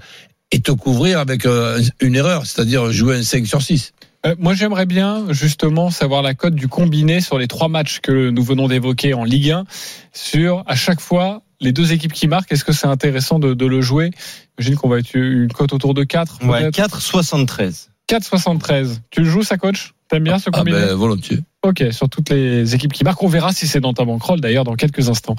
et 0.53 0.61
te 0.61 0.73
couvrir 0.73 1.19
avec 1.19 1.47
euh, 1.47 1.81
une 2.01 2.17
erreur, 2.17 2.47
c'est-à-dire 2.47 2.91
jouer 2.93 3.17
un 3.17 3.23
5 3.23 3.47
sur 3.47 3.63
6. 3.63 3.93
Euh, 4.27 4.35
moi, 4.39 4.55
j'aimerais 4.55 4.85
bien 4.87 5.27
justement 5.31 5.91
savoir 5.91 6.23
la 6.23 6.35
cote 6.35 6.55
du 6.55 6.69
combiné 6.69 7.21
sur 7.21 7.39
les 7.39 7.47
trois 7.49 7.69
matchs 7.69 8.01
que 8.01 8.31
nous 8.31 8.43
venons 8.43 8.69
d'évoquer 8.69 9.15
en 9.15 9.25
Ligue 9.25 9.51
1. 9.51 9.65
Sur 10.13 10.63
à 10.67 10.75
chaque 10.75 11.01
fois 11.01 11.43
les 11.61 11.73
deux 11.73 11.93
équipes 11.93 12.13
qui 12.13 12.27
marquent. 12.27 12.53
Est-ce 12.53 12.65
que 12.65 12.73
c'est 12.73 12.87
intéressant 12.87 13.39
de, 13.39 13.55
de 13.55 13.67
le 13.67 13.81
jouer? 13.81 14.11
J'imagine 14.59 14.79
qu'on 14.79 14.89
va 14.89 14.99
être 14.99 15.15
une 15.15 15.53
cote 15.53 15.73
autour 15.73 15.95
de 15.95 16.05
4 16.05 16.47
Ouais, 16.47 16.71
peut-être 16.71 16.99
4,73. 17.01 17.89
4,73. 18.09 18.99
Tu 19.11 19.21
le 19.21 19.27
joues, 19.31 19.43
ça, 19.43 19.57
coach? 19.57 19.93
T'aimes 20.09 20.25
bien 20.25 20.39
ce 20.39 20.51
Ah 20.53 20.59
combiné? 20.59 20.79
ben, 20.79 20.95
volontiers. 20.95 21.39
Ok, 21.63 21.85
sur 21.91 22.09
toutes 22.09 22.31
les 22.31 22.75
équipes 22.75 22.95
qui 22.95 23.05
marquent. 23.05 23.23
On 23.23 23.29
verra 23.29 23.53
si 23.53 23.67
c'est 23.67 23.81
dans 23.81 23.93
ta 23.93 24.07
bankroll 24.07 24.41
d'ailleurs 24.41 24.65
dans 24.65 24.77
quelques 24.77 25.11
instants. 25.11 25.37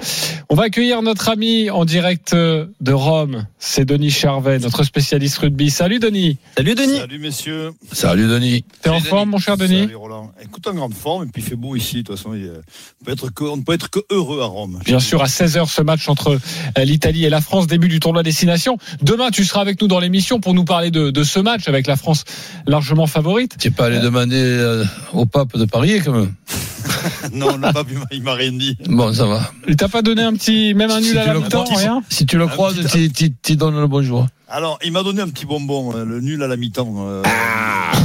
On 0.48 0.54
va 0.54 0.64
accueillir 0.64 1.02
notre 1.02 1.28
ami 1.28 1.68
en 1.68 1.84
direct 1.84 2.32
euh, 2.32 2.66
de 2.80 2.92
Rome. 2.92 3.46
C'est 3.58 3.84
Denis 3.84 4.12
Charvet, 4.12 4.60
notre 4.60 4.84
spécialiste 4.84 5.38
rugby. 5.38 5.68
Salut 5.68 5.98
Denis. 5.98 6.38
Salut 6.56 6.76
Denis. 6.76 6.98
Salut 6.98 7.18
messieurs. 7.18 7.72
Salut 7.90 8.28
Denis. 8.28 8.64
T'es 8.82 8.90
en 8.90 9.00
forme 9.00 9.30
mon 9.30 9.38
cher 9.38 9.56
Denis 9.56 9.80
Salut 9.80 9.96
Roland. 9.96 10.30
Écoute, 10.40 10.64
en 10.68 10.74
grande 10.74 10.94
forme, 10.94 11.24
et 11.24 11.26
puis 11.26 11.42
il 11.42 11.44
fait 11.44 11.56
beau 11.56 11.74
ici. 11.74 11.96
De 11.96 12.02
toute 12.02 12.16
façon, 12.16 12.34
il, 12.34 12.44
euh, 12.44 12.60
on, 13.00 13.04
peut 13.04 13.12
être 13.12 13.34
que, 13.34 13.42
on 13.42 13.56
ne 13.56 13.62
peut 13.62 13.72
être 13.72 13.90
que 13.90 13.98
heureux 14.10 14.42
à 14.42 14.46
Rome. 14.46 14.78
Bien 14.84 15.00
sûr, 15.00 15.22
à 15.22 15.26
16h, 15.26 15.68
ce 15.68 15.82
match 15.82 16.08
entre 16.08 16.38
euh, 16.78 16.84
l'Italie 16.84 17.24
et 17.24 17.30
la 17.30 17.40
France, 17.40 17.66
début 17.66 17.88
du 17.88 17.98
tournoi 17.98 18.22
destination. 18.22 18.78
Demain, 19.02 19.30
tu 19.30 19.44
seras 19.44 19.60
avec 19.60 19.82
nous 19.82 19.88
dans 19.88 19.98
l'émission 19.98 20.38
pour 20.38 20.54
nous 20.54 20.64
parler 20.64 20.92
de, 20.92 21.10
de 21.10 21.24
ce 21.24 21.40
match 21.40 21.66
avec 21.66 21.88
la 21.88 21.96
France 21.96 22.22
largement 22.68 23.08
favorite. 23.08 23.56
Tu 23.58 23.66
n'es 23.66 23.74
pas 23.74 23.86
allé 23.86 23.98
demander 23.98 24.36
euh, 24.36 24.84
au 25.12 25.26
pape 25.26 25.56
de 25.56 25.64
parier 25.64 25.98
quand 25.98 26.11
non, 27.32 27.56
le 27.56 27.72
pape, 27.72 27.86
il 27.90 27.98
m'a- 27.98 28.04
il 28.12 28.22
m'a 28.22 28.34
rien 28.34 28.52
dit. 28.52 28.76
Bon, 28.86 29.12
ça 29.12 29.26
va. 29.26 29.50
Il 29.68 29.76
t'a 29.76 29.88
pas 29.88 30.02
donné 30.02 30.22
un 30.22 30.32
petit, 30.34 30.74
même 30.74 30.90
un 30.90 31.00
nul 31.00 31.10
Si 31.12 31.18
à 31.18 31.26
la 31.26 31.34
mi-temps, 31.34 31.64
rien 31.64 32.02
Si 32.08 32.26
tu 32.26 32.36
le 32.38 32.46
croises, 32.46 32.76
tu 33.42 33.56
donnes 33.56 33.80
le 33.80 33.86
bonjour. 33.86 34.26
Alors, 34.48 34.78
il 34.84 34.92
m'a 34.92 35.02
donné 35.02 35.22
un 35.22 35.28
petit 35.28 35.46
bonbon, 35.46 35.96
euh, 35.96 36.04
le 36.04 36.20
nul 36.20 36.42
à 36.42 36.46
la 36.46 36.56
mi-temps. 36.56 36.94
euh, 36.98 37.22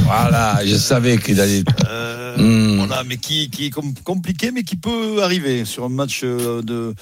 voilà, 0.04 0.60
je 0.64 0.76
savais 0.76 1.18
qu'il 1.18 1.40
allait. 1.40 1.62
Euh, 1.88 2.14
Hmm. 2.38 2.76
Voilà, 2.86 3.02
mais 3.02 3.16
qui, 3.16 3.50
qui 3.50 3.66
est 3.66 3.70
com- 3.70 3.92
compliqué, 4.04 4.52
mais 4.52 4.62
qui 4.62 4.76
peut 4.76 5.22
arriver 5.24 5.64
sur 5.64 5.84
un 5.84 5.88
match 5.88 6.22
de 6.22 6.94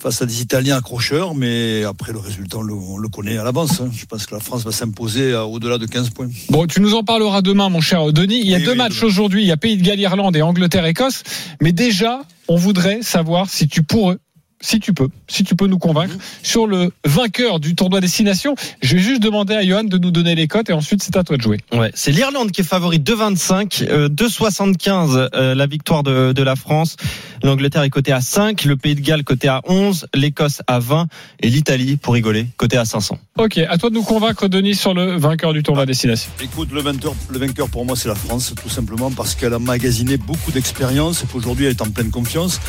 face 0.00 0.20
à 0.22 0.26
des 0.26 0.42
Italiens 0.42 0.76
accrocheurs. 0.76 1.34
Mais 1.34 1.84
après, 1.84 2.12
le 2.12 2.18
résultat, 2.18 2.58
on 2.58 2.62
le, 2.62 2.74
on 2.74 2.98
le 2.98 3.08
connaît 3.08 3.38
à 3.38 3.44
l'avance. 3.44 3.80
hein. 3.80 3.90
Je 3.96 4.04
pense 4.06 4.26
que 4.26 4.34
la 4.34 4.40
France 4.40 4.64
va 4.64 4.72
s'imposer 4.72 5.34
au-delà 5.34 5.78
de 5.78 5.86
15 5.86 6.10
points. 6.10 6.28
Bon, 6.50 6.66
tu 6.66 6.80
nous 6.80 6.94
en 6.94 7.02
parleras 7.04 7.42
demain, 7.42 7.68
mon 7.68 7.80
cher 7.80 8.12
Denis. 8.12 8.40
Il 8.40 8.48
y 8.48 8.54
a 8.54 8.58
Oui, 8.58 8.64
deux 8.64 8.72
oui, 8.72 8.76
matchs 8.78 9.02
aujourd'hui. 9.02 9.42
Il 9.42 9.46
y 9.46 9.52
a 9.52 9.56
Pays 9.56 9.76
de 9.76 9.82
Galles, 9.82 10.00
Irlande 10.00 10.36
et 10.36 10.42
Angleterre, 10.42 10.84
Écosse. 10.86 11.22
Mais 11.62 11.72
déjà, 11.72 12.22
on 12.48 12.56
voudrait 12.56 13.00
savoir 13.02 13.48
si 13.48 13.68
tu 13.68 13.82
pourrais, 13.82 14.16
si 14.64 14.80
tu 14.80 14.94
peux, 14.94 15.08
si 15.28 15.44
tu 15.44 15.54
peux 15.54 15.66
nous 15.66 15.78
convaincre 15.78 16.14
sur 16.42 16.66
le 16.66 16.90
vainqueur 17.04 17.60
du 17.60 17.74
tournoi 17.74 18.00
Destination. 18.00 18.54
Je 18.82 18.96
vais 18.96 19.02
juste 19.02 19.22
demander 19.22 19.54
à 19.54 19.64
Johan 19.64 19.84
de 19.84 19.98
nous 19.98 20.10
donner 20.10 20.34
les 20.34 20.48
cotes 20.48 20.70
et 20.70 20.72
ensuite 20.72 21.02
c'est 21.02 21.16
à 21.16 21.22
toi 21.22 21.36
de 21.36 21.42
jouer. 21.42 21.58
Ouais, 21.72 21.90
c'est 21.94 22.12
l'Irlande 22.12 22.50
qui 22.50 22.62
est 22.62 22.64
favori 22.64 22.98
2,25, 22.98 23.86
euh, 23.88 24.08
2,75 24.08 25.28
euh, 25.34 25.54
la 25.54 25.66
victoire 25.66 26.02
de, 26.02 26.32
de 26.32 26.42
la 26.42 26.56
France. 26.56 26.96
L'Angleterre 27.42 27.82
est 27.82 27.90
cotée 27.90 28.12
à 28.12 28.22
5, 28.22 28.64
le 28.64 28.76
Pays 28.76 28.94
de 28.94 29.02
Galles 29.02 29.22
coté 29.22 29.48
à 29.48 29.60
11, 29.66 30.06
l'Écosse 30.14 30.62
à 30.66 30.78
20 30.78 31.08
et 31.40 31.50
l'Italie, 31.50 31.96
pour 31.96 32.14
rigoler, 32.14 32.46
cotée 32.56 32.78
à 32.78 32.86
500. 32.86 33.18
Ok, 33.36 33.58
à 33.58 33.76
toi 33.76 33.90
de 33.90 33.94
nous 33.94 34.02
convaincre, 34.02 34.48
Denis, 34.48 34.74
sur 34.74 34.94
le 34.94 35.18
vainqueur 35.18 35.52
du 35.52 35.62
tournoi 35.62 35.84
Destination. 35.84 36.30
Écoute, 36.42 36.70
le 36.72 36.80
vainqueur, 36.80 37.14
le 37.28 37.38
vainqueur 37.38 37.68
pour 37.68 37.84
moi, 37.84 37.96
c'est 37.96 38.08
la 38.08 38.14
France, 38.14 38.54
tout 38.62 38.70
simplement 38.70 39.10
parce 39.10 39.34
qu'elle 39.34 39.52
a 39.52 39.58
magasiné 39.58 40.16
beaucoup 40.16 40.52
d'expérience 40.52 41.22
et 41.22 41.26
qu'aujourd'hui, 41.26 41.66
elle 41.66 41.72
est 41.72 41.82
en 41.82 41.90
pleine 41.90 42.10
confiance. 42.10 42.60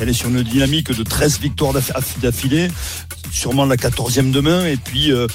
Elle 0.00 0.08
est 0.08 0.14
sur 0.14 0.30
une 0.30 0.42
dynamique 0.42 0.90
de 0.90 1.02
13 1.04 1.38
victoires 1.44 1.72
d'aff- 1.74 2.18
d'affilée, 2.22 2.68
sûrement 3.30 3.66
la 3.66 3.76
14e 3.76 4.30
demain. 4.30 4.64
Et 4.66 4.76
puis, 4.78 5.12
euh, 5.12 5.26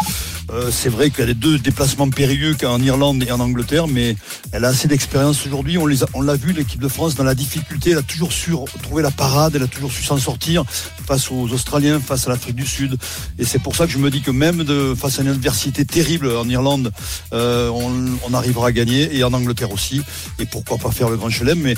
euh, 0.52 0.72
c'est 0.72 0.90
vrai 0.90 1.12
qu'elle 1.12 1.30
a 1.30 1.34
deux 1.36 1.60
déplacements 1.60 2.10
périlleux 2.10 2.56
qu'en 2.60 2.82
Irlande 2.82 3.24
et 3.28 3.32
en 3.32 3.40
Angleterre, 3.40 3.88
mais 3.88 4.16
elle 4.52 4.66
a 4.66 4.70
assez 4.70 4.88
d'expérience 4.88 5.46
aujourd'hui. 5.46 5.78
On 5.78 6.22
l'a 6.22 6.36
vu, 6.36 6.54
l'équipe 6.54 6.82
de 6.82 6.88
France, 6.88 7.14
dans 7.16 7.24
la 7.24 7.36
difficulté, 7.36 7.92
elle 7.92 8.00
a 8.00 8.02
toujours 8.02 8.32
su 8.34 8.54
trouver 8.82 9.04
la 9.04 9.12
parade, 9.12 9.56
elle 9.56 9.62
a 9.64 9.68
toujours 9.68 9.92
su 9.92 10.04
s'en 10.04 10.18
sortir 10.18 10.64
face 11.08 11.30
aux 11.32 11.48
Australiens, 11.54 12.00
face 12.00 12.26
à 12.26 12.32
l'Afrique 12.32 12.56
du 12.56 12.66
Sud. 12.66 12.98
Et 13.38 13.46
c'est 13.46 13.60
pour 13.60 13.76
ça 13.76 13.86
que 13.86 13.92
je 13.92 14.00
me 14.00 14.10
dis 14.10 14.22
que 14.22 14.32
même 14.32 14.66
face 14.96 15.20
à 15.20 15.22
une 15.22 15.28
adversité 15.30 15.86
terrible 15.86 16.32
en 16.36 16.50
Irlande, 16.50 16.92
euh, 17.34 17.70
on, 17.70 17.92
on 18.28 18.34
arrivera 18.34 18.70
à 18.70 18.72
gagner 18.72 19.16
et 19.16 19.24
en 19.24 19.34
Angleterre 19.34 19.72
aussi. 19.72 20.02
Et 20.40 20.46
pourquoi 20.48 20.78
pas 20.80 20.90
faire 20.92 21.10
le 21.10 21.18
Grand 21.18 21.30
Chelem 21.30 21.60
Mais 21.60 21.76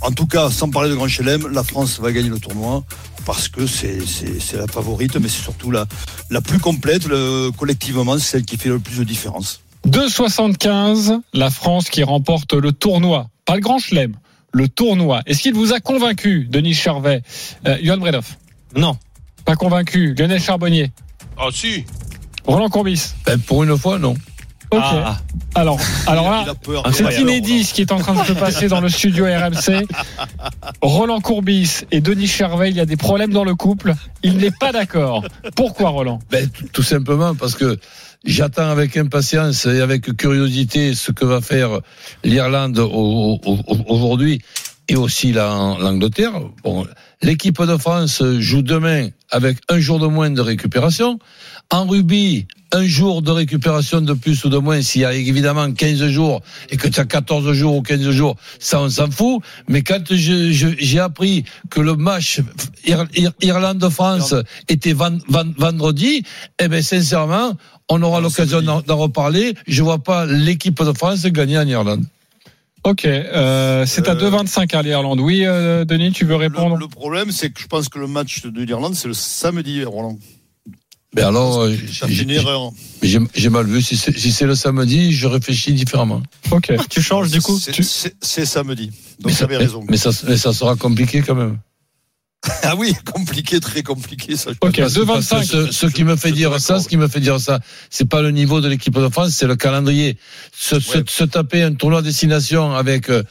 en 0.00 0.10
tout 0.10 0.26
cas, 0.26 0.50
sans 0.50 0.70
parler 0.70 0.90
de 0.90 0.94
Grand 0.94 1.08
Chelem, 1.08 1.48
la 1.48 1.62
France 1.62 2.00
va 2.00 2.12
gagner 2.12 2.28
le 2.28 2.38
tournoi 2.38 2.84
parce 3.24 3.48
que 3.48 3.66
c'est 3.66 3.98
la 4.56 4.66
favorite, 4.66 5.16
mais 5.16 5.28
c'est 5.28 5.42
surtout 5.42 5.70
la, 5.70 5.86
la 6.30 6.40
plus 6.40 6.58
complète. 6.58 7.06
Le, 7.06 7.50
collectivement, 7.56 8.18
c'est 8.18 8.24
celle 8.24 8.44
qui 8.44 8.56
fait 8.56 8.68
le 8.68 8.78
plus 8.78 8.98
de 8.98 9.04
différence. 9.04 9.60
2,75, 9.88 11.20
la 11.32 11.50
France 11.50 11.90
qui 11.90 12.02
remporte 12.02 12.52
le 12.54 12.72
tournoi. 12.72 13.28
Pas 13.44 13.54
le 13.54 13.60
grand 13.60 13.78
chelem, 13.78 14.14
le 14.52 14.68
tournoi. 14.68 15.22
Est-ce 15.26 15.40
qu'il 15.40 15.54
vous 15.54 15.72
a 15.72 15.80
convaincu, 15.80 16.46
Denis 16.50 16.74
Charvet? 16.74 17.22
Euh, 17.66 17.78
Johan 17.82 17.98
Bredoff 17.98 18.38
Non. 18.74 18.96
Pas 19.44 19.54
convaincu. 19.54 20.14
Lionel 20.18 20.40
Charbonnier 20.40 20.90
Ah 21.38 21.48
si. 21.52 21.84
Roland 22.44 22.68
Courbis 22.68 23.12
Ben, 23.24 23.38
pour 23.38 23.62
une 23.64 23.76
fois, 23.76 23.98
non. 23.98 24.14
Ok. 24.70 24.80
Ah. 24.82 25.16
Alors, 25.54 25.80
alors 26.06 26.30
là, 26.30 26.44
a 26.50 26.54
peur. 26.54 26.82
c'est 26.92 27.20
inédit 27.20 27.64
ce 27.64 27.72
qui 27.72 27.80
est 27.82 27.92
en 27.92 27.98
train 27.98 28.14
de 28.20 28.26
se 28.26 28.32
passer 28.32 28.68
dans 28.68 28.80
le 28.80 28.88
studio 28.88 29.24
RMC. 29.24 29.86
Roland 30.82 31.20
Courbis 31.20 31.82
et 31.92 32.00
Denis 32.00 32.26
Charvet, 32.26 32.70
il 32.70 32.76
y 32.76 32.80
a 32.80 32.86
des 32.86 32.96
problèmes 32.96 33.32
dans 33.32 33.44
le 33.44 33.54
couple. 33.54 33.94
Il 34.22 34.36
n'est 34.38 34.50
pas 34.50 34.72
d'accord. 34.72 35.24
Pourquoi, 35.54 35.90
Roland? 35.90 36.18
Ben, 36.30 36.48
tout- 36.72 36.82
simplement 36.82 37.34
parce 37.34 37.54
que 37.54 37.78
j'attends 38.24 38.68
avec 38.70 38.96
impatience 38.96 39.66
et 39.66 39.80
avec 39.80 40.14
curiosité 40.16 40.94
ce 40.94 41.12
que 41.12 41.24
va 41.24 41.40
faire 41.40 41.80
l'Irlande 42.24 42.78
au- 42.78 43.38
au- 43.44 43.58
au- 43.66 43.84
aujourd'hui 43.94 44.40
et 44.88 44.96
aussi 44.96 45.32
la- 45.32 45.76
l'Angleterre. 45.80 46.32
Bon, 46.62 46.86
l'équipe 47.22 47.60
de 47.62 47.76
France 47.76 48.22
joue 48.38 48.62
demain 48.62 49.08
avec 49.30 49.58
un 49.68 49.78
jour 49.80 49.98
de 49.98 50.06
moins 50.06 50.30
de 50.30 50.40
récupération. 50.40 51.18
En 51.72 51.84
rugby, 51.86 52.46
un 52.72 52.84
jour 52.86 53.22
de 53.22 53.30
récupération 53.32 54.00
de 54.00 54.12
plus 54.12 54.44
ou 54.44 54.48
de 54.48 54.56
moins, 54.58 54.82
s'il 54.82 55.00
y 55.00 55.04
a 55.04 55.12
évidemment 55.12 55.72
15 55.72 56.06
jours 56.08 56.40
et 56.70 56.76
que 56.76 56.86
tu 56.86 57.00
as 57.00 57.04
14 57.04 57.52
jours 57.54 57.76
ou 57.76 57.82
15 57.82 58.08
jours, 58.10 58.36
ça 58.60 58.80
on 58.80 58.88
s'en 58.88 59.10
fout. 59.10 59.42
Mais 59.68 59.82
quand 59.82 60.04
je- 60.10 60.52
je- 60.52 60.76
j'ai 60.78 61.00
appris 61.00 61.44
que 61.70 61.80
le 61.80 61.96
match 61.96 62.40
Ir- 62.86 63.06
Ir- 63.16 63.32
Irlande-France 63.42 64.34
était 64.68 64.92
ven- 64.92 65.20
ven- 65.28 65.54
vendredi, 65.58 66.22
eh 66.60 66.68
ben 66.68 66.82
sincèrement, 66.82 67.54
on 67.88 68.00
aura 68.02 68.20
l'occasion 68.20 68.62
d'en 68.62 68.80
d'en 68.80 68.96
reparler. 68.96 69.54
Je 69.66 69.82
vois 69.82 69.98
pas 69.98 70.24
l'équipe 70.24 70.80
de 70.80 70.92
France 70.92 71.24
gagner 71.26 71.58
en 71.58 71.66
Irlande. 71.66 72.04
Ok, 72.84 73.04
euh, 73.06 73.84
c'est 73.86 74.08
à 74.08 74.12
Euh, 74.12 74.14
2,25 74.14 74.72
à 74.74 74.82
l'Irlande. 74.82 75.18
Oui, 75.18 75.42
euh, 75.44 75.84
Denis, 75.84 76.12
tu 76.12 76.24
veux 76.24 76.36
répondre? 76.36 76.76
Le, 76.76 76.82
le 76.82 76.86
problème, 76.88 77.32
c'est 77.32 77.50
que 77.50 77.60
je 77.60 77.66
pense 77.66 77.88
que 77.88 77.98
le 77.98 78.06
match 78.06 78.42
de 78.46 78.62
l'Irlande, 78.62 78.94
c'est 78.94 79.08
le 79.08 79.14
samedi, 79.14 79.82
Roland. 79.82 80.16
Mais 81.14 81.22
alors, 81.22 81.60
euh, 81.62 81.72
fait 81.74 82.06
une 82.08 82.28
j'ai 82.28 82.34
erreur. 82.34 82.70
j'ai- 83.02 83.20
j'ai 83.34 83.48
mal 83.48 83.66
vu. 83.66 83.80
Si 83.80 83.96
c'est 83.96 84.16
si 84.18 84.44
le 84.44 84.54
samedi, 84.54 85.12
je 85.14 85.26
réfléchis 85.26 85.72
différemment. 85.72 86.22
Ok. 86.50 86.72
Tu 86.90 87.00
changes 87.00 87.30
du 87.30 87.40
coup 87.40 87.58
C'est- 87.58 88.44
samedi. 88.44 88.86
Donc, 89.20 89.26
Mais 89.26 89.32
ça, 89.32 89.44
avais 89.44 89.56
raison. 89.56 89.82
mais 89.88 89.96
ça, 89.96 90.10
mais 90.28 90.36
ça 90.36 90.52
sera 90.52 90.76
compliqué 90.76 91.22
quand 91.22 91.34
même. 91.34 91.58
Ah 92.62 92.74
oui, 92.76 92.94
compliqué, 93.12 93.58
très 93.60 93.82
compliqué, 93.82 94.36
ça. 94.36 94.50
je 94.52 94.56
Ok, 94.60 94.76
Parce 94.78 94.94
que- 94.94 95.00
parce 95.00 95.26
que 95.28 95.34
2,25. 95.34 95.44
Ce, 95.44 95.72
ce 95.72 95.86
qui 95.86 96.04
me 96.04 96.16
fait 96.16 96.28
Je 96.30 96.34
dire 96.34 96.60
ça, 96.60 96.80
ce 96.80 96.88
qui 96.88 96.96
me 96.96 97.08
fait 97.08 97.18
dire 97.20 97.40
ça, 97.40 97.60
c'est 97.90 98.08
pas 98.08 98.20
le 98.22 98.30
niveau 98.30 98.60
de 98.60 98.68
l'équipe 98.68 98.94
de 98.94 99.08
France, 99.08 99.30
c'est 99.30 99.46
le 99.46 99.56
calendrier. 99.56 100.16
Se, 100.56 100.78
se- 100.78 100.98
Ouais. 100.98 101.04
se 101.08 101.24
taper 101.24 101.62
un 101.62 101.72
tournoi 101.74 102.00
à 102.00 102.02
destination 102.02 102.72
avec 102.74 103.08
euh, 103.10 103.22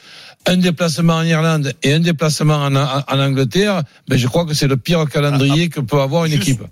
un 0.46 0.56
déplacement 0.56 1.14
en 1.16 1.22
Irlande 1.22 1.72
et 1.82 1.92
un 1.92 2.00
déplacement 2.00 2.56
en, 2.56 2.74
en- 2.74 3.04
en 3.08 3.18
Angleterre, 3.20 3.84
ben 4.08 4.18
je 4.18 4.26
crois 4.26 4.44
que 4.44 4.54
c'est 4.54 4.68
le 4.68 4.76
pire 4.76 5.08
calendrier 5.08 5.68
que 5.68 5.80
peut 5.80 6.00
avoir 6.00 6.24
une 6.24 6.32
Juste- 6.32 6.42
équipe. 6.48 6.62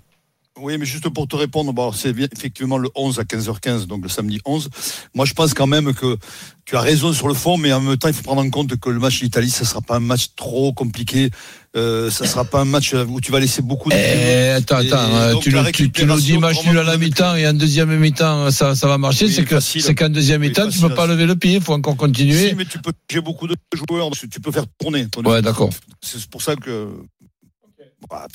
Oui, 0.57 0.77
mais 0.77 0.85
juste 0.85 1.09
pour 1.09 1.27
te 1.27 1.35
répondre, 1.35 1.73
bon, 1.73 1.91
c'est 1.91 2.13
bien- 2.13 2.27
effectivement 2.31 2.77
le 2.77 2.89
11 2.95 3.19
à 3.19 3.23
15h15, 3.23 3.87
donc 3.87 4.03
le 4.03 4.09
samedi 4.09 4.39
11. 4.45 4.69
Moi, 5.13 5.25
je 5.25 5.33
pense 5.33 5.53
quand 5.53 5.67
même 5.67 5.93
que 5.93 6.17
tu 6.63 6.77
as 6.77 6.79
raison 6.81 7.11
sur 7.11 7.27
le 7.27 7.33
fond, 7.33 7.57
mais 7.57 7.73
en 7.73 7.81
même 7.81 7.97
temps, 7.97 8.07
il 8.07 8.13
faut 8.13 8.23
prendre 8.23 8.41
en 8.41 8.49
compte 8.49 8.75
que 8.77 8.89
le 8.89 8.99
match 8.99 9.21
d'Italie, 9.21 9.49
ça 9.49 9.65
sera 9.65 9.81
pas 9.81 9.97
un 9.97 9.99
match 9.99 10.27
trop 10.37 10.71
compliqué. 10.71 11.29
Euh, 11.75 12.09
ça 12.09 12.25
sera 12.25 12.45
pas 12.45 12.61
un 12.61 12.65
match 12.65 12.93
où 12.93 13.19
tu 13.19 13.33
vas 13.33 13.41
laisser 13.41 13.61
beaucoup 13.61 13.89
de. 13.89 13.95
Eh, 13.95 14.51
attends, 14.51 14.79
Et 14.79 14.87
attends, 14.87 15.13
euh, 15.13 15.33
tu, 15.41 15.51
nous, 15.51 15.61
tu, 15.73 15.91
tu 15.91 16.05
nous 16.05 16.15
dis 16.21 16.37
match 16.37 16.65
nul 16.65 16.77
à 16.79 16.83
la 16.83 16.97
mi-temps 16.97 17.35
et 17.35 17.45
en 17.45 17.53
deuxième 17.53 17.93
mi-temps 17.99 18.49
ça, 18.49 18.75
ça 18.75 18.87
va 18.87 18.97
marcher, 18.97 19.25
Oui, 19.25 19.33
c'est 19.33 19.43
que 19.43 19.59
c'est 19.59 19.93
qu'en 19.93 20.07
deuxième 20.07 20.39
Oui, 20.39 20.47
mi-temps 20.47 20.67
tu 20.67 20.71
facile. 20.71 20.87
peux 20.87 20.95
pas 20.95 21.05
lever 21.05 21.25
le 21.25 21.35
pied, 21.35 21.55
il 21.55 21.61
faut 21.61 21.73
encore 21.73 21.97
continuer. 21.97 22.47
Si, 22.51 22.55
mais 22.55 22.63
tu 22.63 22.79
peux, 22.79 22.93
j'ai 23.11 23.19
beaucoup 23.19 23.45
de 23.47 23.57
joueurs, 23.73 24.09
tu 24.11 24.39
peux 24.39 24.53
faire 24.53 24.63
tourner. 24.79 25.05
ton 25.09 25.21
Ouais, 25.25 25.41
d'accord. 25.41 25.69
C'est 26.01 26.25
pour 26.27 26.41
ça 26.41 26.55
que. 26.55 26.87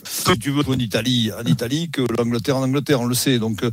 Si 0.05 0.39
tu 0.39 0.51
veux 0.51 0.63
en 0.69 0.79
Italie, 0.79 1.31
en 1.39 1.45
Italie 1.45 1.91
que 1.91 2.03
l'Angleterre 2.19 2.57
en 2.57 2.63
Angleterre, 2.63 3.01
on 3.01 3.07
le 3.07 3.15
sait. 3.15 3.39
Donc 3.39 3.63
euh, 3.63 3.71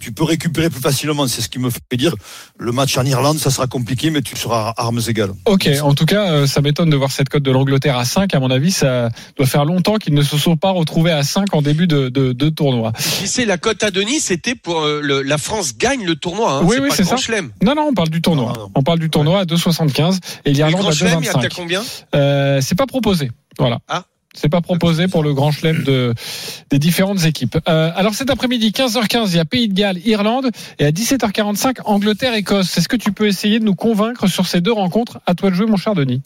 tu 0.00 0.12
peux 0.12 0.24
récupérer 0.24 0.70
plus 0.70 0.80
facilement. 0.80 1.26
C'est 1.26 1.40
ce 1.42 1.48
qui 1.48 1.58
me 1.58 1.70
fait 1.70 1.80
dire 1.96 2.14
le 2.58 2.72
match 2.72 2.96
en 2.98 3.04
Irlande, 3.04 3.38
ça 3.38 3.50
sera 3.50 3.66
compliqué, 3.66 4.10
mais 4.10 4.22
tu 4.22 4.36
seras 4.36 4.70
à 4.76 4.82
armes 4.82 5.00
égales. 5.08 5.32
Ok, 5.46 5.68
en 5.82 5.94
tout 5.94 6.06
cas, 6.06 6.30
euh, 6.30 6.46
ça 6.46 6.60
m'étonne 6.60 6.90
de 6.90 6.96
voir 6.96 7.10
cette 7.10 7.28
cote 7.28 7.42
de 7.42 7.50
l'Angleterre 7.50 7.96
à 7.98 8.04
5. 8.04 8.34
À 8.34 8.40
mon 8.40 8.50
avis, 8.50 8.72
ça 8.72 9.08
doit 9.36 9.46
faire 9.46 9.64
longtemps 9.64 9.96
qu'ils 9.96 10.14
ne 10.14 10.22
se 10.22 10.36
sont 10.38 10.56
pas 10.56 10.70
retrouvés 10.70 11.12
à 11.12 11.22
5 11.22 11.54
en 11.54 11.62
début 11.62 11.86
de, 11.86 12.08
de, 12.08 12.32
de 12.32 12.48
tournoi. 12.48 12.92
Tu 13.20 13.26
sais, 13.26 13.44
la 13.44 13.58
cote 13.58 13.82
à 13.82 13.90
Denis, 13.90 14.20
c'était 14.20 14.54
pour 14.54 14.80
euh, 14.80 15.00
le- 15.02 15.22
la 15.22 15.38
France 15.38 15.76
gagne 15.76 16.04
le 16.04 16.16
tournoi. 16.16 16.52
Hein. 16.52 16.60
Oui, 16.64 16.76
c'est 16.76 16.82
oui, 16.82 16.88
c'est 16.94 17.04
ça. 17.04 17.16
Chelem. 17.16 17.50
Non, 17.62 17.74
non, 17.74 17.86
on 17.90 17.94
parle 17.94 18.10
du 18.10 18.20
tournoi. 18.22 18.52
Non, 18.54 18.60
non. 18.62 18.70
On 18.74 18.82
parle 18.82 18.98
du 18.98 19.10
tournoi 19.10 19.40
à 19.40 19.44
2,75 19.44 20.18
et 20.44 20.52
l'Irlande 20.52 20.86
à 20.86 20.90
Chelem, 20.92 21.18
il 21.20 21.26
y 21.26 21.28
a 21.28 21.32
2,25. 21.32 21.54
combien? 21.54 21.82
Euh, 22.14 22.60
c'est 22.60 22.74
pas 22.74 22.86
proposé. 22.86 23.30
Voilà. 23.58 23.78
Ah. 23.88 24.04
C'est 24.36 24.48
pas 24.48 24.60
proposé 24.60 25.08
pour 25.08 25.22
le 25.22 25.34
grand 25.34 25.50
chelem 25.50 25.82
de, 25.82 26.14
des 26.70 26.78
différentes 26.78 27.24
équipes. 27.24 27.58
Euh, 27.68 27.90
alors 27.96 28.14
cet 28.14 28.30
après-midi, 28.30 28.70
15h15, 28.70 29.30
il 29.30 29.36
y 29.36 29.38
a 29.38 29.44
Pays 29.44 29.68
de 29.68 29.74
Galles, 29.74 29.98
Irlande, 30.04 30.50
et 30.78 30.84
à 30.84 30.90
17h45, 30.90 31.78
Angleterre, 31.84 32.34
Écosse. 32.34 32.76
Est-ce 32.76 32.88
que 32.88 32.96
tu 32.96 33.12
peux 33.12 33.26
essayer 33.26 33.58
de 33.58 33.64
nous 33.64 33.74
convaincre 33.74 34.26
sur 34.26 34.46
ces 34.46 34.60
deux 34.60 34.72
rencontres? 34.72 35.20
À 35.26 35.34
toi 35.34 35.50
de 35.50 35.54
jouer, 35.54 35.66
mon 35.66 35.76
cher 35.76 35.94
Denis. 35.94 36.22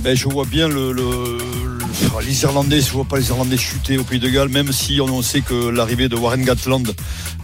Ben, 0.00 0.16
je 0.16 0.28
vois 0.28 0.44
bien 0.44 0.68
le, 0.68 0.92
le- 0.92 1.02
le- 1.02 2.24
les 2.24 2.42
Irlandais, 2.42 2.80
je 2.80 2.90
vois 2.92 3.04
pas 3.04 3.18
les 3.18 3.28
Irlandais 3.28 3.56
chuter 3.56 3.98
au 3.98 4.04
Pays 4.04 4.20
de 4.20 4.28
Galles, 4.28 4.48
même 4.48 4.72
si 4.72 5.00
on, 5.00 5.22
sait 5.22 5.40
que 5.40 5.68
l'arrivée 5.68 6.08
de 6.08 6.16
Warren 6.16 6.44
Gatland, 6.44 6.94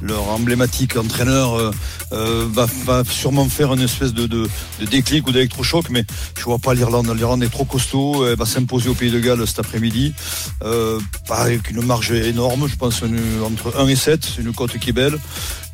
leur 0.03 0.29
emblématique 0.29 0.97
entraîneur, 0.97 1.55
euh, 1.55 1.71
euh, 2.13 2.47
va, 2.53 3.03
sûrement 3.09 3.49
faire 3.49 3.73
une 3.73 3.81
espèce 3.81 4.13
de, 4.15 4.27
de, 4.27 4.49
déclic 4.91 5.27
ou 5.27 5.33
d'électrochoc, 5.33 5.91
mais 5.91 6.05
je 6.39 6.45
vois 6.45 6.59
pas 6.59 6.75
l'Irlande. 6.75 7.11
L'Irlande 7.17 7.43
est 7.43 7.49
trop 7.49 7.65
costaud, 7.65 8.27
elle 8.27 8.37
va 8.37 8.47
s'imposer 8.47 8.89
au 8.89 8.95
Pays 8.95 9.11
de 9.11 9.19
Galles 9.21 9.45
cet 9.47 9.59
après-midi, 9.59 10.13
euh, 10.63 11.01
avec 11.31 11.71
une 11.71 11.85
marge 11.85 12.13
énorme, 12.13 12.69
je 12.69 12.77
pense 12.77 13.03
entre 13.45 13.79
1 13.79 13.89
et 13.89 13.97
7, 13.97 14.25
c'est 14.37 14.43
une 14.43 14.53
cote 14.53 14.79
qui 14.79 14.91
est 14.91 14.93
belle. 14.93 15.19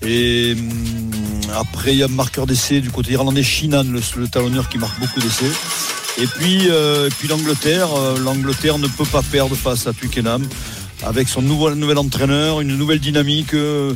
Et 0.03 0.55
hum, 0.59 1.11
après, 1.55 1.93
il 1.93 1.99
y 1.99 2.03
a 2.03 2.09
marqueur 2.09 2.47
d'essai 2.47 2.81
du 2.81 2.91
côté 2.91 3.13
irlandais, 3.13 3.43
Shinan, 3.43 3.85
le, 3.85 4.01
le 4.17 4.29
talonneur 4.29 4.69
qui 4.69 4.79
marque 4.79 4.99
beaucoup 4.99 5.21
d'essais. 5.21 5.51
Et 6.21 6.27
puis, 6.27 6.69
euh, 6.69 7.09
puis 7.19 7.29
l'Angleterre, 7.29 7.89
euh, 7.97 8.19
l'Angleterre 8.19 8.77
ne 8.77 8.89
peut 8.89 9.07
pas 9.07 9.23
perdre 9.23 9.57
face 9.57 9.87
à 9.87 9.95
Twickenham. 9.95 10.47
avec 11.03 11.29
son 11.31 11.41
nouvel 11.41 11.97
entraîneur, 11.97 12.61
une 12.61 12.77
nouvelle 12.77 12.99
dynamique, 12.99 13.55
euh, 13.55 13.95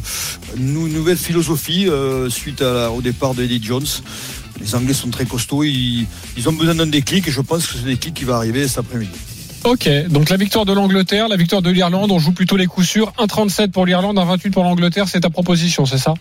une 0.57 0.73
nouvelle 0.73 1.19
philosophie 1.19 1.87
euh, 1.87 2.31
suite 2.31 2.63
au 2.63 3.03
départ 3.03 3.35
de 3.35 3.43
Eddie 3.43 3.61
Jones. 3.63 3.85
Les 4.59 4.75
Anglais 4.75 4.95
sont 4.95 5.11
très 5.11 5.27
costauds, 5.27 5.65
ils, 5.65 6.07
ont 6.47 6.53
besoin 6.53 6.75
d'un 6.75 6.87
déclic 6.87 7.29
et 7.29 7.31
je 7.31 7.43
pense 7.43 7.67
que 7.67 7.75
c'est 7.75 7.85
le 7.85 7.91
déclic 7.91 8.15
qui 8.15 8.25
va 8.25 8.37
arriver 8.37 8.67
cet 8.69 8.79
après-midi. 8.79 9.13
Ok, 9.65 9.87
donc 10.09 10.31
la 10.31 10.39
victoire 10.39 10.65
de 10.65 10.73
l'Angleterre, 10.73 11.29
la 11.29 11.37
victoire 11.37 11.61
de 11.61 11.69
l'Irlande, 11.69 12.11
on 12.11 12.19
joue 12.19 12.33
plutôt 12.33 12.57
les 12.57 12.67
coups 12.67 12.87
sûrs. 12.87 13.13
1,37 13.19 13.71
pour 13.71 13.85
l'Irlande, 13.85 14.17
1,28 14.17 14.51
pour 14.51 14.65
l'Angleterre, 14.65 15.07
c'est 15.09 15.21
ta 15.21 15.31
proposition, 15.31 15.85
c'est 15.85 15.99
ça? 15.99 16.15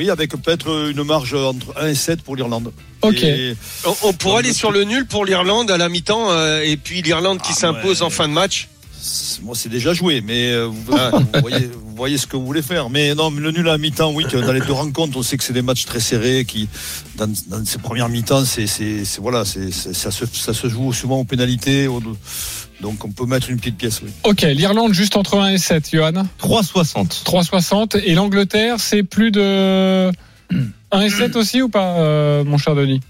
Oui, 0.00 0.08
avec 0.08 0.30
peut-être 0.30 0.88
une 0.90 1.02
marge 1.04 1.34
entre 1.34 1.74
1 1.78 1.88
et 1.88 1.94
7 1.94 2.22
pour 2.22 2.34
l'Irlande. 2.34 2.72
Ok. 3.02 3.22
Et- 3.22 3.54
On, 3.84 3.94
on 4.04 4.12
pourrait 4.14 4.38
aller 4.38 4.54
sur 4.54 4.72
le 4.72 4.84
nul 4.84 5.04
pour 5.04 5.26
l'Irlande 5.26 5.70
à 5.70 5.76
la 5.76 5.90
mi-temps 5.90 6.30
euh, 6.30 6.62
et 6.62 6.78
puis 6.78 7.02
l'Irlande 7.02 7.42
qui 7.42 7.50
Ah, 7.52 7.60
s'impose 7.60 8.00
ouais. 8.00 8.06
en 8.06 8.08
fin 8.08 8.26
de 8.26 8.32
match. 8.32 8.68
Moi, 9.42 9.54
c'est 9.54 9.68
déjà 9.68 9.92
joué, 9.92 10.22
mais 10.22 10.52
euh, 10.52 10.64
vous, 10.66 10.82
vous 10.92 11.40
voyez, 11.42 11.70
vous 11.84 11.94
voyez 11.96 12.16
ce 12.16 12.26
que 12.26 12.36
vous 12.36 12.46
voulez 12.46 12.62
faire. 12.62 12.88
Mais 12.88 13.14
non, 13.14 13.30
mais 13.30 13.42
le 13.42 13.50
nul 13.50 13.68
à 13.68 13.72
la 13.72 13.78
mi-temps, 13.78 14.10
oui, 14.12 14.24
que 14.24 14.38
dans 14.38 14.52
les 14.54 14.60
deux 14.60 14.72
rencontres, 14.72 15.18
on 15.18 15.22
sait 15.22 15.36
que 15.36 15.44
c'est 15.44 15.52
des 15.52 15.60
matchs 15.62 15.84
très 15.84 16.00
serrés, 16.00 16.46
qui, 16.46 16.66
dans, 17.16 17.30
dans 17.48 17.64
ces 17.66 17.78
premières 17.78 18.08
mi-temps, 18.08 18.44
c'est, 18.46 18.66
voilà, 19.18 19.44
ça, 19.44 20.10
se, 20.10 20.24
ça 20.32 20.54
se 20.54 20.68
joue 20.70 20.94
souvent 20.94 21.18
aux 21.20 21.24
pénalités. 21.24 21.88
Donc, 22.80 23.04
on 23.04 23.10
peut 23.10 23.26
mettre 23.26 23.50
une 23.50 23.58
petite 23.58 23.76
pièce, 23.76 24.00
oui. 24.02 24.10
Ok, 24.24 24.42
l'Irlande 24.42 24.94
juste 24.94 25.16
entre 25.16 25.38
1 25.38 25.50
et 25.50 25.58
7, 25.58 25.90
Johan 25.92 26.12
3,60. 26.40 27.24
3,60. 27.24 28.02
Et 28.04 28.14
l'Angleterre, 28.14 28.76
c'est 28.78 29.02
plus 29.02 29.30
de 29.30 30.10
1 30.90 31.00
et 31.00 31.10
7 31.10 31.36
aussi 31.36 31.62
ou 31.62 31.68
pas, 31.68 31.98
euh, 31.98 32.44
mon 32.44 32.58
cher 32.58 32.74
Denis? 32.74 33.00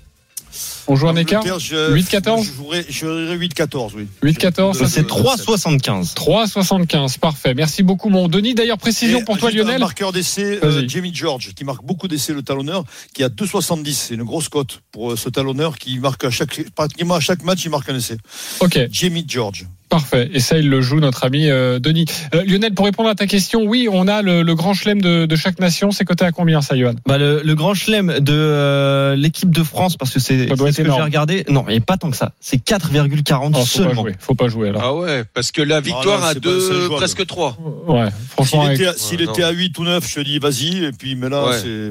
On 0.90 0.96
joue 0.96 1.08
un 1.08 1.14
écart 1.14 1.44
L'Angleterre, 1.44 1.60
je- 1.60 1.92
8-14 1.94 2.44
Je 2.44 2.92
jouerais 2.92 3.36
8-14, 3.36 3.92
oui. 3.94 4.08
8-14, 4.24 4.76
ça 4.76 4.88
C'est 4.88 5.06
3,75. 5.06 6.14
3,75. 6.14 7.18
Parfait. 7.18 7.54
Merci 7.54 7.84
beaucoup, 7.84 8.08
mon 8.08 8.26
Denis. 8.26 8.54
D'ailleurs, 8.54 8.76
précision 8.78 9.20
Et 9.20 9.24
pour 9.24 9.38
toi, 9.38 9.50
juste 9.50 9.62
Un 9.62 9.66
Lionel. 9.66 9.80
marqueur 9.80 10.10
d'essai, 10.10 10.58
euh. 10.64 10.82
Jamie 10.88 11.14
George, 11.14 11.52
qui 11.54 11.62
marque 11.64 11.84
beaucoup 11.84 12.08
d'essais, 12.08 12.32
le 12.32 12.42
talonneur, 12.42 12.82
qui 13.14 13.22
a 13.22 13.28
2,70. 13.28 13.92
C'est 14.08 14.14
une 14.14 14.24
grosse 14.24 14.48
cote 14.48 14.80
pour 14.90 15.12
euh, 15.12 15.16
ce 15.16 15.28
talonneur 15.28 15.78
qui 15.78 15.98
marque 16.00 16.24
à 16.24 16.30
chaque, 16.30 16.60
pratiquement 16.74 17.14
à 17.14 17.20
chaque 17.20 17.44
match, 17.44 17.64
il 17.64 17.70
marque 17.70 17.88
un 17.88 17.96
essai. 17.96 18.16
Ok. 18.58 18.76
Jamie 18.90 19.24
George. 19.28 19.66
Parfait. 19.90 20.30
Et 20.32 20.40
ça, 20.40 20.56
il 20.56 20.70
le 20.70 20.80
joue, 20.80 21.00
notre 21.00 21.24
ami 21.24 21.50
euh, 21.50 21.78
Denis. 21.80 22.06
Euh, 22.34 22.44
Lionel, 22.46 22.72
pour 22.74 22.86
répondre 22.86 23.08
à 23.10 23.14
ta 23.16 23.26
question, 23.26 23.64
oui, 23.64 23.88
on 23.90 24.06
a 24.08 24.22
le, 24.22 24.42
le 24.42 24.54
grand 24.54 24.72
chelem 24.72 25.02
de, 25.02 25.26
de 25.26 25.36
chaque 25.36 25.58
nation. 25.58 25.90
C'est 25.90 26.04
coté 26.04 26.24
à 26.24 26.30
combien, 26.32 26.62
ça, 26.62 26.76
Johan? 26.78 26.94
Bah, 27.06 27.18
le, 27.18 27.42
le 27.44 27.54
grand 27.56 27.74
chelem 27.74 28.20
de 28.20 28.32
euh, 28.32 29.16
l'équipe 29.16 29.50
de 29.50 29.62
France, 29.64 29.96
parce 29.96 30.12
que 30.14 30.20
c'est 30.20 30.48
ce 30.48 30.54
que 30.54 30.84
j'ai 30.84 30.90
regardé. 31.02 31.44
Non, 31.48 31.64
il 31.68 31.72
n'y 31.72 31.78
a 31.78 31.80
pas 31.80 31.96
tant 31.96 32.08
que 32.10 32.16
ça. 32.16 32.32
C'est 32.40 32.64
4,40 32.64 33.50
Oh, 33.52 33.52
Faut 33.52 33.60
pas 33.60 33.64
seulement. 33.66 34.02
jouer. 34.02 34.14
Faut 34.20 34.34
pas 34.36 34.48
jouer, 34.48 34.68
alors. 34.68 34.82
Ah 34.84 34.94
ouais, 34.94 35.24
parce 35.34 35.50
que 35.50 35.60
la 35.60 35.80
victoire 35.80 36.20
non, 36.20 36.26
à 36.26 36.96
presque 36.96 37.26
trois. 37.26 37.58
Ouais, 37.88 38.08
franchement. 38.30 38.64
S'il 38.66 38.72
était, 38.74 38.86
à- 38.86 38.92
s'il 38.94 39.18
Ouais, 39.18 39.24
était 39.24 39.42
non. 39.42 39.48
à 39.48 39.50
8 39.50 39.78
ou 39.78 39.84
9, 39.84 40.08
je 40.08 40.14
te 40.14 40.20
dis 40.20 40.38
vas-y, 40.38 40.84
et 40.84 40.92
puis 40.92 41.16
mais 41.16 41.28
là, 41.28 41.46
Ouais. 41.48 41.56
c'est. 41.60 41.90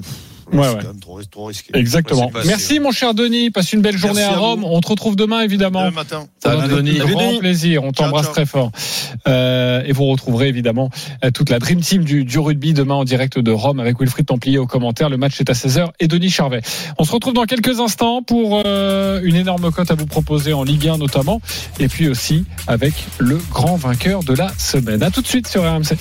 Ouais, 0.52 0.64
c'est 0.64 0.70
ouais. 0.70 0.82
quand 0.82 0.88
même 0.88 1.00
trop, 1.00 1.22
trop 1.24 1.46
risqué. 1.46 1.72
Exactement. 1.74 2.30
Passé. 2.30 2.48
Merci, 2.48 2.80
mon 2.80 2.92
cher 2.92 3.14
Denis. 3.14 3.50
Passe 3.52 3.74
une 3.74 3.82
belle 3.82 3.98
journée 3.98 4.22
Merci 4.22 4.34
à 4.34 4.38
à 4.38 4.40
Rome. 4.40 4.64
On 4.64 4.80
te 4.82 4.88
retrouve 4.88 5.16
demain, 5.16 5.42
évidemment. 5.42 5.82
Demain 5.86 5.92
matin. 5.96 6.28
Ça 6.44 6.56
va 6.56 6.62
Salut, 6.62 6.74
avec 6.74 6.86
Denis. 6.86 6.98
grand 7.00 7.28
Denis. 7.30 7.40
plaisir. 7.40 7.84
On 7.84 7.92
t'embrasse 7.92 8.30
très 8.32 8.46
fort. 8.46 8.72
Euh, 9.28 9.84
et 9.86 9.92
vous 9.92 10.06
retrouverez 10.06 10.48
évidemment 10.48 10.90
euh, 11.24 11.32
toute 11.32 11.50
la 11.50 11.60
Dream 11.60 11.82
Team 11.82 12.04
du, 12.04 12.24
du 12.24 12.40
rugby 12.40 12.74
demain 12.74 12.96
en 12.96 13.04
direct 13.04 13.38
de 13.40 13.52
Rome 13.52 13.80
avec 13.80 14.00
Wilfried 14.00 14.26
Templier 14.26 14.58
au 14.58 14.68
commentaire. 14.68 15.10
Le 15.10 15.18
match 15.18 15.40
est 15.40 15.50
à 15.50 15.54
16h 15.54 15.90
et 16.00 16.08
Denis 16.08 16.30
Charvet. 16.30 16.62
On 16.98 17.04
se 17.04 17.12
retrouve 17.12 17.34
dans 17.34 17.46
quelques 17.46 17.80
instants 17.80 18.22
pour 18.22 18.62
euh, 18.66 19.20
une 19.24 19.36
énorme 19.36 19.72
cote 19.72 19.92
à 19.92 19.96
vous 19.96 20.06
proposer 20.08 20.54
en 20.54 20.64
Ligue 20.64 20.88
1 20.88 20.98
notamment. 20.98 21.42
Et 21.80 21.88
puis 21.88 22.08
aussi 22.10 22.46
avec 22.68 22.94
le 23.20 23.38
grand 23.52 23.76
vainqueur 23.76 24.24
de 24.24 24.34
la 24.34 24.50
semaine. 24.58 25.04
À 25.04 25.12
tout 25.12 25.22
de 25.22 25.28
suite 25.28 25.48
sur 25.48 25.64
RMC. 25.64 25.96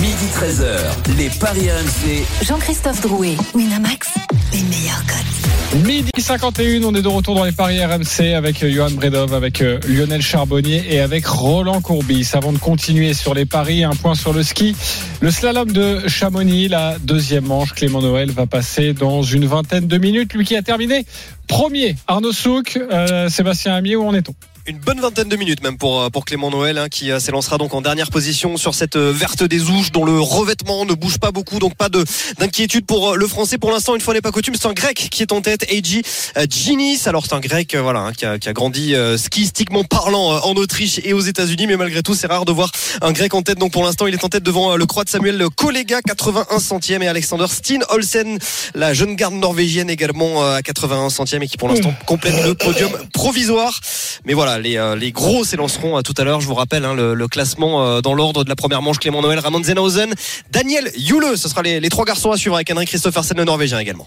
Midi 0.00 0.26
13h, 0.34 1.16
les 1.18 1.28
Paris 1.30 1.70
RMC. 1.70 2.24
Jean-Christophe 2.42 3.00
Drouet, 3.02 3.36
Winamax, 3.54 4.08
les 4.52 4.62
meilleurs 4.62 5.04
cotes. 5.06 5.84
Midi 5.86 6.10
51, 6.18 6.82
on 6.82 6.94
est 6.94 7.02
de 7.02 7.08
retour 7.08 7.34
dans 7.34 7.44
les 7.44 7.52
paris 7.52 7.84
RMC 7.84 8.34
avec 8.34 8.62
euh, 8.62 8.70
Johan 8.70 8.90
Bredov, 8.90 9.34
avec 9.34 9.62
euh, 9.62 9.78
Lionel 9.86 10.20
Charbonnier 10.20 10.82
et 10.88 11.00
avec 11.00 11.26
Roland 11.26 11.80
Courbis. 11.80 12.30
Avant 12.32 12.52
de 12.52 12.58
continuer 12.58 13.14
sur 13.14 13.34
les 13.34 13.46
paris, 13.46 13.84
un 13.84 13.94
point 13.94 14.14
sur 14.14 14.32
le 14.32 14.42
ski. 14.42 14.74
Le 15.20 15.30
slalom 15.30 15.70
de 15.70 16.08
Chamonix, 16.08 16.68
la 16.68 16.98
deuxième 16.98 17.46
manche, 17.46 17.74
Clément 17.74 18.00
Noël 18.02 18.30
va 18.32 18.46
passer 18.46 18.94
dans 18.94 19.22
une 19.22 19.46
vingtaine 19.46 19.86
de 19.86 19.98
minutes. 19.98 20.34
Lui 20.34 20.44
qui 20.44 20.56
a 20.56 20.62
terminé 20.62 21.04
premier. 21.46 21.94
Arnaud 22.06 22.32
Souk, 22.32 22.76
euh, 22.76 23.28
Sébastien 23.28 23.74
Amier, 23.74 23.96
où 23.96 24.06
en 24.06 24.14
est-on? 24.14 24.34
Une 24.70 24.78
bonne 24.78 25.00
vingtaine 25.00 25.28
de 25.28 25.34
minutes 25.34 25.64
même 25.64 25.76
pour, 25.76 26.00
euh, 26.00 26.10
pour 26.10 26.24
Clément 26.24 26.48
Noël 26.48 26.78
hein, 26.78 26.88
qui 26.88 27.10
euh, 27.10 27.18
s'élancera 27.18 27.58
donc 27.58 27.74
en 27.74 27.80
dernière 27.80 28.08
position 28.08 28.56
sur 28.56 28.76
cette 28.76 28.94
euh, 28.94 29.12
verte 29.12 29.42
des 29.42 29.68
ouches 29.68 29.90
dont 29.90 30.04
le 30.04 30.20
revêtement 30.20 30.84
ne 30.84 30.94
bouge 30.94 31.18
pas 31.18 31.32
beaucoup. 31.32 31.58
Donc 31.58 31.74
pas 31.74 31.88
de 31.88 32.04
d'inquiétude 32.38 32.86
pour 32.86 33.16
le 33.16 33.26
français 33.26 33.58
pour 33.58 33.72
l'instant 33.72 33.96
une 33.96 34.00
fois 34.00 34.14
n'est 34.14 34.20
pas 34.20 34.30
coutume. 34.30 34.54
C'est 34.54 34.68
un 34.68 34.72
grec 34.72 35.08
qui 35.10 35.22
est 35.22 35.32
en 35.32 35.40
tête 35.40 35.66
Eiji 35.72 36.02
Ginis 36.48 37.00
alors 37.06 37.26
c'est 37.26 37.34
un 37.34 37.40
grec 37.40 37.74
voilà 37.74 37.98
hein, 37.98 38.12
qui, 38.12 38.24
a, 38.24 38.38
qui 38.38 38.48
a 38.48 38.52
grandi 38.52 38.94
euh, 38.94 39.18
skistiquement 39.18 39.82
parlant 39.82 40.34
euh, 40.34 40.38
en 40.44 40.54
Autriche 40.54 41.00
et 41.02 41.14
aux 41.14 41.20
États-Unis. 41.20 41.66
Mais 41.66 41.76
malgré 41.76 42.04
tout 42.04 42.14
c'est 42.14 42.28
rare 42.28 42.44
de 42.44 42.52
voir 42.52 42.70
un 43.02 43.10
grec 43.10 43.34
en 43.34 43.42
tête. 43.42 43.58
Donc 43.58 43.72
pour 43.72 43.82
l'instant 43.82 44.06
il 44.06 44.14
est 44.14 44.24
en 44.24 44.28
tête 44.28 44.44
devant 44.44 44.76
le 44.76 44.86
croate 44.86 45.08
Samuel 45.08 45.44
Kollega 45.56 46.00
81 46.00 46.60
centième 46.60 47.02
et 47.02 47.08
Alexander 47.08 47.46
Steen 47.48 47.82
Olsen 47.88 48.38
la 48.76 48.94
jeune 48.94 49.16
garde 49.16 49.34
norvégienne 49.34 49.90
également 49.90 50.44
euh, 50.44 50.54
à 50.54 50.62
81 50.62 51.10
centième 51.10 51.42
et 51.42 51.48
qui 51.48 51.56
pour 51.56 51.68
l'instant 51.68 51.92
complète 52.06 52.44
le 52.44 52.54
podium 52.54 52.92
provisoire. 53.12 53.80
Mais 54.24 54.34
voilà, 54.34 54.59
les, 54.60 54.76
euh, 54.76 54.94
les 54.96 55.12
gros 55.12 55.44
s'élanceront 55.44 55.98
euh, 55.98 56.02
tout 56.02 56.14
à 56.16 56.24
l'heure. 56.24 56.40
Je 56.40 56.46
vous 56.46 56.54
rappelle 56.54 56.84
hein, 56.84 56.94
le, 56.94 57.14
le 57.14 57.28
classement 57.28 57.84
euh, 57.84 58.00
dans 58.00 58.14
l'ordre 58.14 58.44
de 58.44 58.48
la 58.48 58.56
première 58.56 58.82
manche. 58.82 58.98
Clément 58.98 59.22
Noël, 59.22 59.38
Ramon 59.38 59.62
Zenhausen, 59.62 60.12
Daniel 60.50 60.90
Jule. 60.96 61.36
Ce 61.36 61.48
sera 61.48 61.62
les, 61.62 61.80
les 61.80 61.88
trois 61.88 62.04
garçons 62.04 62.30
à 62.30 62.36
suivre 62.36 62.54
avec 62.54 62.70
Henrik 62.70 62.88
Christophersen, 62.88 63.36
le 63.36 63.44
Norvégien 63.44 63.78
également. 63.78 64.06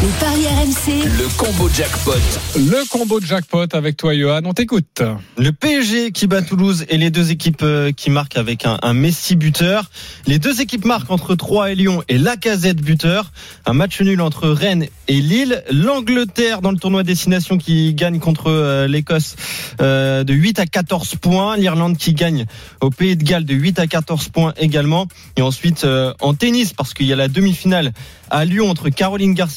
Les 0.00 0.08
paris 0.20 0.46
RMC, 0.46 1.04
Le 1.18 1.36
combo 1.36 1.68
jackpot. 1.68 2.12
Le 2.54 2.88
combo 2.88 3.18
de 3.18 3.26
jackpot 3.26 3.66
avec 3.72 3.96
toi, 3.96 4.14
Johan. 4.14 4.42
On 4.44 4.52
t'écoute. 4.52 5.02
Le 5.36 5.50
PSG 5.50 6.12
qui 6.12 6.28
bat 6.28 6.40
Toulouse 6.40 6.84
et 6.88 6.98
les 6.98 7.10
deux 7.10 7.32
équipes 7.32 7.62
euh, 7.62 7.90
qui 7.90 8.10
marquent 8.10 8.36
avec 8.36 8.64
un, 8.64 8.78
un 8.82 8.94
Messi 8.94 9.34
buteur. 9.34 9.90
Les 10.28 10.38
deux 10.38 10.60
équipes 10.60 10.84
marquent 10.84 11.10
entre 11.10 11.34
3 11.34 11.72
et 11.72 11.74
Lyon 11.74 12.04
et 12.08 12.16
Lacazette 12.16 12.80
buteur. 12.80 13.32
Un 13.66 13.72
match 13.72 14.00
nul 14.00 14.20
entre 14.20 14.48
Rennes 14.48 14.86
et 15.08 15.20
Lille. 15.20 15.64
L'Angleterre 15.72 16.60
dans 16.62 16.70
le 16.70 16.78
tournoi 16.78 17.02
destination 17.02 17.58
qui 17.58 17.92
gagne 17.94 18.20
contre 18.20 18.52
euh, 18.52 18.86
l'Écosse 18.86 19.34
euh, 19.80 20.22
de 20.22 20.32
8 20.32 20.60
à 20.60 20.66
14 20.66 21.16
points. 21.16 21.56
L'Irlande 21.56 21.96
qui 21.96 22.14
gagne 22.14 22.46
au 22.80 22.90
Pays 22.90 23.16
de 23.16 23.24
Galles 23.24 23.46
de 23.46 23.54
8 23.54 23.80
à 23.80 23.88
14 23.88 24.28
points 24.28 24.54
également. 24.58 25.08
Et 25.36 25.42
ensuite 25.42 25.84
en 26.20 26.34
tennis 26.34 26.72
parce 26.72 26.94
qu'il 26.94 27.06
y 27.06 27.12
a 27.12 27.16
la 27.16 27.26
demi-finale 27.26 27.92
à 28.30 28.44
Lyon 28.44 28.70
entre 28.70 28.90
Caroline 28.90 29.34
Garcia 29.34 29.47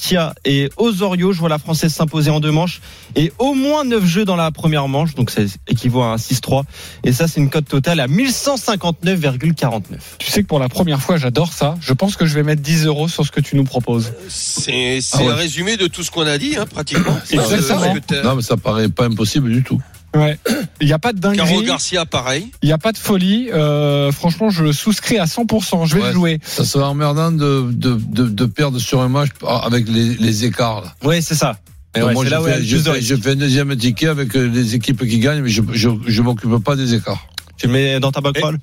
et 0.46 0.70
Osorio. 0.78 1.32
Je 1.34 1.40
vois 1.40 1.50
la 1.50 1.58
Française 1.60 1.94
s'imposer 1.94 2.30
en 2.32 2.40
deux 2.40 2.52
manches 2.52 2.82
et 3.16 3.32
au 3.40 3.54
moins 3.54 3.84
9 3.84 4.06
jeux 4.06 4.26
dans 4.26 4.36
la 4.36 4.52
première 4.52 4.88
manche, 4.88 5.16
donc 5.16 5.30
ça 5.32 5.42
équivaut 5.68 6.02
à 6.02 6.08
un 6.14 6.16
6-3. 6.16 6.64
Et 7.04 7.12
ça, 7.12 7.28
c'est 7.28 7.40
une 7.40 7.50
cote 7.50 7.66
totale 7.68 8.00
à 8.00 8.08
1159,49. 8.08 9.82
Tu 10.20 10.32
sais 10.32 10.42
que 10.44 10.48
pour 10.48 10.60
la 10.60 10.70
première 10.70 11.02
fois, 11.02 11.18
j'adore 11.18 11.52
ça. 11.54 11.76
Je 11.82 11.94
pense 11.94 12.16
que 12.16 12.26
je 12.26 12.36
vais 12.36 12.44
mettre 12.44 12.62
10 12.62 12.86
euros 12.86 13.08
sur 13.08 13.26
ce 13.26 13.32
que 13.32 13.42
tu 13.42 13.56
nous 13.56 13.64
proposes. 13.64 14.14
C'est 14.30 15.00
c'est 15.02 15.18
Ah 15.20 15.24
ouais. 15.24 15.32
un 15.32 15.36
résumé 15.36 15.78
de 15.78 15.88
tout 15.88 16.04
ce 16.04 16.12
qu'on 16.12 16.26
a 16.28 16.38
dit, 16.38 16.56
hein, 16.58 16.66
pratiquement. 16.66 17.18
Exactement. 17.30 17.94
Euh, 18.12 18.24
Non, 18.24 18.36
mais 18.36 18.42
ça 18.42 18.58
paraît 18.58 18.90
pas 18.90 19.06
impossible 19.06 19.52
du 19.52 19.64
tout. 19.64 19.82
Ouais. 20.16 20.38
Il 20.82 20.88
n'y 20.88 20.94
a 20.94 21.00
pas 21.00 21.14
de 21.14 21.20
Caro 21.22 21.36
dinguerie. 21.36 21.66
Garcia, 21.66 22.06
pareil. 22.06 22.52
Il 22.62 22.66
n'y 22.66 22.74
a 22.74 22.78
pas 22.78 22.92
de 22.92 22.98
folie. 22.98 23.50
Euh, 23.54 24.12
franchement, 24.12 24.50
je 24.50 24.72
souscris 24.72 25.18
à 25.20 25.26
100%. 25.26 25.86
Je 25.86 25.96
vais 25.96 26.02
Ouais. 26.02 26.08
le 26.10 26.14
jouer. 26.14 26.40
Ça 26.44 26.66
serait 26.66 26.84
emmerdant 26.84 27.32
de, 27.32 27.72
de, 27.72 27.94
de, 27.96 28.28
de 28.28 28.46
perdre 28.46 28.80
sur 28.80 29.02
un 29.02 29.08
match 29.10 29.30
avec 29.64 29.88
les, 29.88 30.16
les 30.16 30.46
écarts. 30.46 30.82
Là. 30.82 30.96
Ouais, 31.08 31.22
c'est 31.22 31.36
ça. 31.36 31.60
Et 31.96 32.00
Donc 32.00 32.10
ouais, 32.10 32.14
moi, 32.14 32.26
je, 32.26 32.30
là 32.30 32.42
fais, 32.42 32.64
je, 32.64 32.78
fais, 32.78 33.02
je 33.02 33.16
fais 33.16 33.32
un 33.32 33.36
deuxième 33.36 33.76
ticket 33.76 34.08
avec 34.08 34.36
euh, 34.36 34.48
les 34.48 34.76
équipes 34.76 35.06
qui 35.08 35.20
gagnent, 35.20 35.42
mais 35.42 35.50
je 35.50 35.62
je, 35.74 35.90
je 36.08 36.22
m'occupe 36.22 36.58
pas 36.64 36.76
des 36.76 36.94
écarts. 36.94 37.26
Tu 37.62 37.68
le 37.68 37.74
mets 37.74 38.00
dans 38.00 38.12
ta 38.12 38.22
backroll 38.22 38.58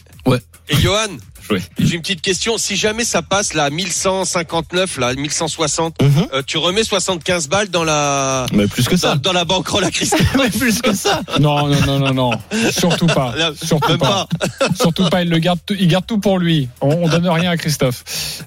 Et 0.68 0.74
Johan, 0.76 1.06
Oui. 1.50 1.60
j'ai 1.78 1.94
une 1.94 2.00
petite 2.02 2.20
question. 2.20 2.58
Si 2.58 2.74
jamais 2.74 3.04
ça 3.04 3.22
passe 3.22 3.54
là, 3.54 3.64
à 3.66 3.70
1159, 3.70 4.98
là, 4.98 5.14
1160, 5.14 6.02
Mhm. 6.02 6.26
euh, 6.34 6.42
tu 6.44 6.58
remets 6.58 6.82
75 6.82 7.48
balles 7.48 7.68
dans 7.68 7.84
la, 7.84 8.46
Mais 8.52 8.66
plus 8.66 8.84
que 8.88 8.96
dans, 8.96 9.00
ça. 9.12 9.14
dans 9.14 9.32
la 9.32 9.44
banquerolle 9.44 9.84
à 9.84 9.92
Christophe. 9.92 10.20
Mais 10.36 10.50
plus 10.50 10.82
que 10.82 10.92
ça. 10.94 11.22
Non, 11.38 11.68
non, 11.68 11.80
non, 11.86 11.98
non, 12.00 12.12
non. 12.12 12.30
Surtout 12.72 13.06
pas. 13.06 13.34
Là, 13.36 13.52
Surtout 13.62 13.90
même 13.90 13.98
pas. 13.98 14.26
Surtout 14.74 15.08
pas. 15.08 15.22
Il 15.22 15.30
le 15.30 15.38
garde, 15.38 15.60
tout- 15.64 15.76
il 15.78 15.86
garde 15.86 16.04
tout 16.06 16.18
pour 16.18 16.38
lui. 16.40 16.68
On, 16.80 16.88
on 17.04 17.08
donne 17.08 17.28
rien 17.28 17.50
à 17.52 17.56
Christophe. 17.56 18.02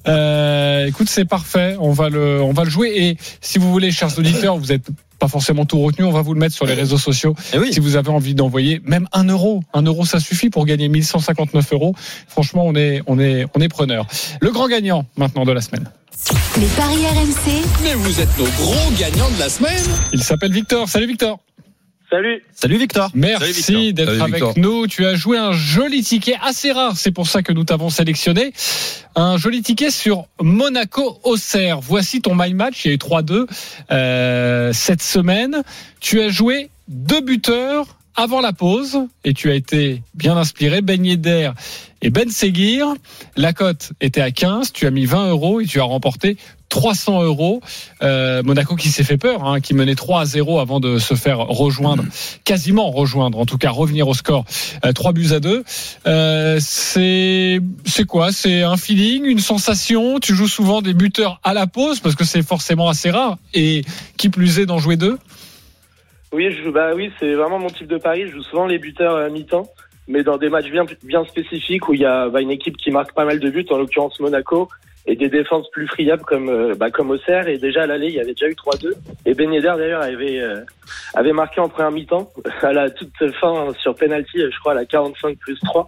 Euh, 0.10 0.86
écoute, 0.88 1.08
c'est 1.10 1.24
parfait. 1.26 1.78
On 1.80 1.93
va 1.93 2.10
le, 2.10 2.41
on 2.41 2.52
va 2.52 2.66
le 2.66 2.70
jouer. 2.70 2.91
Et 2.93 3.18
si 3.39 3.58
vous 3.58 3.72
voulez, 3.72 3.91
chers 3.93 4.16
auditeurs, 4.20 4.58
vous 4.58 4.74
êtes 4.74 4.86
pas 5.22 5.28
forcément 5.28 5.65
tout 5.65 5.80
retenu. 5.80 6.03
On 6.03 6.11
va 6.11 6.24
vous 6.24 6.34
le 6.34 6.39
mettre 6.39 6.55
sur 6.55 6.65
les 6.65 6.74
réseaux 6.74 6.97
sociaux. 6.97 7.36
Et 7.53 7.59
oui. 7.59 7.72
Si 7.72 7.80
vous 7.80 7.95
avez 7.95 8.09
envie 8.09 8.34
d'envoyer 8.34 8.82
même 8.84 9.07
un 9.13 9.24
euro, 9.26 9.61
un 9.72 9.84
euro, 9.84 10.03
ça 10.03 10.19
suffit 10.19 10.49
pour 10.49 10.65
gagner 10.65 10.89
1159 10.89 11.74
euros. 11.74 11.93
Franchement, 12.28 12.63
on 12.65 12.76
est, 12.76 13.03
on 13.05 13.19
est, 13.19 13.45
on 13.55 13.61
est 13.61 13.69
preneur. 13.69 14.07
Le 14.41 14.49
grand 14.51 14.67
gagnant 14.67 15.05
maintenant 15.17 15.45
de 15.45 15.51
la 15.51 15.61
semaine. 15.61 15.88
les 16.57 16.65
paris 16.65 17.05
RMC, 17.05 17.63
Mais 17.84 17.93
vous 17.93 18.19
êtes 18.19 18.36
nos 18.39 18.45
gros 18.45 18.91
gagnants 18.99 19.30
de 19.30 19.39
la 19.39 19.49
semaine. 19.49 19.84
Il 20.11 20.24
s'appelle 20.24 20.51
Victor. 20.51 20.89
Salut 20.89 21.07
Victor. 21.07 21.39
Salut. 22.12 22.43
Salut 22.51 22.78
Victor. 22.78 23.09
Merci 23.14 23.93
d'être 23.93 24.22
avec 24.22 24.43
Victor. 24.43 24.53
nous. 24.57 24.86
Tu 24.88 25.05
as 25.05 25.16
joué 25.16 25.38
un 25.38 25.53
joli 25.53 26.03
ticket 26.03 26.36
assez 26.41 26.74
rare, 26.74 26.97
c'est 26.97 27.12
pour 27.12 27.28
ça 27.28 27.41
que 27.41 27.53
nous 27.53 27.64
t'avons 27.64 27.89
sélectionné. 27.89 28.51
Un 29.16 29.38
joli 29.38 29.62
ticket 29.62 29.91
sur 29.91 30.26
Monaco-Auxerre. 30.41 31.80
Voici 31.80 32.22
ton 32.22 32.36
my 32.36 32.53
match. 32.53 32.84
Il 32.84 32.89
y 32.89 32.91
a 32.91 32.95
eu 32.95 32.97
3-2 32.97 33.47
euh, 33.91 34.74
cette 34.74 35.01
semaine. 35.01 35.64
Tu 36.01 36.20
as 36.20 36.28
joué 36.28 36.70
deux 36.89 37.22
buteurs 37.22 37.86
avant 38.18 38.41
la 38.41 38.51
pause 38.51 38.99
et 39.24 39.34
tu 39.34 39.49
as 39.49 39.55
été 39.55 40.03
bien 40.14 40.36
inspiré. 40.36 40.82
Ben 40.82 41.05
Yedder 41.05 41.51
et 42.01 42.09
Ben 42.09 42.30
Seguir. 42.30 42.93
La 43.38 43.53
cote 43.53 43.93
était 44.01 44.20
à 44.20 44.32
15. 44.32 44.74
Tu 44.74 44.86
as 44.86 44.91
mis 44.91 45.05
20 45.05 45.30
euros 45.30 45.62
et 45.62 45.66
tu 45.66 45.80
as 45.80 45.86
remporté 45.86 46.36
300 46.72 47.24
euros. 47.24 47.61
Euh, 48.01 48.41
Monaco 48.43 48.76
qui 48.76 48.88
s'est 48.88 49.03
fait 49.03 49.17
peur, 49.17 49.45
hein, 49.45 49.59
qui 49.59 49.76
menait 49.76 49.93
3 49.93 50.22
à 50.22 50.26
0 50.26 50.59
avant 50.59 50.80
de 50.80 50.97
se 50.97 51.13
faire 51.13 51.39
rejoindre, 51.39 52.03
quasiment 52.45 52.89
rejoindre, 52.89 53.38
en 53.38 53.45
tout 53.45 53.59
cas 53.59 53.69
revenir 53.69 54.07
au 54.07 54.15
score. 54.15 54.45
Euh, 54.86 54.93
3 54.93 55.11
buts 55.11 55.34
à 55.34 55.39
2. 55.39 55.63
Euh, 56.07 56.57
c'est 56.59 57.59
quoi? 58.07 58.32
C'est 58.32 58.63
un 58.63 58.78
feeling, 58.78 59.26
une 59.26 59.39
sensation? 59.39 60.19
Tu 60.19 60.34
joues 60.34 60.47
souvent 60.47 60.82
des 60.82 60.93
buteurs 60.93 61.39
à 61.43 61.53
la 61.53 61.67
pause 61.67 61.99
parce 61.99 62.15
que 62.15 62.24
c'est 62.24 62.41
forcément 62.41 62.88
assez 62.88 63.11
rare. 63.11 63.38
Et 63.53 63.84
qui 64.17 64.30
plus 64.30 64.59
est 64.59 64.65
d'en 64.65 64.80
jouer 64.80 64.95
deux? 64.95 65.19
Oui, 66.32 66.49
je, 66.51 66.69
bah 66.69 66.91
oui, 66.95 67.11
c'est 67.19 67.34
vraiment 67.34 67.59
mon 67.59 67.69
type 67.69 67.88
de 67.88 67.97
pari. 67.97 68.28
Je 68.28 68.32
joue 68.32 68.43
souvent 68.43 68.65
les 68.65 68.80
buteurs 68.80 69.17
à 69.17 69.28
mi-temps, 69.28 69.67
mais 70.07 70.24
dans 70.24 70.38
des 70.38 70.49
matchs 70.49 70.72
bien, 70.72 70.86
bien 71.03 71.26
spécifiques 71.26 71.89
où 71.89 71.93
il 71.93 71.99
y 71.99 72.05
a 72.05 72.30
bah, 72.30 72.39
une 72.39 72.51
équipe 72.51 72.78
qui 72.78 72.91
marque 72.91 73.13
pas 73.13 73.26
mal 73.26 73.41
de 73.41 73.49
buts, 73.49 73.65
en 73.69 73.78
l'occurrence 73.78 74.17
Monaco, 74.22 74.69
et 75.06 75.16
des 75.16 75.30
défenses 75.30 75.70
plus 75.72 75.88
friables 75.88 76.24
comme 76.24 76.49
euh, 76.49 76.76
bah, 76.76 76.91
comme 76.91 77.12
Auxerre. 77.12 77.47
Et 77.47 77.58
déjà 77.58 77.84
à 77.84 77.86
l'aller, 77.88 78.08
il 78.08 78.16
y 78.16 78.20
avait 78.20 78.34
déjà 78.34 78.47
eu 78.47 78.54
3-2. 78.54 78.93
Et 79.26 79.34
Ben 79.34 79.52
Yedder 79.52 79.74
d'ailleurs 79.78 80.02
avait 80.02 80.39
euh, 80.39 80.62
avait 81.14 81.34
marqué 81.34 81.60
en 81.60 81.70
première 81.70 81.91
mi-temps 81.91 82.30
à 82.62 82.74
la 82.74 82.89
toute 82.89 83.14
fin 83.39 83.68
sur 83.80 83.95
penalty, 83.95 84.39
je 84.39 84.60
crois 84.60 84.74
à 84.74 84.76
la 84.76 84.86
45 84.86 85.38
plus 85.38 85.60
3. 85.60 85.88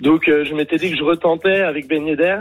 Donc 0.00 0.28
euh, 0.28 0.44
je 0.44 0.54
m'étais 0.54 0.76
dit 0.76 0.90
que 0.90 0.96
je 0.96 1.04
retentais 1.04 1.60
avec 1.60 1.88
Ben 1.88 2.06
Yedder. 2.06 2.38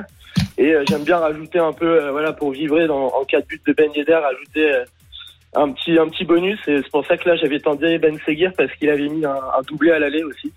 Et 0.57 0.73
euh, 0.73 0.83
j'aime 0.89 1.03
bien 1.03 1.17
rajouter 1.17 1.59
un 1.59 1.73
peu, 1.73 2.03
euh, 2.03 2.11
voilà, 2.11 2.33
pour 2.33 2.51
vivrer 2.51 2.87
dans, 2.87 3.07
en 3.07 3.23
cas 3.23 3.41
de 3.41 3.45
but 3.45 3.65
de 3.65 3.73
Ben 3.73 3.91
Yedder, 3.93 4.15
rajouter 4.15 4.73
euh, 4.73 4.83
un 5.55 5.71
petit 5.71 5.97
un 5.97 6.07
petit 6.09 6.25
bonus 6.25 6.59
et 6.67 6.77
c'est 6.77 6.91
pour 6.91 7.05
ça 7.07 7.17
que 7.17 7.27
là 7.27 7.35
j'avais 7.35 7.59
tenté 7.59 7.97
Ben 7.97 8.17
Seguir 8.25 8.51
parce 8.55 8.71
qu'il 8.73 8.89
avait 8.89 9.07
mis 9.07 9.25
un, 9.25 9.31
un 9.31 9.61
doublé 9.67 9.91
à 9.91 9.99
l'aller 9.99 10.23
aussi. 10.23 10.53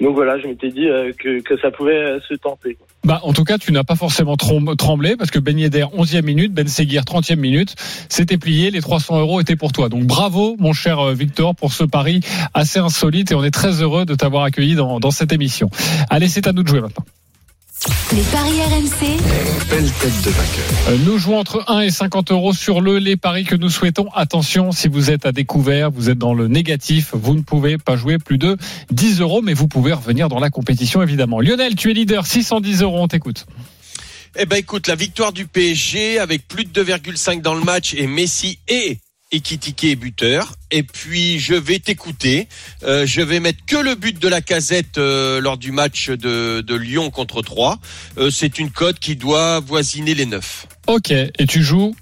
Donc 0.00 0.14
voilà, 0.14 0.38
je 0.38 0.46
m'étais 0.46 0.70
dit 0.70 0.88
euh, 0.88 1.12
que, 1.18 1.40
que 1.40 1.58
ça 1.60 1.70
pouvait 1.70 1.96
euh, 1.96 2.20
se 2.28 2.34
tenter. 2.34 2.76
Bah, 3.04 3.20
en 3.24 3.32
tout 3.32 3.44
cas, 3.44 3.58
tu 3.58 3.72
n'as 3.72 3.84
pas 3.84 3.96
forcément 3.96 4.36
tremblé 4.36 5.16
parce 5.16 5.30
que 5.30 5.38
Ben 5.38 5.58
Yedder, 5.58 5.86
11e 5.96 6.22
minute, 6.22 6.52
Ben 6.52 6.68
Seguir, 6.68 7.02
30e 7.02 7.36
minute, 7.36 7.74
c'était 8.08 8.38
plié, 8.38 8.70
les 8.70 8.80
300 8.80 9.18
euros 9.20 9.40
étaient 9.40 9.56
pour 9.56 9.72
toi. 9.72 9.88
Donc 9.88 10.04
bravo, 10.04 10.56
mon 10.58 10.72
cher 10.72 11.00
euh, 11.00 11.14
Victor, 11.14 11.56
pour 11.56 11.72
ce 11.72 11.84
pari 11.84 12.20
assez 12.54 12.78
insolite 12.78 13.32
et 13.32 13.34
on 13.34 13.42
est 13.42 13.50
très 13.50 13.82
heureux 13.82 14.04
de 14.04 14.14
t'avoir 14.14 14.44
accueilli 14.44 14.76
dans, 14.76 15.00
dans 15.00 15.10
cette 15.10 15.32
émission. 15.32 15.68
Allez, 16.10 16.28
c'est 16.28 16.46
à 16.46 16.52
nous 16.52 16.62
de 16.62 16.68
jouer 16.68 16.80
maintenant. 16.80 17.04
Les 18.12 18.22
paris 18.22 18.60
RMC, 18.60 19.18
Belle 19.70 19.90
tête 19.92 20.22
de 20.24 20.30
vainqueur. 20.30 20.64
Euh, 20.88 20.96
Nous 21.04 21.16
jouons 21.16 21.38
entre 21.38 21.64
1 21.68 21.82
et 21.82 21.90
50 21.90 22.32
euros 22.32 22.52
sur 22.52 22.80
le 22.80 22.98
les 22.98 23.16
paris 23.16 23.44
que 23.44 23.54
nous 23.54 23.70
souhaitons. 23.70 24.08
Attention, 24.14 24.72
si 24.72 24.88
vous 24.88 25.10
êtes 25.12 25.26
à 25.26 25.32
découvert, 25.32 25.90
vous 25.92 26.10
êtes 26.10 26.18
dans 26.18 26.34
le 26.34 26.48
négatif, 26.48 27.10
vous 27.12 27.34
ne 27.34 27.42
pouvez 27.42 27.78
pas 27.78 27.96
jouer 27.96 28.18
plus 28.18 28.36
de 28.38 28.56
10 28.90 29.20
euros, 29.20 29.42
mais 29.42 29.54
vous 29.54 29.68
pouvez 29.68 29.92
revenir 29.92 30.28
dans 30.28 30.40
la 30.40 30.50
compétition 30.50 31.02
évidemment. 31.02 31.40
Lionel, 31.40 31.76
tu 31.76 31.90
es 31.90 31.94
leader, 31.94 32.26
610 32.26 32.82
euros, 32.82 32.98
on 33.00 33.08
t'écoute. 33.08 33.46
Eh 34.36 34.44
ben 34.44 34.56
écoute, 34.56 34.88
la 34.88 34.96
victoire 34.96 35.32
du 35.32 35.46
PSG 35.46 36.18
avec 36.18 36.48
plus 36.48 36.64
de 36.64 36.82
2,5 36.84 37.42
dans 37.42 37.54
le 37.54 37.62
match 37.62 37.94
et 37.94 38.06
Messi 38.08 38.58
et 38.68 38.98
Ekitike 39.30 39.84
est 39.84 39.96
buteur. 39.96 40.54
Et 40.70 40.82
puis 40.82 41.38
je 41.38 41.54
vais 41.54 41.78
t'écouter. 41.78 42.48
Euh, 42.82 43.06
je 43.06 43.20
vais 43.20 43.40
mettre 43.40 43.64
que 43.66 43.76
le 43.76 43.94
but 43.94 44.18
de 44.18 44.28
la 44.28 44.40
casette 44.40 44.98
euh, 44.98 45.40
lors 45.40 45.58
du 45.58 45.72
match 45.72 46.10
de, 46.10 46.74
Lyon 46.74 47.10
contre 47.10 47.42
3. 47.42 47.78
Euh, 48.18 48.30
c'est 48.30 48.58
une 48.58 48.70
cote 48.70 48.98
qui 48.98 49.16
doit 49.16 49.60
voisiner 49.60 50.14
les 50.14 50.26
9. 50.26 50.66
Ok, 50.86 51.10
et 51.10 51.46
tu 51.46 51.62
joues 51.62 51.94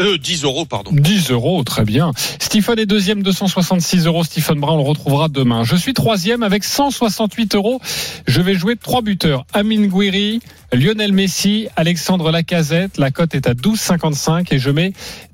Euh, 0.00 0.18
10 0.18 0.44
euros, 0.44 0.64
pardon. 0.64 0.90
10 0.92 1.30
euros, 1.30 1.62
très 1.64 1.84
bien. 1.84 2.12
Stephen 2.38 2.78
est 2.78 2.86
deuxième, 2.86 3.22
266 3.22 4.06
euros. 4.06 4.24
Stephen 4.24 4.60
Brun, 4.60 4.74
on 4.74 4.76
le 4.76 4.88
retrouvera 4.88 5.28
demain. 5.28 5.64
Je 5.64 5.76
suis 5.76 5.94
troisième 5.94 6.42
avec 6.42 6.64
168 6.64 7.54
euros. 7.54 7.80
Je 8.26 8.40
vais 8.40 8.54
jouer 8.54 8.76
trois 8.76 9.02
buteurs. 9.02 9.44
Amin 9.52 9.86
Gouiri, 9.86 10.40
Lionel 10.72 11.12
Messi, 11.12 11.68
Alexandre 11.76 12.30
Lacazette. 12.30 12.98
La 12.98 13.10
cote 13.10 13.34
est 13.34 13.46
à 13.46 13.54
12,55 13.54 14.52
et 14.52 14.58
je 14.58 14.70
mets 14.70 14.92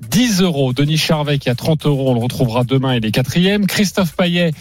10 0.09 0.41
euros. 0.41 0.73
Denis 0.73 0.97
Charvet 0.97 1.37
qui 1.37 1.49
a 1.49 1.55
30 1.55 1.85
euros, 1.85 2.11
on 2.11 2.13
le 2.13 2.21
retrouvera 2.21 2.63
demain, 2.63 2.95
il 2.95 3.05
est 3.05 3.11
quatrième. 3.11 3.67
Christophe 3.67 4.15
Payet, 4.15 4.51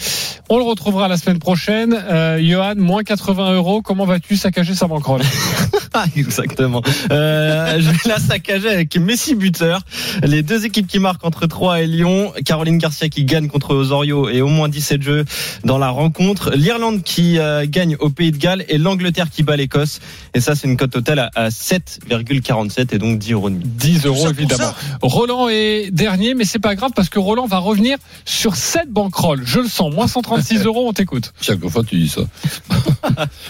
on 0.48 0.59
le 0.59 0.64
retrouvera 0.64 1.09
la 1.09 1.16
semaine 1.16 1.38
prochaine. 1.38 1.94
Euh, 1.94 2.38
Johan, 2.42 2.74
moins 2.76 3.05
80 3.05 3.55
euros. 3.55 3.82
Comment 3.82 4.05
vas-tu 4.05 4.36
saccager 4.36 4.74
sa 4.74 4.86
banquerolle? 4.86 5.22
Ah, 5.95 6.07
Exactement. 6.16 6.82
Euh, 7.12 7.78
je 7.78 7.88
vais 7.88 7.97
la 8.07 8.18
saccager 8.18 8.68
avec 8.68 8.97
Messi 8.97 9.34
buteur. 9.36 9.80
Les 10.22 10.42
deux 10.42 10.64
équipes 10.66 10.86
qui 10.86 10.99
marquent 10.99 11.24
entre 11.24 11.47
3 11.47 11.82
et 11.82 11.86
Lyon. 11.86 12.32
Caroline 12.45 12.78
Garcia 12.78 13.09
qui 13.09 13.24
gagne 13.24 13.49
contre 13.49 13.74
Osorio 13.74 14.28
et 14.28 14.42
au 14.42 14.49
moins 14.49 14.68
17 14.68 15.03
jeux 15.03 15.24
dans 15.64 15.78
la 15.78 15.90
rencontre. 15.90 16.53
L'Irlande 16.55 17.03
qui 17.03 17.38
euh, 17.38 17.64
gagne 17.68 17.97
au 18.01 18.11
Pays 18.11 18.32
de 18.32 18.38
Galles 18.38 18.64
et 18.68 18.78
l'Angleterre 18.78 19.30
qui 19.30 19.45
bat 19.45 19.57
l'Écosse. 19.57 20.01
Et 20.34 20.40
ça, 20.40 20.55
c'est 20.55 20.66
une 20.66 20.76
cote 20.76 20.90
totale 20.90 21.20
à, 21.20 21.30
à 21.34 21.49
7,47 21.51 22.95
et 22.95 22.99
donc 22.99 23.18
10 23.18 23.32
euros. 23.32 23.51
10 23.51 24.07
euros 24.07 24.28
évidemment. 24.28 24.74
Roland 25.01 25.49
est 25.49 25.90
dernier, 25.92 26.34
mais 26.34 26.45
c'est 26.45 26.59
pas 26.59 26.74
grave 26.74 26.90
parce 26.95 27.09
que 27.09 27.18
Roland 27.20 27.47
va 27.47 27.59
revenir 27.59 27.99
sur 28.24 28.57
cette 28.57 28.90
banquerolle. 28.90 29.42
Je 29.45 29.61
le 29.61 29.68
sens. 29.68 29.95
Moins 29.95 30.09
136 30.09 30.59
euros, 30.64 30.88
on 30.88 30.92
t'écoute. 30.92 31.32
Chaque 31.40 31.64
fois, 31.68 31.84
tu 31.84 31.97
dis 31.97 32.09
ça. 32.09 32.22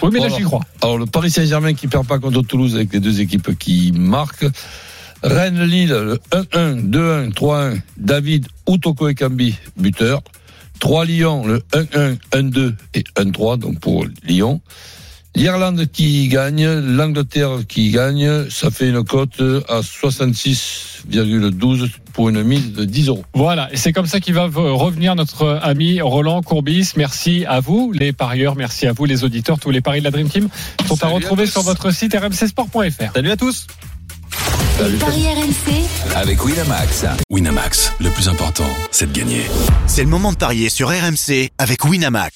Oui, 0.01 0.09
mais 0.11 0.19
là, 0.19 0.27
j'y 0.29 0.43
crois. 0.43 0.61
Alors, 0.81 0.97
le 0.97 1.05
Paris 1.05 1.31
Saint-Germain 1.31 1.73
qui 1.73 1.87
perd 1.87 2.05
pas 2.05 2.19
contre 2.19 2.34
Toulouse 2.43 2.75
avec 2.75 2.93
les 2.93 2.99
deux 2.99 3.21
équipes 3.21 3.57
qui 3.57 3.91
marquent. 3.93 4.47
Rennes-Lille, 5.23 5.89
le 5.89 6.19
1-1, 6.31 6.89
2-1, 6.89 7.33
3-1. 7.33 7.81
David 7.97 8.47
Outoko 8.67 9.09
Ekambi, 9.09 9.57
buteur. 9.77 10.21
3 10.79 11.05
Lyon, 11.05 11.45
le 11.45 11.59
1-1, 11.71 12.17
1-2 12.31 12.75
et 12.93 13.03
1-3, 13.15 13.57
donc 13.57 13.79
pour 13.79 14.05
Lyon. 14.23 14.61
L'Irlande 15.35 15.85
qui 15.91 16.27
gagne, 16.29 16.65
l'Angleterre 16.65 17.59
qui 17.67 17.91
gagne, 17.91 18.49
ça 18.49 18.71
fait 18.71 18.87
une 18.89 19.03
cote 19.03 19.41
à 19.67 19.81
66,12 19.81 21.89
pour 22.13 22.29
une 22.29 22.41
mise 22.43 22.71
de 22.71 22.85
10 22.85 23.09
euros. 23.09 23.25
Voilà, 23.33 23.67
et 23.73 23.77
c'est 23.77 23.91
comme 23.91 24.05
ça 24.05 24.21
qu'il 24.21 24.33
va 24.33 24.45
revenir 24.45 25.15
notre 25.15 25.59
ami 25.61 25.99
Roland 26.01 26.41
Courbis. 26.41 26.93
Merci 26.95 27.43
à 27.45 27.59
vous, 27.59 27.91
les 27.93 28.13
parieurs, 28.13 28.55
merci 28.55 28.87
à 28.87 28.93
vous, 28.93 29.03
les 29.05 29.23
auditeurs. 29.25 29.59
Tous 29.59 29.71
les 29.71 29.81
paris 29.81 29.99
de 29.99 30.05
la 30.05 30.11
Dream 30.11 30.29
Team 30.29 30.47
sont 30.87 30.93
à 30.93 30.97
Salut 30.97 31.11
à 31.11 31.15
retrouver 31.15 31.43
tous. 31.45 31.51
sur 31.51 31.61
votre 31.63 31.91
site 31.91 32.15
rmcsport.fr. 32.15 33.11
Salut 33.13 33.31
à 33.31 33.37
tous. 33.37 33.67
paris 34.77 35.25
RMC, 35.27 36.15
Avec 36.15 36.45
Winamax. 36.45 37.05
Winamax, 37.29 37.91
le 37.99 38.09
plus 38.09 38.29
important, 38.29 38.69
c'est 38.91 39.11
de 39.11 39.17
gagner. 39.19 39.41
C'est 39.87 40.03
le 40.03 40.09
moment 40.09 40.31
de 40.31 40.37
parier 40.37 40.69
sur 40.69 40.87
RMC 40.89 41.49
avec 41.57 41.83
Winamax. 41.83 42.35